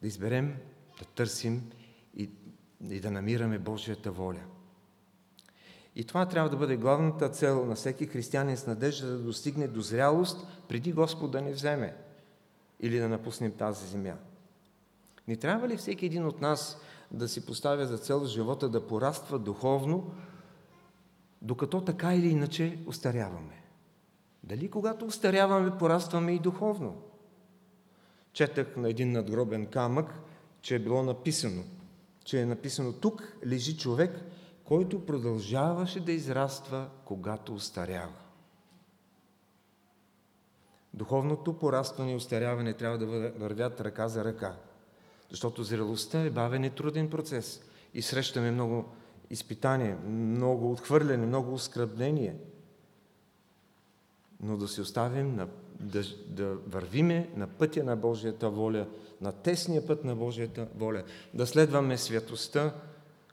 Да 0.02 0.06
изберем, 0.06 0.56
да 0.98 1.04
търсим 1.04 1.70
и, 2.16 2.30
и 2.90 3.00
да 3.00 3.10
намираме 3.10 3.58
Божията 3.58 4.12
воля. 4.12 4.42
И 5.96 6.04
това 6.04 6.26
трябва 6.26 6.50
да 6.50 6.56
бъде 6.56 6.76
главната 6.76 7.28
цел 7.28 7.66
на 7.66 7.74
всеки 7.74 8.06
християнин 8.06 8.56
с 8.56 8.66
надежда 8.66 9.06
да 9.06 9.18
достигне 9.18 9.68
до 9.68 9.80
зрялост, 9.80 10.46
преди 10.68 10.92
Господ 10.92 11.30
да 11.30 11.40
ни 11.40 11.52
вземе 11.52 11.96
или 12.80 12.98
да 12.98 13.08
напуснем 13.08 13.52
тази 13.52 13.86
земя. 13.86 14.16
Не 15.28 15.36
трябва 15.36 15.68
ли 15.68 15.76
всеки 15.76 16.06
един 16.06 16.26
от 16.26 16.40
нас 16.40 16.80
да 17.14 17.28
си 17.28 17.46
поставя 17.46 17.86
за 17.86 17.98
цел 17.98 18.24
живота 18.24 18.68
да 18.68 18.86
пораства 18.86 19.38
духовно, 19.38 20.14
докато 21.42 21.80
така 21.80 22.14
или 22.14 22.28
иначе 22.28 22.78
устаряваме? 22.86 23.62
Дали 24.42 24.70
когато 24.70 25.04
устаряваме, 25.04 25.78
порастваме 25.78 26.32
и 26.32 26.38
духовно? 26.38 27.02
Четах 28.32 28.76
на 28.76 28.88
един 28.88 29.12
надгробен 29.12 29.66
камък, 29.66 30.14
че 30.60 30.74
е 30.74 30.78
било 30.78 31.02
написано, 31.02 31.62
че 32.24 32.40
е 32.40 32.46
написано 32.46 32.92
тук 32.92 33.36
лежи 33.46 33.76
човек, 33.76 34.20
който 34.64 35.06
продължаваше 35.06 36.04
да 36.04 36.12
израства, 36.12 36.88
когато 37.04 37.54
устарява. 37.54 38.14
Духовното 40.94 41.58
порастване 41.58 42.12
и 42.12 42.16
устаряване 42.16 42.74
трябва 42.74 42.98
да 42.98 43.06
вървят 43.38 43.80
ръка 43.80 44.08
за 44.08 44.24
ръка, 44.24 44.56
защото 45.30 45.62
зрелостта 45.62 46.20
е 46.20 46.30
бавен 46.30 46.64
и 46.64 46.70
труден 46.70 47.10
процес 47.10 47.62
и 47.94 48.02
срещаме 48.02 48.50
много 48.50 48.84
изпитания, 49.30 49.98
много 50.06 50.72
отхвърляне, 50.72 51.26
много 51.26 51.54
оскръбнение. 51.54 52.36
Но 54.42 54.56
да 54.56 54.68
се 54.68 54.80
оставим, 54.80 55.36
на, 55.36 55.48
да, 55.80 56.02
да 56.28 56.54
вървиме 56.66 57.28
на 57.36 57.46
пътя 57.46 57.84
на 57.84 57.96
Божията 57.96 58.50
воля, 58.50 58.86
на 59.20 59.32
тесния 59.32 59.86
път 59.86 60.04
на 60.04 60.16
Божията 60.16 60.68
воля, 60.76 61.02
да 61.34 61.46
следваме 61.46 61.98
святостта, 61.98 62.74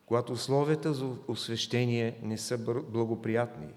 когато 0.05 0.33
условията 0.33 0.93
за 0.93 1.05
освещение 1.27 2.19
не 2.23 2.37
са 2.37 2.57
благоприятни. 2.89 3.67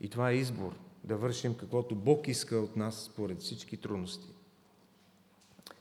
И 0.00 0.08
това 0.08 0.30
е 0.30 0.36
избор 0.36 0.74
да 1.04 1.16
вършим 1.16 1.54
каквото 1.54 1.94
Бог 1.94 2.28
иска 2.28 2.56
от 2.56 2.76
нас 2.76 3.02
според 3.12 3.40
всички 3.40 3.76
трудности. 3.76 4.28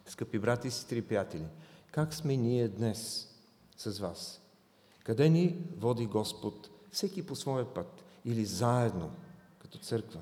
Скъпи 0.07 0.39
брати 0.39 0.67
и 0.67 0.71
сестри, 0.71 1.01
приятели, 1.01 1.45
как 1.91 2.13
сме 2.13 2.37
ние 2.37 2.67
днес 2.67 3.29
с 3.77 3.99
вас? 3.99 4.41
Къде 5.03 5.29
ни 5.29 5.55
води 5.77 6.05
Господ, 6.05 6.69
всеки 6.91 7.25
по 7.25 7.35
своя 7.35 7.73
път 7.73 8.03
или 8.25 8.45
заедно, 8.45 9.11
като 9.59 9.77
църква? 9.77 10.19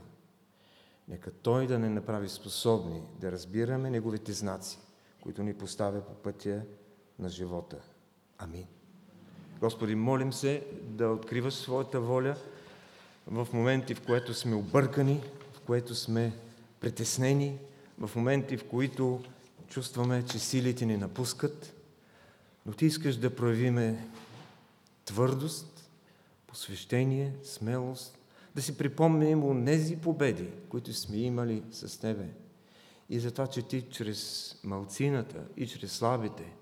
Нека 1.08 1.32
Той 1.32 1.68
да 1.68 1.80
не 1.80 1.90
направи 1.90 2.30
способни 2.30 3.02
да 3.20 3.32
разбираме 3.32 3.90
Неговите 3.90 4.34
знаци, 4.34 4.80
които 5.22 5.44
ни 5.44 5.54
поставя 5.54 6.02
по 6.02 6.14
пътя 6.14 6.62
на 7.20 7.30
живота. 7.30 7.78
Амин. 8.38 8.66
Господи, 9.60 9.96
молим 9.96 10.34
се 10.34 10.68
да 10.82 11.08
откриваш 11.08 11.54
своята 11.54 12.00
воля 12.02 12.36
в 13.28 13.48
моменти, 13.54 13.96
в 13.96 14.02
които 14.06 14.34
сме 14.34 14.56
объркани, 14.56 15.24
в 15.54 15.60
които 15.60 15.96
сме 15.96 16.34
притеснени, 16.80 17.60
в 18.00 18.16
моменти, 18.16 18.58
в 18.58 18.68
които 18.70 19.24
чувстваме, 19.76 20.26
че 20.26 20.40
силите 20.40 20.86
ни 20.86 20.98
напускат, 20.98 21.74
но 22.66 22.74
Ти 22.74 22.86
искаш 22.86 23.16
да 23.16 23.36
проявиме 23.36 24.08
твърдост, 25.06 25.90
посвещение, 26.48 27.36
смелост, 27.44 28.18
да 28.56 28.62
си 28.62 28.78
припомним 28.78 29.44
у 29.44 29.54
нези 29.54 29.98
победи, 29.98 30.50
които 30.70 30.94
сме 30.94 31.18
имали 31.18 31.64
с 31.72 32.00
Тебе. 32.00 32.30
И 33.10 33.20
за 33.20 33.32
това, 33.32 33.48
че 33.48 33.62
Ти 33.62 33.82
чрез 33.82 34.56
малцината 34.64 35.44
и 35.58 35.68
чрез 35.68 35.92
слабите 35.92 36.56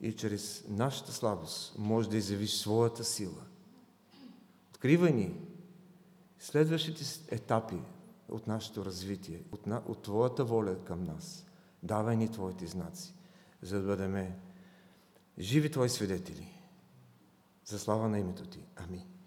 и 0.00 0.12
чрез 0.12 0.64
нашата 0.68 1.12
слабост 1.12 1.78
може 1.78 2.10
да 2.10 2.16
изявиш 2.16 2.50
своята 2.50 3.04
сила. 3.04 3.42
Откривай 4.70 5.12
ни 5.12 5.34
следващите 6.38 7.04
етапи 7.28 7.78
от 8.28 8.46
нашето 8.46 8.84
развитие, 8.84 9.42
от, 9.52 9.66
на, 9.66 9.82
от 9.86 10.02
Твоята 10.02 10.44
воля 10.44 10.76
към 10.84 11.04
нас. 11.04 11.47
Давай 11.82 12.16
ни 12.16 12.30
Твоите 12.30 12.66
знаци, 12.66 13.14
за 13.62 13.80
да 13.80 13.86
бъдем 13.86 14.34
живи 15.38 15.70
Твои 15.70 15.88
свидетели– 15.88 16.54
за 17.68 17.78
слава 17.78 18.08
на 18.08 18.18
името 18.18 18.46
Ти. 18.46 18.66
Амин. 18.76 19.17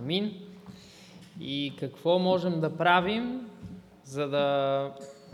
Амин. 0.00 0.34
И 1.40 1.72
какво 1.80 2.18
можем 2.18 2.60
да 2.60 2.76
правим, 2.76 3.48
за 4.04 4.28
да 4.28 4.90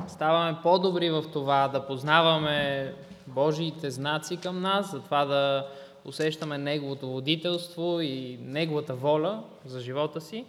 ставаме 0.08 0.56
по-добри 0.62 1.10
в 1.10 1.24
това, 1.32 1.68
да 1.68 1.86
познаваме 1.86 2.92
Божиите 3.26 3.90
знаци 3.90 4.36
към 4.36 4.60
нас, 4.60 4.90
за 4.90 5.00
това 5.00 5.24
да 5.24 5.66
усещаме 6.04 6.58
Неговото 6.58 7.08
водителство 7.08 8.00
и 8.00 8.38
Неговата 8.42 8.94
воля 8.94 9.42
за 9.64 9.80
живота 9.80 10.20
си. 10.20 10.44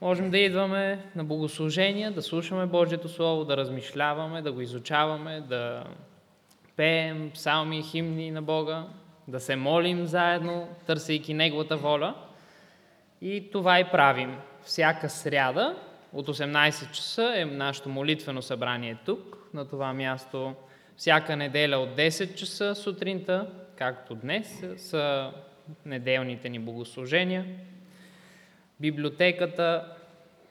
можем 0.00 0.30
да 0.30 0.38
идваме 0.38 1.04
на 1.16 1.24
богослужения, 1.24 2.12
да 2.12 2.22
слушаме 2.22 2.66
Божието 2.66 3.08
Слово, 3.08 3.44
да 3.44 3.56
размишляваме, 3.56 4.42
да 4.42 4.52
го 4.52 4.60
изучаваме, 4.60 5.40
да 5.40 5.84
пеем 6.76 7.30
псалми 7.34 7.78
и 7.78 7.82
химни 7.82 8.30
на 8.30 8.42
Бога, 8.42 8.86
да 9.28 9.40
се 9.40 9.56
молим 9.56 10.06
заедно, 10.06 10.68
търсейки 10.86 11.34
Неговата 11.34 11.76
воля. 11.76 12.14
И 13.24 13.50
това 13.50 13.80
и 13.80 13.84
правим. 13.84 14.36
Всяка 14.62 15.10
сряда 15.10 15.76
от 16.12 16.28
18 16.28 16.90
часа 16.90 17.32
е 17.36 17.44
нашето 17.44 17.88
молитвено 17.88 18.42
събрание 18.42 18.98
тук, 19.04 19.48
на 19.54 19.68
това 19.68 19.92
място. 19.92 20.54
Всяка 20.96 21.36
неделя 21.36 21.78
от 21.78 21.88
10 21.88 22.34
часа 22.34 22.74
сутринта, 22.74 23.50
както 23.76 24.14
днес, 24.14 24.64
са 24.76 25.32
неделните 25.86 26.48
ни 26.48 26.58
богослужения. 26.58 27.44
Библиотеката 28.80 29.96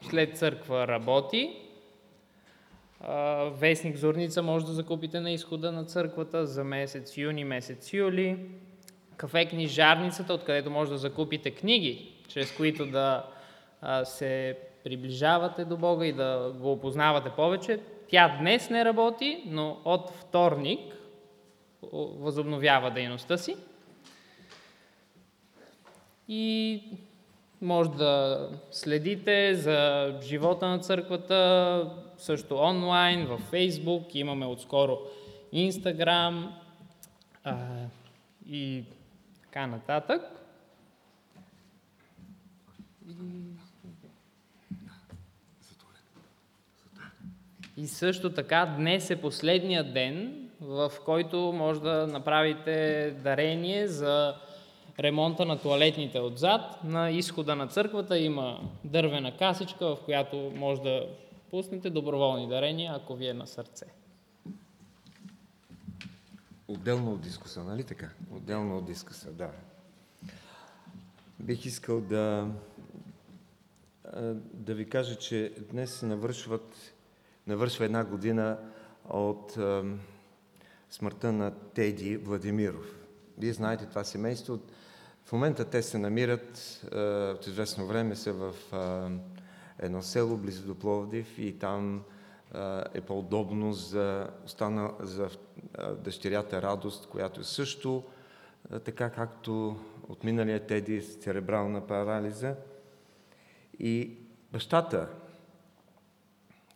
след 0.01 0.37
църква 0.37 0.87
работи. 0.87 1.55
Вестник 3.51 3.97
Зорница 3.97 4.41
може 4.41 4.65
да 4.65 4.71
закупите 4.71 5.19
на 5.19 5.31
изхода 5.31 5.71
на 5.71 5.85
църквата 5.85 6.45
за 6.45 6.63
месец 6.63 7.17
юни, 7.17 7.43
месец 7.43 7.93
юли. 7.93 8.37
Кафе 9.17 9.45
книжарницата, 9.45 10.33
откъдето 10.33 10.71
може 10.71 10.91
да 10.91 10.97
закупите 10.97 11.51
книги, 11.51 12.12
чрез 12.27 12.51
които 12.51 12.85
да 12.85 13.25
се 14.03 14.57
приближавате 14.83 15.65
до 15.65 15.77
Бога 15.77 16.05
и 16.05 16.13
да 16.13 16.53
го 16.55 16.71
опознавате 16.71 17.29
повече. 17.29 17.79
Тя 18.09 18.37
днес 18.39 18.69
не 18.69 18.85
работи, 18.85 19.43
но 19.45 19.77
от 19.85 20.09
вторник 20.09 20.95
възобновява 21.93 22.91
дейността 22.91 23.37
си. 23.37 23.55
И 26.27 26.81
може 27.61 27.89
да 27.89 28.49
следите 28.71 29.55
за 29.55 30.11
живота 30.21 30.67
на 30.67 30.79
църквата 30.79 31.91
също 32.17 32.55
онлайн, 32.55 33.25
във 33.25 33.41
Фейсбук, 33.41 34.15
имаме 34.15 34.45
отскоро 34.45 34.99
Инстаграм 35.51 36.55
и 38.49 38.83
така 39.43 39.67
нататък. 39.67 40.21
И 47.77 47.87
също 47.87 48.33
така 48.33 48.75
днес 48.77 49.09
е 49.09 49.21
последния 49.21 49.93
ден, 49.93 50.47
в 50.61 50.91
който 51.05 51.37
може 51.37 51.81
да 51.81 52.07
направите 52.07 53.11
дарение 53.23 53.87
за 53.87 54.35
ремонта 54.99 55.45
на 55.45 55.59
туалетните 55.59 56.19
отзад. 56.19 56.83
На 56.83 57.11
изхода 57.11 57.55
на 57.55 57.67
църквата 57.67 58.19
има 58.19 58.59
дървена 58.83 59.37
касичка, 59.37 59.95
в 59.95 59.97
която 60.05 60.51
може 60.55 60.81
да 60.81 61.07
пуснете 61.49 61.89
доброволни 61.89 62.47
дарения, 62.47 62.93
ако 62.95 63.15
ви 63.15 63.27
е 63.27 63.33
на 63.33 63.47
сърце. 63.47 63.85
Отделно 66.67 67.13
от 67.13 67.21
дискуса, 67.21 67.63
нали 67.63 67.83
така? 67.83 68.09
Отделно 68.31 68.77
от 68.77 68.85
дискуса, 68.85 69.31
да. 69.31 69.49
Бих 71.39 71.65
искал 71.65 72.01
да, 72.01 72.47
да 74.53 74.73
ви 74.73 74.89
кажа, 74.89 75.15
че 75.15 75.53
днес 75.71 76.01
навършват, 76.01 76.75
навършва 77.47 77.85
една 77.85 78.03
година 78.05 78.57
от 79.09 79.57
смъртта 80.89 81.31
на 81.31 81.51
Теди 81.51 82.17
Владимиров. 82.17 82.95
Вие 83.37 83.53
знаете 83.53 83.85
това 83.85 84.03
семейство. 84.03 84.59
В 85.25 85.31
момента 85.31 85.65
те 85.65 85.81
се 85.81 85.97
намират, 85.97 86.81
от 87.35 87.47
известно 87.47 87.87
време 87.87 88.15
са 88.15 88.33
в 88.33 88.53
едно 89.79 90.01
село 90.01 90.37
близо 90.37 90.67
до 90.67 90.75
Пловдив 90.75 91.39
и 91.39 91.59
там 91.59 92.03
е 92.93 93.01
по-удобно 93.01 93.73
за, 93.73 94.27
остана, 94.45 94.93
за 94.99 95.29
дъщерята 95.97 96.61
Радост, 96.61 97.07
която 97.07 97.41
е 97.41 97.43
също 97.43 98.03
така 98.83 99.09
както 99.09 99.77
от 100.07 100.23
миналия 100.23 100.59
Теди 100.59 101.01
с 101.01 101.15
церебрална 101.15 101.87
парализа. 101.87 102.55
И 103.79 104.17
бащата 104.51 105.09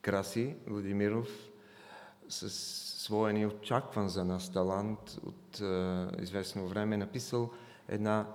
Краси 0.01 0.55
Владимиров 0.67 1.27
с 2.29 2.49
своя 2.99 3.33
неочакван 3.33 4.09
за 4.09 4.25
нас 4.25 4.51
талант 4.51 5.17
от 5.25 5.61
известно 6.21 6.67
време 6.67 6.95
е 6.95 6.97
написал 6.97 7.51
една 7.87 8.27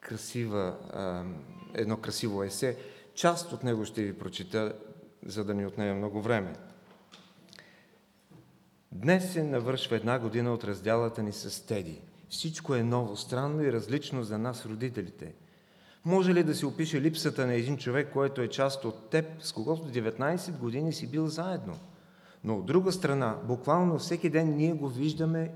красива, 0.00 0.76
едно 1.74 1.96
красиво 1.96 2.42
есе. 2.42 2.78
Част 3.14 3.52
от 3.52 3.62
него 3.62 3.84
ще 3.84 4.02
ви 4.02 4.18
прочита, 4.18 4.78
за 5.26 5.44
да 5.44 5.54
ни 5.54 5.66
отнеме 5.66 5.94
много 5.94 6.22
време. 6.22 6.56
Днес 8.92 9.32
се 9.32 9.42
навършва 9.42 9.96
една 9.96 10.18
година 10.18 10.54
от 10.54 10.64
разделата 10.64 11.22
ни 11.22 11.32
с 11.32 11.66
Теди. 11.66 12.02
Всичко 12.28 12.74
е 12.74 12.82
ново, 12.82 13.16
странно 13.16 13.62
и 13.62 13.72
различно 13.72 14.22
за 14.22 14.38
нас, 14.38 14.66
родителите. 14.66 15.34
Може 16.04 16.34
ли 16.34 16.42
да 16.42 16.54
се 16.54 16.66
опише 16.66 17.00
липсата 17.00 17.46
на 17.46 17.54
един 17.54 17.76
човек, 17.76 18.10
който 18.12 18.40
е 18.40 18.48
част 18.48 18.84
от 18.84 19.10
теб, 19.10 19.26
с 19.42 19.52
когото 19.52 19.88
19 19.88 20.58
години 20.58 20.92
си 20.92 21.10
бил 21.10 21.26
заедно? 21.26 21.78
Но 22.44 22.56
от 22.56 22.66
друга 22.66 22.92
страна, 22.92 23.36
буквално 23.44 23.98
всеки 23.98 24.30
ден 24.30 24.56
ние 24.56 24.72
го 24.72 24.88
виждаме 24.88 25.52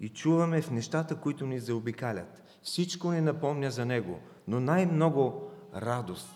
и 0.00 0.08
чуваме 0.08 0.62
в 0.62 0.70
нещата, 0.70 1.16
които 1.16 1.46
ни 1.46 1.60
заобикалят. 1.60 2.42
Всичко 2.62 3.12
ни 3.12 3.20
напомня 3.20 3.70
за 3.70 3.86
него, 3.86 4.20
но 4.48 4.60
най-много 4.60 5.50
радост. 5.76 6.28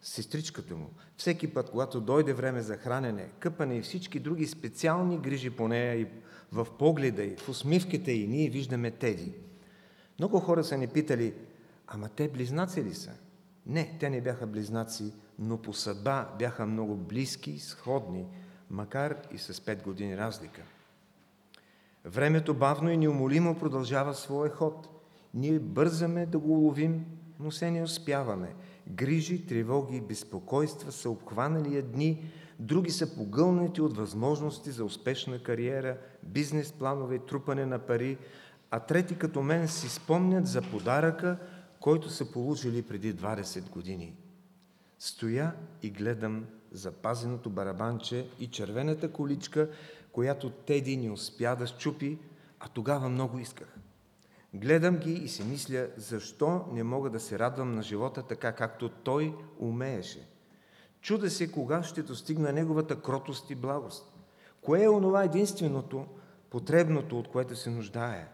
Сестричката 0.00 0.76
му. 0.76 0.90
Всеки 1.16 1.54
път, 1.54 1.70
когато 1.70 2.00
дойде 2.00 2.32
време 2.32 2.62
за 2.62 2.76
хранене, 2.76 3.28
къпане 3.38 3.76
и 3.76 3.82
всички 3.82 4.20
други 4.20 4.46
специални 4.46 5.18
грижи 5.18 5.50
по 5.50 5.68
нея 5.68 5.94
и 5.94 6.06
в 6.52 6.66
погледа 6.78 7.22
й, 7.22 7.36
в 7.36 7.48
усмивките 7.48 8.12
й, 8.12 8.26
ние 8.26 8.50
виждаме 8.50 8.90
Теди. 8.90 9.32
Много 10.18 10.40
хора 10.40 10.64
са 10.64 10.78
ни 10.78 10.86
питали, 10.86 11.34
ама 11.86 12.08
те 12.08 12.28
близнаци 12.28 12.84
ли 12.84 12.94
са? 12.94 13.12
Не, 13.66 13.96
те 14.00 14.10
не 14.10 14.20
бяха 14.20 14.46
близнаци, 14.46 15.14
но 15.38 15.58
по 15.58 15.72
съдба 15.72 16.28
бяха 16.38 16.66
много 16.66 16.96
близки, 16.96 17.58
сходни, 17.58 18.26
макар 18.70 19.16
и 19.32 19.38
с 19.38 19.52
5 19.54 19.82
години 19.82 20.16
разлика. 20.16 20.62
Времето 22.04 22.54
бавно 22.54 22.90
и 22.90 22.96
неумолимо 22.96 23.58
продължава 23.58 24.14
своя 24.14 24.50
ход. 24.50 24.88
Ние 25.34 25.58
бързаме 25.58 26.26
да 26.26 26.38
го 26.38 26.52
уловим, 26.52 27.04
но 27.40 27.50
се 27.50 27.70
не 27.70 27.82
успяваме. 27.82 28.54
Грижи, 28.88 29.46
тревоги 29.46 29.96
и 29.96 30.00
безпокойства 30.00 30.92
са 30.92 31.10
обхванали 31.10 31.76
едни, 31.76 32.30
други 32.58 32.90
са 32.90 33.14
погълнати 33.14 33.80
от 33.80 33.96
възможности 33.96 34.70
за 34.70 34.84
успешна 34.84 35.42
кариера, 35.42 35.96
бизнес 36.22 36.72
планове, 36.72 37.18
трупане 37.18 37.66
на 37.66 37.78
пари, 37.78 38.18
а 38.70 38.80
трети 38.80 39.18
като 39.18 39.42
мен 39.42 39.68
си 39.68 39.88
спомнят 39.88 40.46
за 40.46 40.62
подаръка, 40.62 41.38
който 41.82 42.10
са 42.10 42.32
получили 42.32 42.82
преди 42.82 43.14
20 43.14 43.70
години. 43.70 44.16
Стоя 44.98 45.54
и 45.82 45.90
гледам 45.90 46.46
запазеното 46.72 47.50
барабанче 47.50 48.28
и 48.38 48.50
червената 48.50 49.12
количка, 49.12 49.70
която 50.12 50.50
Теди 50.50 50.96
не 50.96 51.10
успя 51.10 51.56
да 51.56 51.66
щупи, 51.66 52.18
а 52.60 52.68
тогава 52.68 53.08
много 53.08 53.38
исках. 53.38 53.78
Гледам 54.54 54.96
ги 54.96 55.12
и 55.12 55.28
си 55.28 55.44
мисля, 55.44 55.88
защо 55.96 56.64
не 56.72 56.82
мога 56.82 57.10
да 57.10 57.20
се 57.20 57.38
радвам 57.38 57.74
на 57.74 57.82
живота 57.82 58.22
така, 58.22 58.52
както 58.52 58.88
той 58.88 59.34
умееше. 59.58 60.28
Чуда 61.00 61.30
се 61.30 61.52
кога 61.52 61.82
ще 61.82 62.02
достигна 62.02 62.52
неговата 62.52 63.00
кротост 63.00 63.50
и 63.50 63.54
благост. 63.54 64.12
Кое 64.60 64.82
е 64.82 64.88
онова 64.88 65.24
единственото, 65.24 66.06
потребното, 66.50 67.18
от 67.18 67.28
което 67.28 67.56
се 67.56 67.70
нуждае? 67.70 68.28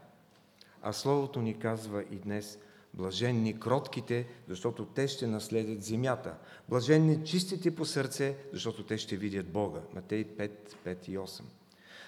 А 0.83 0.93
Словото 0.93 1.43
ни 1.43 1.59
казва 1.59 2.03
и 2.11 2.17
днес, 2.17 2.59
блаженни 2.99 3.61
кротките, 3.61 4.27
защото 4.49 4.85
те 4.85 5.09
ще 5.09 5.27
наследят 5.27 5.83
земята. 5.83 6.35
Блаженни 6.69 7.25
чистите 7.25 7.75
по 7.75 7.85
сърце, 7.85 8.37
защото 8.53 8.83
те 8.83 8.99
ще 8.99 9.17
видят 9.17 9.53
Бога. 9.53 9.81
Матей 9.95 10.25
5, 10.25 10.51
5 10.87 11.09
и 11.09 11.19
8. 11.19 11.43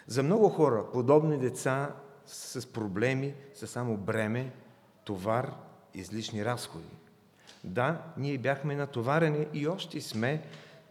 За 0.07 0.23
много 0.23 0.49
хора 0.49 0.87
подобни 0.93 1.39
деца 1.39 1.95
с 2.27 2.73
проблеми 2.73 3.35
са 3.55 3.67
само 3.67 3.97
бреме, 3.97 4.53
товар, 5.05 5.55
излишни 5.95 6.45
разходи. 6.45 6.97
Да, 7.65 8.03
ние 8.17 8.39
бяхме 8.39 8.75
натоварени 8.75 9.47
и 9.53 9.69
още 9.69 10.01
сме 10.01 10.43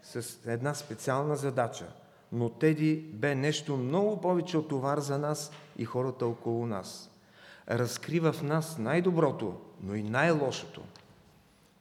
с 0.02 0.38
една 0.46 0.74
специална 0.74 1.36
задача, 1.36 1.92
но 2.32 2.48
Теди 2.48 2.96
бе 2.96 3.34
нещо 3.34 3.76
много 3.76 4.20
повече 4.20 4.58
от 4.58 4.68
товар 4.68 4.98
за 4.98 5.18
нас 5.18 5.52
и 5.78 5.84
хората 5.84 6.26
около 6.26 6.66
нас. 6.66 7.09
Разкрива 7.70 8.32
в 8.32 8.42
нас 8.42 8.78
най-доброто, 8.78 9.60
но 9.82 9.94
и 9.94 10.02
най-лошото. 10.02 10.82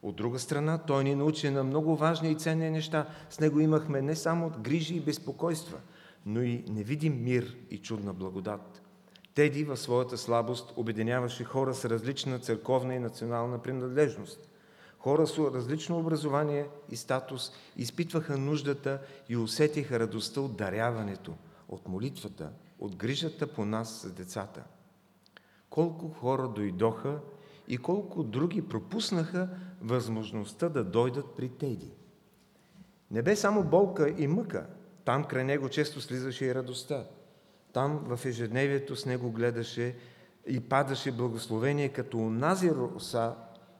От 0.02 0.16
друга 0.16 0.40
страна, 0.40 0.78
той 0.78 1.04
ни 1.04 1.16
научи 1.16 1.50
на 1.50 1.64
много 1.64 1.96
важни 1.96 2.32
и 2.32 2.36
ценни 2.36 2.70
неща. 2.70 3.08
С 3.30 3.40
него 3.40 3.60
имахме 3.60 4.02
не 4.02 4.16
само 4.16 4.52
грижи 4.62 4.96
и 4.96 5.00
безпокойства, 5.00 5.78
но 6.26 6.42
и 6.42 6.64
невидим 6.68 7.24
мир 7.24 7.58
и 7.70 7.78
чудна 7.78 8.14
благодат. 8.14 8.82
Теди 9.36 9.64
в 9.64 9.78
своята 9.78 10.18
слабост 10.18 10.74
обединяваше 10.76 11.44
хора 11.44 11.74
с 11.74 11.86
различна 11.86 12.40
църковна 12.40 12.96
и 12.96 13.00
национална 13.00 13.62
принадлежност. 13.62 14.50
Хора 15.00 15.28
с 15.28 15.38
различно 15.38 16.00
образование 16.00 16.68
и 16.90 16.96
статус 16.96 17.52
изпитваха 17.78 18.38
нуждата 18.38 19.02
и 19.30 19.38
усетиха 19.38 20.00
радостта 20.00 20.42
от 20.42 20.58
даряването, 20.58 21.34
от 21.70 21.88
молитвата, 21.88 22.50
от 22.80 22.96
грижата 22.96 23.48
по 23.48 23.66
нас 23.66 24.02
за 24.04 24.14
децата. 24.14 24.64
Колко 25.70 26.10
хора 26.10 26.48
дойдоха 26.48 27.20
и 27.68 27.78
колко 27.78 28.24
други 28.24 28.62
пропуснаха 28.62 29.50
възможността 29.82 30.70
да 30.70 30.84
дойдат 30.84 31.26
при 31.38 31.50
Теди. 31.50 31.94
Не 33.12 33.22
бе 33.22 33.36
само 33.36 33.64
болка 33.64 34.16
и 34.18 34.28
мъка, 34.28 34.68
там 35.06 35.24
край 35.24 35.44
него 35.44 35.70
често 35.70 36.02
слизаше 36.02 36.46
и 36.46 36.56
радостта. 36.56 37.08
Там 37.74 38.04
в 38.08 38.26
ежедневието 38.26 38.96
с 38.96 39.06
него 39.06 39.32
гледаше 39.32 39.96
и 40.48 40.60
падаше 40.60 41.12
благословение 41.12 41.90
като 41.90 42.18
онази 42.18 42.72
роса, 42.72 43.36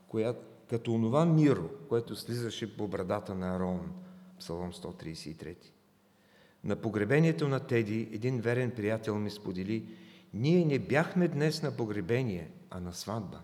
която, 0.08 0.40
като 0.70 0.94
онова 0.94 1.26
миро, 1.26 1.70
което 1.90 2.16
слизаше 2.16 2.78
по 2.78 2.88
брадата 2.88 3.36
на 3.36 3.56
Арон. 3.56 3.92
Псалом 4.40 4.74
133. 4.74 5.56
На 6.64 6.76
погребението 6.76 7.48
на 7.48 7.60
Теди 7.60 8.10
един 8.12 8.42
верен 8.42 8.72
приятел 8.72 9.16
ми 9.16 9.30
сподели, 9.30 9.86
ние 10.34 10.66
не 10.66 10.80
бяхме 10.80 11.28
днес 11.28 11.62
на 11.62 11.72
погребение, 11.72 12.52
а 12.70 12.80
на 12.80 12.94
сватба. 12.94 13.42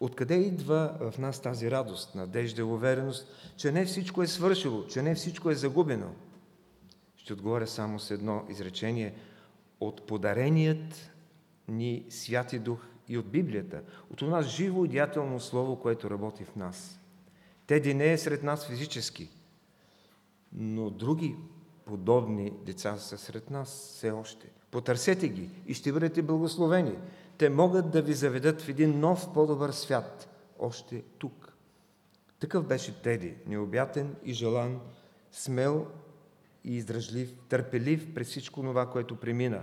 Откъде 0.00 0.34
идва 0.34 0.96
в 1.00 1.18
нас 1.18 1.42
тази 1.42 1.70
радост, 1.70 2.14
надежда 2.14 2.60
и 2.60 2.64
увереност, 2.64 3.52
че 3.56 3.72
не 3.72 3.84
всичко 3.84 4.22
е 4.22 4.26
свършило, 4.26 4.86
че 4.86 5.02
не 5.02 5.14
всичко 5.14 5.50
е 5.50 5.54
загубено? 5.54 6.14
Ще 7.16 7.32
отговоря 7.32 7.66
само 7.66 8.00
с 8.00 8.10
едно 8.10 8.44
изречение. 8.48 9.14
От 9.80 10.06
подареният 10.06 11.10
ни 11.68 12.04
Святи 12.08 12.58
Дух 12.58 12.78
и 13.08 13.18
от 13.18 13.26
Библията, 13.26 13.82
от 14.10 14.18
това 14.18 14.42
живо 14.42 14.84
и 14.84 14.88
деятелно 14.88 15.40
Слово, 15.40 15.80
което 15.80 16.10
работи 16.10 16.44
в 16.44 16.56
нас. 16.56 17.00
Теди 17.66 17.94
не 17.94 18.12
е 18.12 18.18
сред 18.18 18.42
нас 18.42 18.66
физически, 18.66 19.30
но 20.52 20.90
други 20.90 21.36
подобни 21.84 22.52
деца 22.64 22.96
са 22.96 23.18
сред 23.18 23.50
нас 23.50 23.92
все 23.96 24.10
още. 24.10 24.46
Потърсете 24.70 25.28
ги 25.28 25.50
и 25.66 25.74
ще 25.74 25.92
бъдете 25.92 26.22
благословени. 26.22 26.98
Те 27.38 27.50
могат 27.50 27.90
да 27.90 28.02
ви 28.02 28.14
заведат 28.14 28.62
в 28.62 28.68
един 28.68 29.00
нов, 29.00 29.32
по-добър 29.34 29.70
свят, 29.70 30.28
още 30.58 31.02
тук. 31.18 31.52
Такъв 32.40 32.66
беше 32.66 33.02
Теди, 33.02 33.34
необятен 33.46 34.16
и 34.24 34.32
желан, 34.32 34.80
смел 35.32 35.86
и 36.64 36.76
издръжлив, 36.76 37.34
търпелив 37.48 38.14
през 38.14 38.28
всичко 38.28 38.60
това, 38.60 38.90
което 38.90 39.16
премина. 39.16 39.62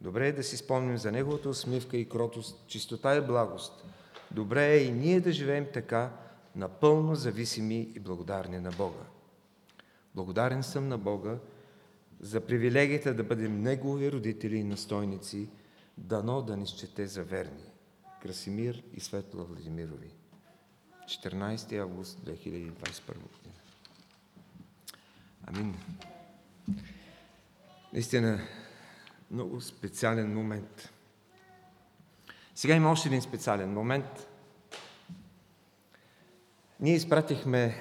Добре 0.00 0.28
е 0.28 0.32
да 0.32 0.42
си 0.42 0.56
спомним 0.56 0.98
за 0.98 1.12
неговата 1.12 1.48
усмивка 1.48 1.96
и 1.96 2.08
кротост, 2.08 2.66
чистота 2.66 3.16
и 3.16 3.20
благост. 3.20 3.84
Добре 4.30 4.66
е 4.66 4.84
и 4.84 4.92
ние 4.92 5.20
да 5.20 5.32
живеем 5.32 5.66
така, 5.72 6.10
напълно 6.56 7.14
зависими 7.14 7.80
и 7.94 8.00
благодарни 8.00 8.58
на 8.58 8.70
Бога. 8.70 9.04
Благодарен 10.14 10.62
съм 10.62 10.88
на 10.88 10.98
Бога 10.98 11.38
за 12.24 12.40
привилегията 12.40 13.14
да 13.14 13.24
бъдем 13.24 13.62
Негови 13.62 14.12
родители 14.12 14.56
и 14.56 14.64
настойници, 14.64 15.48
дано 15.98 16.42
да 16.42 16.56
ни 16.56 16.66
счете 16.66 17.06
за 17.06 17.24
верни. 17.24 17.64
Красимир 18.22 18.82
и 18.94 19.00
Светла 19.00 19.44
Владимирови. 19.44 20.10
14 21.06 21.80
август 21.80 22.18
2021 22.18 22.72
година. 23.06 23.54
Амин. 25.46 25.76
Наистина, 27.92 28.40
много 29.30 29.60
специален 29.60 30.34
момент. 30.34 30.92
Сега 32.54 32.74
има 32.74 32.90
още 32.90 33.08
един 33.08 33.22
специален 33.22 33.72
момент. 33.72 34.28
Ние 36.80 36.94
изпратихме 36.94 37.74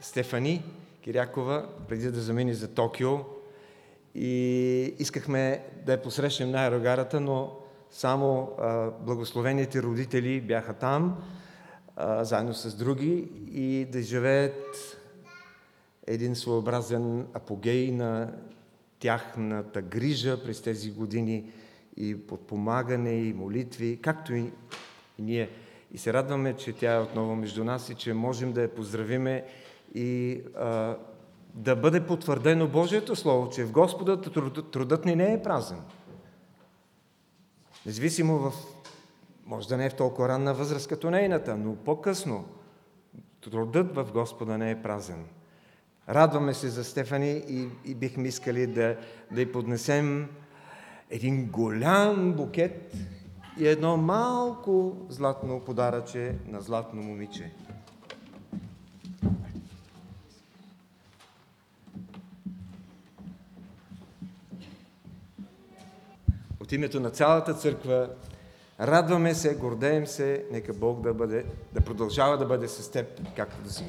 Стефани 0.00 0.64
Кирякова 1.02 1.68
преди 1.88 2.10
да 2.10 2.20
замини 2.20 2.54
за 2.54 2.74
Токио 2.74 3.35
и 4.18 4.82
искахме 4.98 5.62
да 5.86 5.92
я 5.92 6.02
посрещнем 6.02 6.50
на 6.50 6.64
аерогарата, 6.64 7.20
но 7.20 7.52
само 7.90 8.50
а, 8.58 8.90
благословените 8.90 9.82
родители 9.82 10.40
бяха 10.40 10.74
там, 10.74 11.22
а, 11.96 12.24
заедно 12.24 12.54
с 12.54 12.76
други 12.76 13.28
и 13.52 13.84
да 13.92 14.02
живеят 14.02 14.98
един 16.06 16.36
своеобразен 16.36 17.26
апогей 17.34 17.90
на 17.90 18.32
тяхната 18.98 19.82
грижа 19.82 20.42
през 20.44 20.62
тези 20.62 20.90
години 20.90 21.52
и 21.96 22.26
подпомагане 22.26 23.12
и 23.12 23.32
молитви, 23.32 23.98
както 24.02 24.34
и, 24.34 24.52
ние. 25.18 25.50
И 25.92 25.98
се 25.98 26.12
радваме, 26.12 26.56
че 26.56 26.72
тя 26.72 26.94
е 26.94 27.00
отново 27.00 27.36
между 27.36 27.64
нас 27.64 27.90
и 27.90 27.94
че 27.94 28.14
можем 28.14 28.52
да 28.52 28.62
я 28.62 28.74
поздравиме 28.74 29.44
и 29.94 30.40
а, 30.56 30.96
да 31.56 31.76
бъде 31.76 32.06
потвърдено 32.06 32.68
Божието 32.68 33.16
Слово, 33.16 33.50
че 33.50 33.64
в 33.64 33.72
Господа 33.72 34.20
трудът 34.72 35.04
ни 35.04 35.16
не 35.16 35.32
е 35.32 35.42
празен. 35.42 35.80
Независимо 37.86 38.38
в, 38.38 38.52
може 39.46 39.68
да 39.68 39.76
не 39.76 39.86
е 39.86 39.90
в 39.90 39.94
толкова 39.94 40.28
ранна 40.28 40.54
възраст 40.54 40.88
като 40.88 41.10
нейната, 41.10 41.56
но 41.56 41.76
по-късно 41.76 42.44
трудът 43.40 43.94
в 43.94 44.12
Господа 44.12 44.58
не 44.58 44.70
е 44.70 44.82
празен. 44.82 45.24
Радваме 46.08 46.54
се 46.54 46.68
за 46.68 46.84
Стефани 46.84 47.42
и, 47.48 47.68
и 47.84 47.94
бихме 47.94 48.28
искали 48.28 48.66
да, 48.66 48.96
да 49.30 49.40
й 49.40 49.52
поднесем 49.52 50.28
един 51.10 51.46
голям 51.46 52.32
букет 52.32 52.94
и 53.58 53.68
едно 53.68 53.96
малко 53.96 54.96
златно 55.08 55.60
подаръче 55.60 56.34
на 56.46 56.60
златно 56.60 57.02
момиче. 57.02 57.52
Името 66.76 67.00
на 67.00 67.10
цялата 67.10 67.54
църква 67.54 68.08
радваме 68.80 69.34
се, 69.34 69.54
гордеем 69.54 70.06
се, 70.06 70.44
нека 70.52 70.72
Бог 70.72 71.00
да, 71.00 71.14
бъде, 71.14 71.44
да 71.72 71.80
продължава 71.80 72.38
да 72.38 72.46
бъде 72.46 72.68
с 72.68 72.90
теб, 72.90 73.06
както 73.36 73.62
да 73.62 73.70
си. 73.70 73.84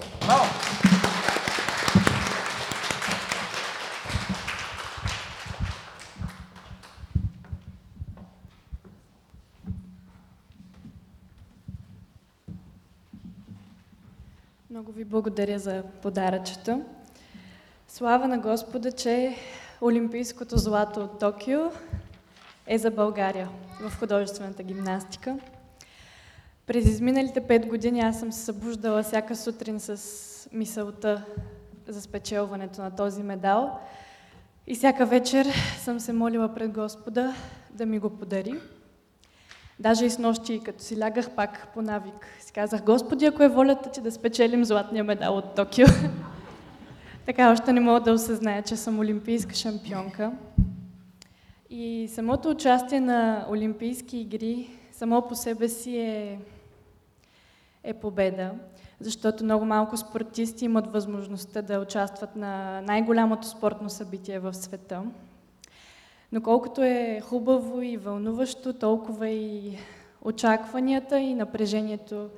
Много 14.69 14.91
ви 14.91 15.05
благодаря 15.05 15.59
за 15.59 15.84
подаръчето. 16.01 16.81
Слава 17.88 18.27
на 18.27 18.38
Господа, 18.38 18.91
че 18.91 19.35
Олимпийското 19.81 20.57
злато 20.57 20.99
от 20.99 21.19
Токио 21.19 21.59
е 22.68 22.77
за 22.77 22.91
България 22.91 23.49
в 23.81 23.99
художествената 23.99 24.64
гимнастика. 24.64 25.39
През 26.68 26.85
изминалите 26.85 27.41
пет 27.41 27.65
години 27.65 27.99
аз 27.99 28.19
съм 28.19 28.31
се 28.31 28.45
събуждала 28.45 29.03
всяка 29.03 29.35
сутрин 29.35 29.80
с 29.80 30.49
мисълта 30.52 31.26
за 31.88 32.02
спечелването 32.02 32.81
на 32.81 32.95
този 32.95 33.23
медал 33.23 33.80
и 34.68 34.76
всяка 34.76 35.06
вечер 35.06 35.48
съм 35.80 35.99
се 35.99 36.14
молила 36.14 36.53
пред 36.53 36.72
Господа 36.72 37.34
да 37.72 37.85
ми 37.85 37.99
го 37.99 38.10
подари. 38.10 38.53
Даже 39.80 40.06
и 40.06 40.10
с 40.10 40.19
нощи, 40.19 40.61
като 40.65 40.84
си 40.84 40.99
лягах 40.99 41.30
пак 41.30 41.73
по 41.73 41.81
навик, 41.81 42.27
си 42.39 42.53
казах, 42.53 42.84
Господи, 42.84 43.26
ако 43.26 43.44
е 43.44 43.48
волята 43.48 43.91
ти 43.91 44.02
да 44.02 44.11
спечелим 44.11 44.65
златния 44.65 45.03
медал 45.03 45.38
от 45.38 45.56
Токио. 45.56 45.85
така 47.26 47.52
още 47.52 47.73
не 47.73 47.80
мога 47.80 47.99
да 47.99 48.11
осъзная, 48.11 48.64
че 48.64 48.76
съм 48.76 48.99
олимпийска 48.99 49.56
шампионка. 49.56 50.31
И 51.69 52.07
самото 52.14 52.49
участие 52.49 52.99
на 52.99 53.45
Олимпийски 53.49 54.18
игри 54.18 54.69
само 54.91 55.27
по 55.27 55.35
себе 55.35 55.69
си 55.69 55.98
е, 55.98 56.39
е 57.84 57.94
победа, 57.94 58.52
защото 58.99 59.44
много 59.44 59.65
малко 59.65 59.98
спортисти 59.98 60.65
имат 60.65 60.91
възможността 60.91 61.61
да 61.61 61.80
участват 61.80 62.35
на 62.35 62.81
най-голямото 62.81 63.48
спортно 63.48 63.89
събитие 63.89 64.39
в 64.39 64.53
света. 64.53 65.03
Но 66.31 66.41
колкото 66.41 66.84
е 66.84 67.22
хубаво 67.23 67.81
и 67.81 67.98
вълнуващо, 67.98 68.73
толкова 68.73 69.30
и 69.30 69.77
очакванията 70.22 71.19
и 71.19 71.35
напрежението 71.35 72.30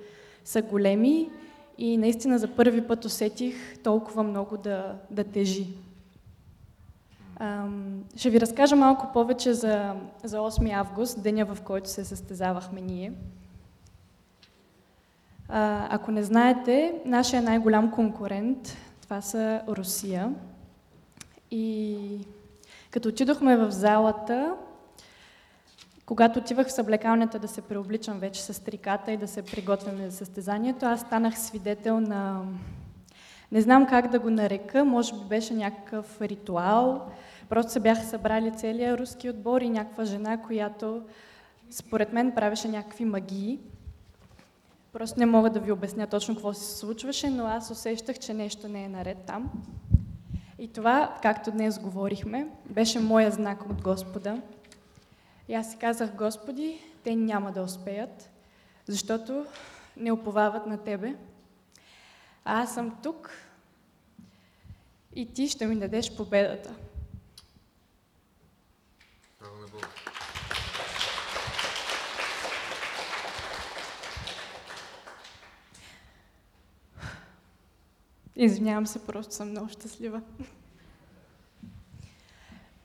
са 0.43 0.61
големи 0.61 1.29
и 1.77 1.97
наистина 1.97 2.39
за 2.39 2.47
първи 2.47 2.87
път 2.87 3.05
усетих 3.05 3.77
толкова 3.83 4.23
много 4.23 4.57
да, 4.57 4.95
да 5.11 5.23
тежи. 5.23 5.67
Ще 8.15 8.29
ви 8.29 8.41
разкажа 8.41 8.75
малко 8.75 9.13
повече 9.13 9.53
за, 9.53 9.95
за 10.23 10.37
8 10.37 10.73
август, 10.73 11.23
деня 11.23 11.45
в 11.45 11.61
който 11.61 11.89
се 11.89 12.05
състезавахме 12.05 12.81
ние. 12.81 13.13
Ако 15.89 16.11
не 16.11 16.23
знаете, 16.23 17.01
нашия 17.05 17.41
най-голям 17.41 17.91
конкурент, 17.91 18.77
това 19.01 19.21
са 19.21 19.61
Русия. 19.67 20.33
И 21.51 21.97
като 22.91 23.09
отидохме 23.09 23.57
в 23.57 23.71
залата, 23.71 24.55
Когато 26.09 26.39
отивах 26.39 26.67
в 26.67 26.71
съблекалнята 26.71 27.39
да 27.39 27.47
се 27.47 27.61
преобличам 27.61 28.19
вече 28.19 28.41
с 28.41 28.63
триката 28.63 29.11
и 29.11 29.17
да 29.17 29.27
се 29.27 29.41
приготвяме 29.41 30.09
за 30.09 30.17
състезанието, 30.17 30.85
аз 30.85 31.01
станах 31.01 31.39
свидетел 31.39 31.99
на... 31.99 32.41
Не 33.51 33.61
знам 33.61 33.87
как 33.87 34.07
да 34.07 34.19
го 34.19 34.29
нарека, 34.29 34.85
може 34.85 35.13
би 35.13 35.19
беше 35.19 35.53
някакъв 35.53 36.21
ритуал. 36.21 37.11
Просто 37.49 37.71
се 37.71 37.79
бяха 37.79 38.05
събрали 38.05 38.57
целият 38.57 38.99
руски 38.99 39.29
отбор 39.29 39.61
и 39.61 39.69
някаква 39.69 40.05
жена, 40.05 40.41
която 40.41 41.03
според 41.71 42.13
мен 42.13 42.31
правеше 42.31 42.67
някакви 42.67 43.05
магии. 43.05 43.59
Просто 44.93 45.19
не 45.19 45.25
мога 45.25 45.49
да 45.49 45.59
ви 45.59 45.71
обясня 45.71 46.07
точно 46.07 46.35
какво 46.35 46.53
се 46.53 46.77
случваше, 46.77 47.29
но 47.29 47.45
аз 47.45 47.71
усещах, 47.71 48.19
че 48.19 48.33
нещо 48.33 48.67
не 48.67 48.83
е 48.83 48.89
наред 48.89 49.17
там. 49.17 49.51
И 50.59 50.67
това, 50.67 51.17
както 51.21 51.51
днес 51.51 51.79
говорихме, 51.79 52.47
беше 52.65 52.99
моя 52.99 53.31
знак 53.31 53.69
от 53.69 53.81
Господа. 53.81 54.41
И 55.47 55.53
аз 55.53 55.71
си 55.71 55.77
казах, 55.77 56.15
Господи, 56.15 56.79
те 57.03 57.15
няма 57.15 57.51
да 57.51 57.61
успеят, 57.61 58.29
защото 58.87 59.45
не 59.97 60.11
уповават 60.11 60.65
на 60.65 60.77
Тебе. 60.77 61.15
А 62.45 62.61
аз 62.61 62.73
съм 62.73 62.97
тук 63.03 63.31
и 65.15 65.33
Ти 65.33 65.47
ще 65.47 65.65
ми 65.65 65.75
дадеш 65.79 66.15
победата. 66.15 66.75
Извинявам 78.35 78.87
се, 78.87 79.05
просто 79.05 79.33
съм 79.33 79.49
много 79.49 79.69
щастлива. 79.69 80.21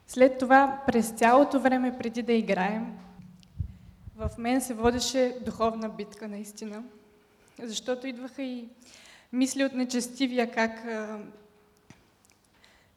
След 0.07 0.37
това, 0.37 0.83
през 0.87 1.09
цялото 1.09 1.59
време 1.59 1.97
преди 1.97 2.21
да 2.21 2.33
играем, 2.33 2.97
в 4.15 4.31
мен 4.37 4.61
се 4.61 4.73
водеше 4.73 5.37
духовна 5.45 5.89
битка 5.89 6.27
наистина. 6.27 6.83
Защото 7.63 8.07
идваха 8.07 8.41
и 8.43 8.69
мисли 9.33 9.65
от 9.65 9.73
нечестивия 9.73 10.51
как 10.51 10.85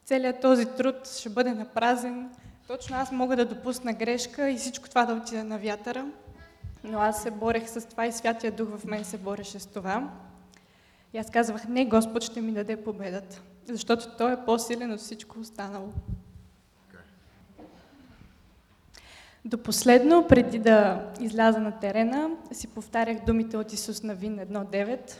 целият 0.05 0.41
този 0.41 0.65
труд 0.65 1.07
ще 1.19 1.29
бъде 1.29 1.53
напразен. 1.53 2.29
Точно 2.69 2.95
аз 2.95 3.11
мога 3.11 3.35
да 3.35 3.45
допусна 3.45 3.93
грешка 3.93 4.49
и 4.49 4.57
всичко 4.57 4.89
това 4.89 5.05
да 5.05 5.13
отида 5.13 5.43
на 5.43 5.57
вятъра. 5.57 6.05
Но 6.83 6.99
аз 6.99 7.23
се 7.23 7.31
борех 7.31 7.69
с 7.69 7.87
това 7.89 8.05
и 8.05 8.11
Святия 8.11 8.51
Дух 8.51 8.67
в 8.77 8.85
мен 8.85 9.05
се 9.05 9.17
бореше 9.17 9.59
с 9.59 9.65
това. 9.65 10.11
И 11.13 11.17
аз 11.17 11.29
казвах, 11.29 11.67
не, 11.67 11.85
Господ 11.85 12.23
ще 12.23 12.41
ми 12.41 12.51
даде 12.51 12.83
победата, 12.83 13.41
защото 13.65 14.17
Той 14.17 14.33
е 14.33 14.45
по-силен 14.45 14.91
от 14.91 14.99
всичко 14.99 15.39
останало. 15.39 15.87
До 19.45 19.57
последно, 19.57 20.27
преди 20.27 20.59
да 20.59 21.07
изляза 21.19 21.59
на 21.59 21.79
терена, 21.79 22.29
си 22.51 22.67
повтарях 22.67 23.25
думите 23.25 23.57
от 23.57 23.73
Исус 23.73 24.03
на 24.03 24.15
Вин 24.15 24.37
1.9. 24.37 25.13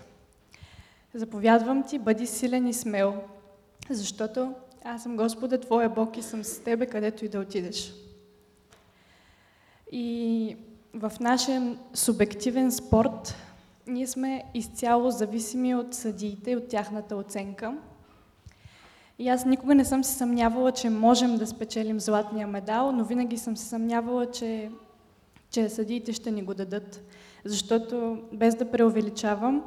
Заповядвам 1.14 1.84
ти, 1.84 2.00
бъди 2.00 2.28
силен 2.28 2.68
и 2.68 2.74
смел, 2.74 3.24
защото 3.90 4.54
аз 4.84 5.04
съм 5.04 5.18
Господа, 5.18 5.60
Твоя 5.60 5.90
Бог 5.90 6.18
и 6.18 6.22
съм 6.22 6.44
с 6.44 6.64
Тебе, 6.64 6.86
където 6.86 7.26
и 7.26 7.30
да 7.30 7.40
отидеш. 7.40 7.94
И 9.92 10.58
в 10.94 11.12
нашия 11.20 11.78
субективен 11.94 12.72
спорт 12.72 13.36
ние 13.88 14.08
сме 14.08 14.44
изцяло 14.54 15.12
зависими 15.12 15.76
от 15.76 15.94
съдиите 15.94 16.52
и 16.52 16.56
от 16.56 16.68
тяхната 16.68 17.16
оценка. 17.16 17.78
И 19.20 19.30
аз 19.30 19.46
никога 19.46 19.76
не 19.76 19.86
съм 19.86 20.04
се 20.04 20.14
съмнявала, 20.14 20.72
че 20.72 20.90
можем 20.90 21.38
да 21.38 21.48
спечелим 21.48 22.00
златния 22.00 22.48
медал, 22.48 22.92
но 22.92 23.04
винаги 23.04 23.38
съм 23.38 23.58
се 23.58 23.66
съмнявала, 23.66 24.32
че, 24.32 24.72
че 25.52 25.70
съдиите 25.70 26.14
ще 26.14 26.32
ни 26.32 26.44
го 26.44 26.54
дадат. 26.54 27.02
Защото, 27.46 28.18
без 28.34 28.56
да 28.56 28.72
преувеличавам, 28.72 29.64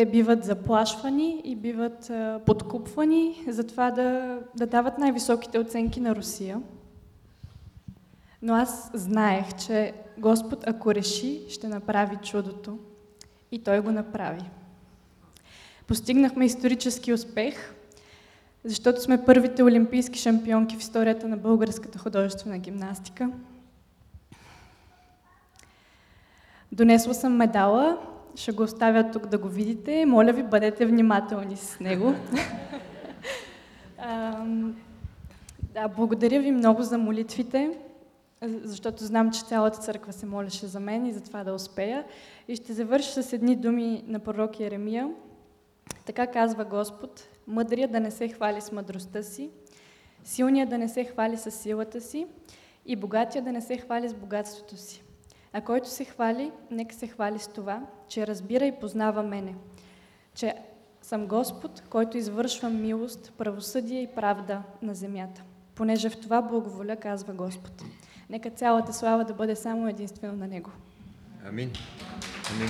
те 0.00 0.06
биват 0.06 0.44
заплашвани 0.44 1.40
и 1.44 1.56
биват 1.56 2.10
подкупвани 2.46 3.44
за 3.48 3.64
това 3.64 3.90
да, 3.90 4.38
да 4.56 4.66
дават 4.66 4.98
най-високите 4.98 5.58
оценки 5.58 6.00
на 6.00 6.16
Русия. 6.16 6.62
Но 8.42 8.54
аз 8.54 8.90
знаех, 8.94 9.46
че 9.66 9.92
Господ, 10.18 10.64
ако 10.66 10.94
реши, 10.94 11.40
ще 11.48 11.68
направи 11.68 12.16
чудото. 12.16 12.78
И 13.52 13.62
той 13.62 13.80
го 13.80 13.92
направи. 13.92 14.42
Постигнахме 15.86 16.44
исторически 16.44 17.12
успех, 17.12 17.74
защото 18.64 19.02
сме 19.02 19.24
първите 19.24 19.62
олимпийски 19.62 20.18
шампионки 20.18 20.76
в 20.76 20.80
историята 20.80 21.28
на 21.28 21.36
българската 21.36 21.98
художествена 21.98 22.58
гимнастика. 22.58 23.30
Донесла 26.72 27.14
съм 27.14 27.36
медала, 27.36 27.98
ще 28.34 28.52
го 28.52 28.62
оставя 28.62 29.10
тук 29.10 29.26
да 29.26 29.38
го 29.38 29.48
видите. 29.48 30.06
Моля 30.06 30.32
ви, 30.32 30.42
бъдете 30.42 30.86
внимателни 30.86 31.56
с 31.56 31.80
него. 31.80 32.14
да, 35.74 35.88
благодаря 35.88 36.40
ви 36.40 36.50
много 36.50 36.82
за 36.82 36.98
молитвите 36.98 37.78
защото 38.42 39.04
знам, 39.04 39.30
че 39.32 39.44
цялата 39.44 39.78
църква 39.78 40.12
се 40.12 40.26
молеше 40.26 40.66
за 40.66 40.80
мен 40.80 41.06
и 41.06 41.12
за 41.12 41.20
това 41.20 41.44
да 41.44 41.54
успея. 41.54 42.04
И 42.48 42.56
ще 42.56 42.72
завърша 42.72 43.22
с 43.22 43.32
едни 43.32 43.56
думи 43.56 44.04
на 44.06 44.18
пророк 44.18 44.60
Еремия. 44.60 45.10
Така 46.06 46.26
казва 46.26 46.64
Господ, 46.64 47.28
мъдрия 47.46 47.88
да 47.88 48.00
не 48.00 48.10
се 48.10 48.28
хвали 48.28 48.60
с 48.60 48.72
мъдростта 48.72 49.22
си, 49.22 49.50
силния 50.24 50.66
да 50.66 50.78
не 50.78 50.88
се 50.88 51.04
хвали 51.04 51.36
с 51.36 51.50
силата 51.50 52.00
си 52.00 52.26
и 52.86 52.96
богатия 52.96 53.42
да 53.42 53.52
не 53.52 53.60
се 53.60 53.76
хвали 53.78 54.08
с 54.08 54.14
богатството 54.14 54.76
си. 54.76 55.02
А 55.52 55.60
който 55.60 55.88
се 55.88 56.04
хвали, 56.04 56.52
нека 56.70 56.94
се 56.94 57.06
хвали 57.06 57.38
с 57.38 57.48
това, 57.48 57.86
че 58.08 58.26
разбира 58.26 58.66
и 58.66 58.80
познава 58.80 59.22
мене, 59.22 59.54
че 60.34 60.54
съм 61.02 61.26
Господ, 61.26 61.82
който 61.90 62.16
извършва 62.16 62.70
милост, 62.70 63.32
правосъдие 63.38 64.02
и 64.02 64.14
правда 64.14 64.62
на 64.82 64.94
земята, 64.94 65.42
понеже 65.74 66.10
в 66.10 66.20
това 66.20 66.42
благоволя, 66.42 66.96
казва 66.96 67.32
Господ. 67.32 67.82
Нека 68.30 68.50
цялата 68.50 68.92
слава 68.92 69.24
да 69.24 69.34
бъде 69.34 69.56
само 69.56 69.88
единствено 69.88 70.36
на 70.36 70.46
Него. 70.46 70.70
Амин. 71.46 71.72
Амин. 72.50 72.68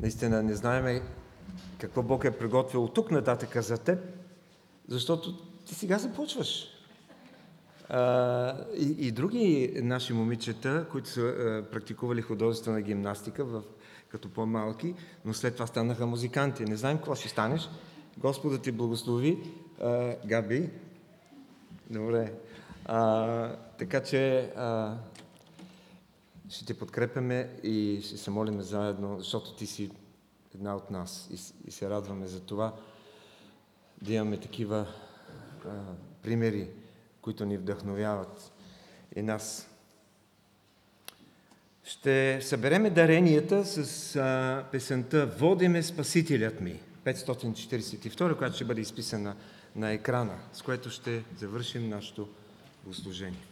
Наистина 0.00 0.42
не 0.42 0.54
знаеме 0.54 1.02
какво 1.78 2.02
Бог 2.02 2.24
е 2.24 2.38
приготвил 2.38 2.88
тук 2.88 3.10
нататък 3.10 3.62
за 3.62 3.78
теб, 3.78 3.98
защото 4.92 5.36
ти 5.64 5.74
сега 5.74 5.98
започваш. 5.98 6.68
А, 7.88 8.56
и, 8.76 8.96
и 8.98 9.12
други 9.12 9.72
наши 9.82 10.12
момичета, 10.12 10.86
които 10.90 11.08
са 11.08 11.20
а, 11.20 11.70
практикували 11.70 12.22
художествена 12.22 12.80
гимнастика 12.82 13.44
в, 13.44 13.62
като 14.08 14.28
по-малки, 14.28 14.94
но 15.24 15.34
след 15.34 15.54
това 15.54 15.66
станаха 15.66 16.06
музиканти. 16.06 16.64
Не 16.64 16.76
знаем 16.76 16.96
какво 16.96 17.14
ще 17.14 17.28
станеш, 17.28 17.68
Господа 18.18 18.58
ти 18.58 18.72
благослови, 18.72 19.38
а, 19.80 20.14
Габи. 20.26 20.70
Добре. 21.90 22.32
А, 22.84 23.56
така 23.78 24.02
че 24.02 24.52
а, 24.56 24.96
ще 26.48 26.66
те 26.66 26.78
подкрепяме 26.78 27.50
и 27.62 28.00
ще 28.04 28.16
се 28.16 28.30
молиме 28.30 28.62
заедно, 28.62 29.18
защото 29.18 29.56
ти 29.56 29.66
си 29.66 29.90
една 30.54 30.76
от 30.76 30.90
нас 30.90 31.28
и, 31.30 31.68
и 31.68 31.70
се 31.70 31.90
радваме 31.90 32.26
за 32.26 32.40
това 32.40 32.74
да 34.02 34.12
имаме 34.12 34.36
такива 34.36 34.86
а, 35.66 35.68
примери, 36.22 36.68
които 37.20 37.44
ни 37.44 37.56
вдъхновяват 37.56 38.52
и 39.16 39.22
нас. 39.22 39.68
Ще 41.84 42.38
събереме 42.42 42.90
даренията 42.90 43.64
с 43.64 44.16
а, 44.16 44.64
песента 44.72 45.26
Водиме 45.26 45.82
Спасителят 45.82 46.60
ми. 46.60 46.80
542, 47.04 48.38
която 48.38 48.54
ще 48.54 48.64
бъде 48.64 48.80
изписана 48.80 49.36
на 49.76 49.90
екрана, 49.90 50.38
с 50.52 50.62
което 50.62 50.90
ще 50.90 51.24
завършим 51.38 51.88
нашето 51.88 52.28
богослужение. 52.84 53.51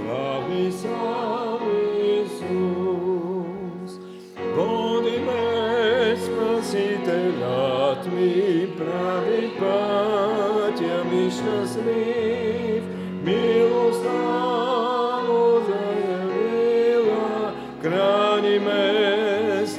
Slavy 0.00 0.72
sám 0.72 1.60
Iisus, 1.92 2.40
bodime 4.56 6.16
spasiteľa 6.16 8.00
tmy, 8.00 8.64
pravý 8.80 9.52
páťa 9.60 11.04
mi 11.04 11.28
šťastlív, 11.28 12.80
milosť 13.28 14.08
nám 14.08 15.28
ozajemila, 15.28 17.52
kránime 17.84 18.88
s. 19.68 19.76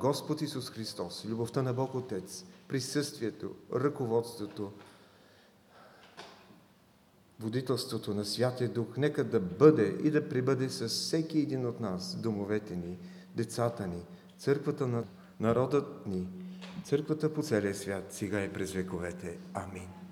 Господ 0.00 0.42
Исус 0.42 0.70
Христос, 0.70 1.24
любовта 1.24 1.62
на 1.62 1.72
Бог 1.72 1.94
Отец, 1.94 2.44
присъствието, 2.68 3.54
ръководството, 3.74 4.72
водителството 7.40 8.14
на 8.14 8.24
Святия 8.24 8.68
Дух, 8.68 8.96
нека 8.96 9.24
да 9.24 9.40
бъде 9.40 9.98
и 10.02 10.10
да 10.10 10.28
прибъде 10.28 10.68
с 10.68 10.88
всеки 10.88 11.38
един 11.38 11.66
от 11.66 11.80
нас, 11.80 12.16
домовете 12.16 12.76
ни, 12.76 12.98
децата 13.34 13.86
ни, 13.86 14.04
църквата 14.38 14.86
на 14.86 15.04
народът 15.40 16.06
ни, 16.06 16.28
църквата 16.84 17.34
по 17.34 17.42
целия 17.42 17.74
свят, 17.74 18.04
сега 18.10 18.44
и 18.44 18.52
през 18.52 18.72
вековете. 18.72 19.38
Амин. 19.54 20.03